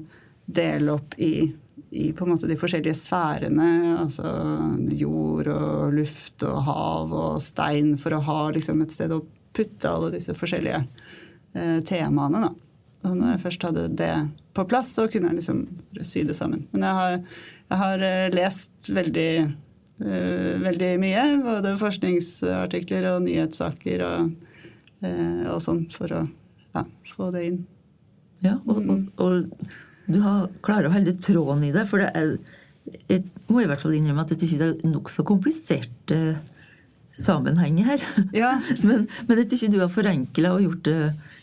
dele 0.45 0.93
opp 0.93 1.15
i, 1.17 1.47
i 1.95 2.11
de 2.11 2.57
forskjellige 2.59 2.93
sfærene, 2.97 3.69
altså 3.97 4.29
jord 4.93 5.47
og 5.49 5.95
luft 5.95 6.43
og 6.45 6.59
hav 6.67 7.13
og 7.15 7.41
stein, 7.41 7.95
for 7.97 8.13
å 8.13 8.23
ha 8.27 8.41
liksom 8.53 8.83
et 8.83 8.93
sted 8.93 9.11
å 9.15 9.23
putte 9.55 9.89
alle 9.89 10.11
disse 10.13 10.35
forskjellige 10.37 10.83
eh, 11.55 11.79
temaene. 11.87 12.45
da. 12.45 12.53
Og 13.05 13.17
når 13.17 13.35
jeg 13.35 13.43
først 13.43 13.67
hadde 13.67 13.85
det 13.99 14.13
på 14.55 14.65
plass, 14.69 14.93
så 14.95 15.05
kunne 15.11 15.31
jeg 15.31 15.41
liksom 15.41 15.61
sy 16.05 16.23
det 16.27 16.37
sammen. 16.37 16.65
Men 16.73 16.87
jeg 16.87 16.99
har, 16.99 17.19
jeg 17.69 17.81
har 17.81 18.05
eh, 18.07 18.33
lest 18.33 18.89
veldig, 18.93 19.29
eh, 20.05 20.51
veldig 20.63 20.91
mye. 21.01 21.25
Både 21.45 21.75
forskningsartikler 21.81 23.09
og 23.13 23.23
nyhetssaker 23.27 24.05
og, 24.07 24.33
eh, 25.05 25.45
og 25.51 25.61
sånn, 25.63 25.85
for 25.93 26.17
å 26.17 26.25
ja, 26.75 26.85
få 27.15 27.31
det 27.35 27.47
inn. 27.51 27.63
Ja, 28.45 28.55
og, 28.69 28.81
og, 28.85 29.05
og 29.21 29.71
du 30.05 30.19
har, 30.21 30.49
klarer 30.65 30.89
å 30.89 30.93
holde 30.93 31.15
tråden 31.17 31.65
i 31.65 31.73
det, 31.73 31.87
for 31.89 32.03
det 32.03 32.11
er 32.13 32.35
Jeg 33.09 33.23
må 33.49 33.63
i 33.63 33.69
hvert 33.69 33.81
fall 33.81 33.95
innrømme 33.97 34.25
at 34.25 34.35
jeg 34.35 34.43
syns 34.43 34.59
det 34.61 34.67
er 34.67 34.91
nokså 34.91 35.25
komplisert 35.25 36.13
eh, 36.13 36.37
sammenheng 37.15 37.79
her. 37.87 38.03
Ja. 38.35 38.59
men, 38.87 39.07
men 39.25 39.41
jeg 39.41 39.57
syns 39.57 39.73
du 39.73 39.79
har 39.81 39.89
forenkla 39.89 40.53
og 40.57 40.65
gjort 40.67 40.83
det, 40.85 40.99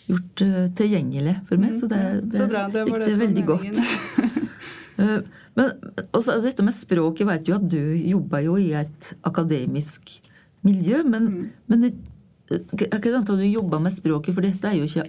gjort 0.07 0.43
det 0.43 0.67
tilgjengelig 0.79 1.37
for 1.49 1.63
meg, 1.63 1.75
så 1.79 1.89
det, 1.91 2.03
det, 2.29 2.39
Så 2.39 2.47
bra. 2.51 2.69
Det 2.71 2.85
var 2.87 3.03
det 3.03 3.15
som 3.15 3.25
veldig 3.25 3.47
godt. 3.51 3.69
meningen. 3.71 4.49
Eh, 5.03 5.23
Men 5.57 5.71
også 6.13 6.35
dette 6.45 6.63
med 6.65 6.75
språk, 6.77 7.21
jeg 7.21 7.29
vet 7.29 7.49
jo 7.49 7.57
at 7.57 7.65
du 7.69 7.81
jobber 7.97 8.43
jo 8.45 8.59
i 8.61 8.71
et 8.77 9.09
akademisk 9.25 10.13
miljø, 10.65 11.03
men, 11.05 11.27
men 11.69 11.87
det, 11.87 11.91
er 12.53 12.61
ikke 12.87 13.09
det 13.09 13.19
at 13.19 13.33
du 13.33 13.43
jobber 13.45 13.83
med 13.83 13.93
språket, 13.93 14.37
for 14.37 14.45
dette 14.47 14.69
er 14.69 14.79
jo 14.79 14.87
ikke 14.89 15.09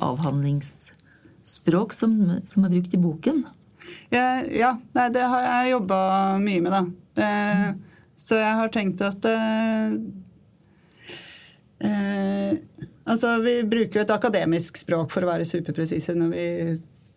avhandlingsspråk 1.44 1.94
som, 1.94 2.39
som 2.46 2.64
er 2.66 2.70
brukt 2.70 2.94
i 2.94 2.98
boken? 2.98 3.46
Ja, 4.10 4.44
ja 4.48 4.80
nei, 4.94 5.10
det 5.12 5.22
har 5.22 5.41
jeg 5.41 5.74
jobba 5.74 6.38
mye 6.39 6.62
med, 6.62 6.72
da. 6.72 6.84
Eh, 7.24 7.76
så 8.16 8.36
jeg 8.36 8.56
har 8.56 8.70
tenkt 8.72 9.02
at 9.02 9.26
eh, 9.26 9.94
eh, 11.84 12.58
Altså, 13.06 13.41
vi 13.44 13.66
bruker 13.68 14.00
jo 14.00 14.04
et 14.06 14.12
akademisk 14.16 14.78
språk 14.80 15.12
for 15.12 15.26
å 15.26 15.28
være 15.28 15.44
superpresise 15.44 16.14
når 16.16 16.30
vi, 16.32 16.46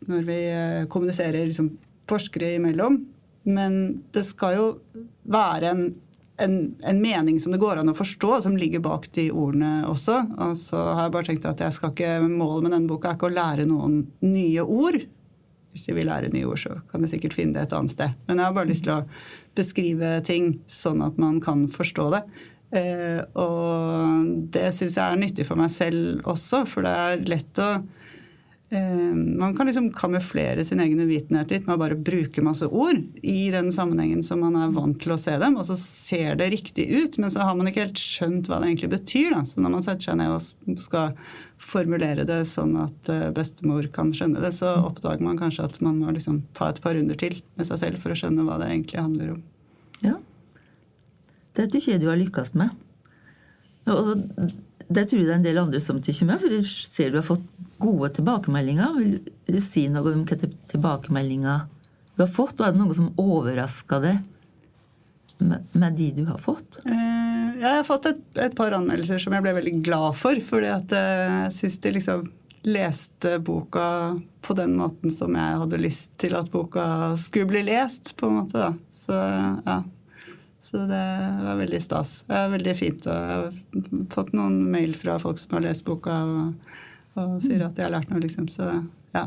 når 0.08 0.24
vi 0.26 0.38
eh, 0.50 0.86
kommuniserer 0.90 1.46
liksom, 1.46 1.68
forskere 2.10 2.56
imellom. 2.56 3.04
Men 3.46 4.02
det 4.10 4.24
skal 4.26 4.56
jo 4.56 4.64
være 5.22 5.70
en, 5.70 5.84
en, 6.42 6.74
en, 6.84 7.02
mening 7.02 7.40
som 7.40 7.52
det 7.52 7.60
går 7.62 7.80
an 7.80 7.92
å 7.92 7.96
forstå, 7.96 8.30
som 8.44 8.56
ligger 8.58 8.82
bak 8.84 9.08
de 9.16 9.28
ordene 9.32 9.86
også. 9.88 10.18
Og 10.46 10.56
så 10.60 10.80
har 10.92 11.06
jeg 11.06 11.14
bare 11.16 11.30
tenkt 11.30 11.48
at 11.48 11.62
jeg 11.64 11.76
skal 11.76 11.92
ikke, 11.94 12.16
målet 12.28 12.66
med 12.66 12.74
denne 12.76 12.90
boka 12.90 13.12
er 13.12 13.18
ikke 13.18 13.30
å 13.30 13.36
lære 13.36 13.68
noen 13.70 14.02
nye 14.24 14.64
ord. 14.64 14.98
Hvis 15.72 15.88
jeg 15.90 15.98
vil 15.98 16.08
lære 16.08 16.32
nye 16.32 16.48
ord, 16.48 16.60
så 16.60 16.76
kan 16.90 17.04
jeg 17.04 17.16
sikkert 17.16 17.36
finne 17.36 17.56
det 17.56 17.66
et 17.66 17.76
annet 17.76 17.92
sted. 17.92 18.18
Men 18.28 18.40
jeg 18.40 18.48
har 18.48 18.56
bare 18.56 18.70
lyst 18.70 18.86
til 18.86 18.94
å 18.96 19.02
beskrive 19.56 20.12
ting 20.26 20.52
sånn 20.70 21.02
at 21.04 21.18
man 21.20 21.40
kan 21.44 21.66
forstå 21.72 22.10
det. 22.16 22.22
Eh, 22.76 23.20
og 23.38 24.32
det 24.52 24.70
syns 24.74 24.96
jeg 24.98 25.04
er 25.04 25.20
nyttig 25.20 25.46
for 25.48 25.60
meg 25.60 25.70
selv 25.72 26.26
også, 26.28 26.64
for 26.68 26.86
det 26.86 26.92
er 26.92 27.28
lett 27.30 27.62
å 27.62 27.70
Man 28.68 29.56
kan 29.56 29.66
liksom 29.66 29.92
kamuflere 29.94 30.64
sin 30.64 30.80
egen 30.82 30.98
uvitenhet 31.00 31.52
litt 31.52 31.68
med 31.68 31.76
å 31.76 31.78
bare 31.84 31.94
bruke 31.94 32.42
masse 32.42 32.66
ord 32.66 32.98
i 33.22 33.46
den 33.54 33.68
sammenhengen 33.72 34.24
som 34.26 34.40
man 34.42 34.56
er 34.58 34.72
vant 34.74 34.98
til 35.02 35.14
å 35.14 35.18
se 35.22 35.36
dem, 35.38 35.54
og 35.54 35.68
så 35.68 35.76
ser 35.78 36.34
det 36.40 36.48
riktig 36.50 36.88
ut, 36.90 37.18
men 37.22 37.30
så 37.30 37.46
har 37.46 37.54
man 37.54 37.70
ikke 37.70 37.84
helt 37.84 38.02
skjønt 38.02 38.50
hva 38.50 38.58
det 38.58 38.72
egentlig 38.72 38.90
betyr. 38.96 39.36
Da. 39.36 39.44
Så 39.46 39.62
når 39.62 39.74
man 39.76 39.86
setter 39.86 40.08
seg 40.08 40.18
ned 40.18 40.34
og 40.34 40.80
skal 40.82 41.14
formulere 41.62 42.26
det 42.26 42.40
sånn 42.50 42.74
at 42.82 43.12
uh, 43.12 43.28
bestemor 43.36 43.86
kan 43.94 44.10
skjønne 44.16 44.42
det, 44.42 44.50
så 44.58 44.74
oppdager 44.82 45.22
man 45.22 45.38
kanskje 45.38 45.68
at 45.70 45.78
man 45.86 46.02
må 46.02 46.10
liksom 46.16 46.42
ta 46.58 46.72
et 46.72 46.82
par 46.82 46.98
runder 46.98 47.18
til 47.22 47.38
med 47.54 47.70
seg 47.70 47.84
selv 47.84 48.02
for 48.02 48.10
å 48.10 48.18
skjønne 48.18 48.48
hva 48.48 48.58
det 48.62 48.72
egentlig 48.72 49.04
handler 49.04 49.36
om. 49.36 49.44
Ja. 50.02 50.18
Det 51.54 51.70
syns 51.70 51.92
jeg 51.94 52.02
du 52.02 52.10
har 52.10 52.18
lykkes 52.18 52.56
med. 52.58 52.74
Og 53.94 54.26
det 54.90 55.06
tror 55.06 55.20
jeg 55.20 55.26
det 55.28 55.32
er 55.32 55.38
en 55.38 55.46
del 55.46 55.62
andre 55.62 55.80
som 55.82 56.02
tykker 56.02 56.26
med, 56.28 56.42
for 56.42 56.50
jeg 56.50 56.66
ser 56.66 57.14
du 57.14 57.20
har 57.20 57.30
fått 57.30 57.46
gode 57.78 58.12
tilbakemeldinger. 58.18 58.96
Vil 59.00 59.58
du 59.58 59.62
si 59.62 59.86
noe 59.92 60.12
om 60.12 60.24
hvilke 60.24 60.50
tilbakemeldinger 60.70 61.66
du 62.16 62.24
har 62.24 62.32
fått, 62.32 62.58
og 62.60 62.66
er 62.66 62.74
det 62.74 62.80
noe 62.80 62.96
som 62.96 63.12
overrasker 63.20 64.02
deg 64.04 64.22
med, 65.42 65.90
de 65.98 66.10
du 66.16 66.22
har 66.30 66.40
fått? 66.40 66.78
Uh, 66.86 67.52
jeg 67.60 67.68
har 67.68 67.84
fått 67.84 68.08
et, 68.08 68.22
et, 68.40 68.54
par 68.56 68.72
anmeldelser 68.76 69.20
som 69.20 69.36
jeg 69.36 69.44
ble 69.44 69.52
veldig 69.58 69.74
glad 69.84 70.16
for, 70.16 70.40
fordi 70.44 70.70
at 70.72 70.94
eh, 70.96 71.34
jeg 71.46 71.52
syns 71.58 71.78
de 71.84 71.92
liksom 71.98 72.24
leste 72.66 73.36
boka 73.44 73.88
på 74.42 74.56
den 74.58 74.72
måten 74.78 75.12
som 75.14 75.36
jeg 75.36 75.60
hadde 75.60 75.78
lyst 75.78 76.16
til 76.18 76.34
at 76.38 76.48
boka 76.50 76.86
skulle 77.20 77.50
bli 77.52 77.62
lest, 77.68 78.16
på 78.16 78.30
en 78.30 78.40
måte. 78.40 78.58
da. 78.58 78.72
Så 78.92 79.20
ja, 79.66 79.82
så 80.66 80.82
det 80.88 81.04
var 81.44 81.60
veldig 81.60 81.82
stas. 81.82 82.24
Det 82.26 82.34
er 82.40 82.50
veldig 82.50 82.74
fint. 82.74 83.06
Og 83.06 83.14
jeg 83.14 83.36
har 83.36 84.06
fått 84.14 84.32
noen 84.34 84.58
mail 84.72 84.96
fra 84.98 85.18
folk 85.22 85.38
som 85.38 85.58
har 85.58 85.68
lest 85.68 85.86
boka 85.86 86.16
og, 86.26 86.72
og 87.20 87.40
sier 87.44 87.64
at 87.66 87.76
de 87.76 87.84
har 87.84 87.92
lært 87.94 88.10
noe, 88.12 88.22
liksom. 88.22 88.48
Så 88.52 88.68
ja. 89.14 89.26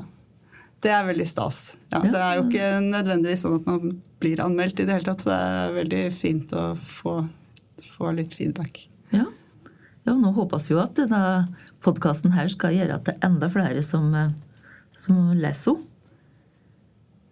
Det 0.80 0.92
er 0.96 1.08
veldig 1.10 1.28
stas. 1.28 1.76
Ja, 1.92 2.00
det 2.06 2.20
er 2.20 2.38
jo 2.38 2.46
ikke 2.48 2.68
nødvendigvis 2.86 3.44
sånn 3.44 3.58
at 3.58 3.68
man 3.68 3.98
blir 4.22 4.40
anmeldt 4.44 4.80
i 4.80 4.86
det 4.88 4.96
hele 4.96 5.08
tatt, 5.10 5.26
så 5.26 5.34
det 5.34 5.40
er 5.40 5.76
veldig 5.76 6.04
fint 6.16 6.54
å 6.56 6.64
få, 6.78 7.16
få 7.84 8.14
litt 8.16 8.36
feedback. 8.38 8.86
Ja. 9.12 9.26
ja, 10.06 10.14
nå 10.16 10.32
håpes 10.38 10.70
jo 10.72 10.80
at 10.80 10.96
denne 11.00 11.50
podkasten 11.84 12.36
her 12.36 12.52
skal 12.52 12.76
gjøre 12.76 13.00
at 13.00 13.08
det 13.08 13.18
er 13.18 13.28
enda 13.28 13.50
flere 13.52 13.84
som, 13.84 14.12
som 14.96 15.34
leser 15.36 15.76
henne. 15.76 15.86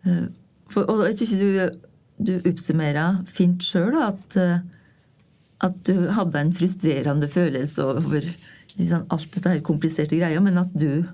Eh, 0.07 0.27
og 0.83 1.05
jeg 1.07 1.15
syns 1.21 1.39
du 1.39 1.87
du 2.17 2.37
oppsummerer 2.49 3.21
fint 3.29 3.63
sjøl 3.63 3.95
at, 4.01 4.37
eh, 4.41 4.59
at 5.63 5.77
du 5.85 6.09
hadde 6.13 6.41
en 6.41 6.53
frustrerende 6.55 7.29
følelse 7.29 7.85
over 7.85 8.25
liksom, 8.77 9.07
alt 9.13 9.31
dette 9.33 9.53
her 9.53 9.63
kompliserte 9.65 10.19
greia, 10.19 10.41
men 10.43 10.59
at 10.61 10.73
du 10.77 11.07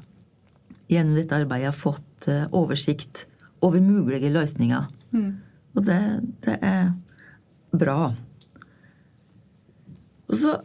gjennom 0.92 1.16
dette 1.18 1.38
arbeidet 1.38 1.72
har 1.72 1.78
fått 1.78 2.28
uh, 2.30 2.46
oversikt 2.56 3.26
over 3.64 3.82
mulige 3.84 4.32
løsninger. 4.34 4.90
Mm. 5.16 5.32
Og 5.74 5.88
det, 5.88 6.02
det, 6.46 6.58
er 6.60 6.92
bra. 7.74 8.14
Og 10.30 10.38
så 10.38 10.58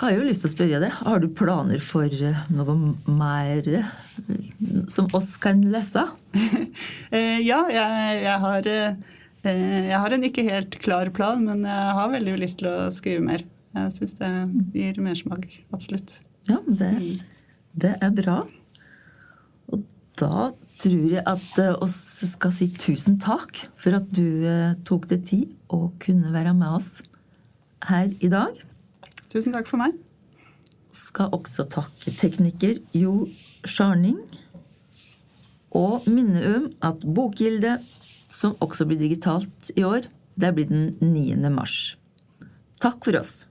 har 0.00 0.12
jeg 0.12 0.18
jo 0.18 0.26
lyst 0.26 0.42
til 0.44 0.50
å 0.50 0.54
spørre 0.54 0.80
deg, 0.82 0.96
har 0.96 1.22
du 1.22 1.28
planer 1.32 1.82
for 1.84 2.08
uh, 2.08 2.42
noe 2.52 2.78
mer 3.06 3.70
uh, 3.76 3.92
som 4.92 5.12
oss 5.16 5.36
kan 5.42 5.62
lese? 5.72 6.02
ja, 7.50 7.60
jeg, 7.70 8.18
jeg 8.24 8.40
har 8.46 8.74
Eh, 9.46 9.90
jeg 9.90 9.98
har 10.02 10.14
en 10.14 10.26
ikke 10.26 10.46
helt 10.46 10.78
klar 10.82 11.10
plan, 11.14 11.44
men 11.46 11.64
jeg 11.66 11.96
har 11.98 12.12
veldig 12.14 12.38
lyst 12.42 12.60
til 12.62 12.70
å 12.70 12.88
skrive 12.94 13.24
mer. 13.26 13.44
Jeg 13.76 13.92
syns 13.98 14.16
det 14.18 14.30
gir 14.74 15.02
mersmak. 15.04 15.46
Absolutt. 15.76 16.16
Ja, 16.46 16.60
det, 16.66 16.92
det, 17.74 17.96
er 18.00 18.14
bra. 18.14 18.36
Og 19.72 19.82
da 20.18 20.50
tror 20.78 21.10
jeg 21.10 21.24
at 21.26 21.46
vi 21.56 21.66
oss 21.82 21.98
skal 22.30 22.54
si 22.54 22.68
tusen 22.76 23.18
takk 23.22 23.64
for 23.80 23.98
at 23.98 24.08
du 24.14 24.46
eh, 24.46 24.76
tok 24.86 25.08
deg 25.10 25.26
tid 25.26 25.54
og 25.72 25.96
kunne 26.02 26.32
være 26.34 26.54
med 26.56 26.78
oss 26.78 26.90
her 27.88 28.10
i 28.20 28.30
dag. 28.30 28.54
Tusen 29.32 29.56
takk 29.56 29.68
for 29.68 29.80
meg. 29.82 29.96
Skal 30.94 31.34
også 31.34 31.66
takke 31.72 32.14
tekniker 32.14 32.78
Jo 32.96 33.26
Sjarning. 33.66 34.20
Og 35.76 36.06
minne 36.08 36.40
om 36.54 36.68
at 36.86 37.02
Bokgilde, 37.02 37.76
som 38.32 38.54
også 38.64 38.86
blir 38.88 39.00
digitalt 39.02 39.72
i 39.76 39.84
år, 39.84 40.06
det 40.38 40.54
blir 40.54 40.70
den 40.70 40.94
9. 41.02 41.50
mars. 41.52 41.96
Takk 42.80 43.04
for 43.04 43.16
oss. 43.16 43.48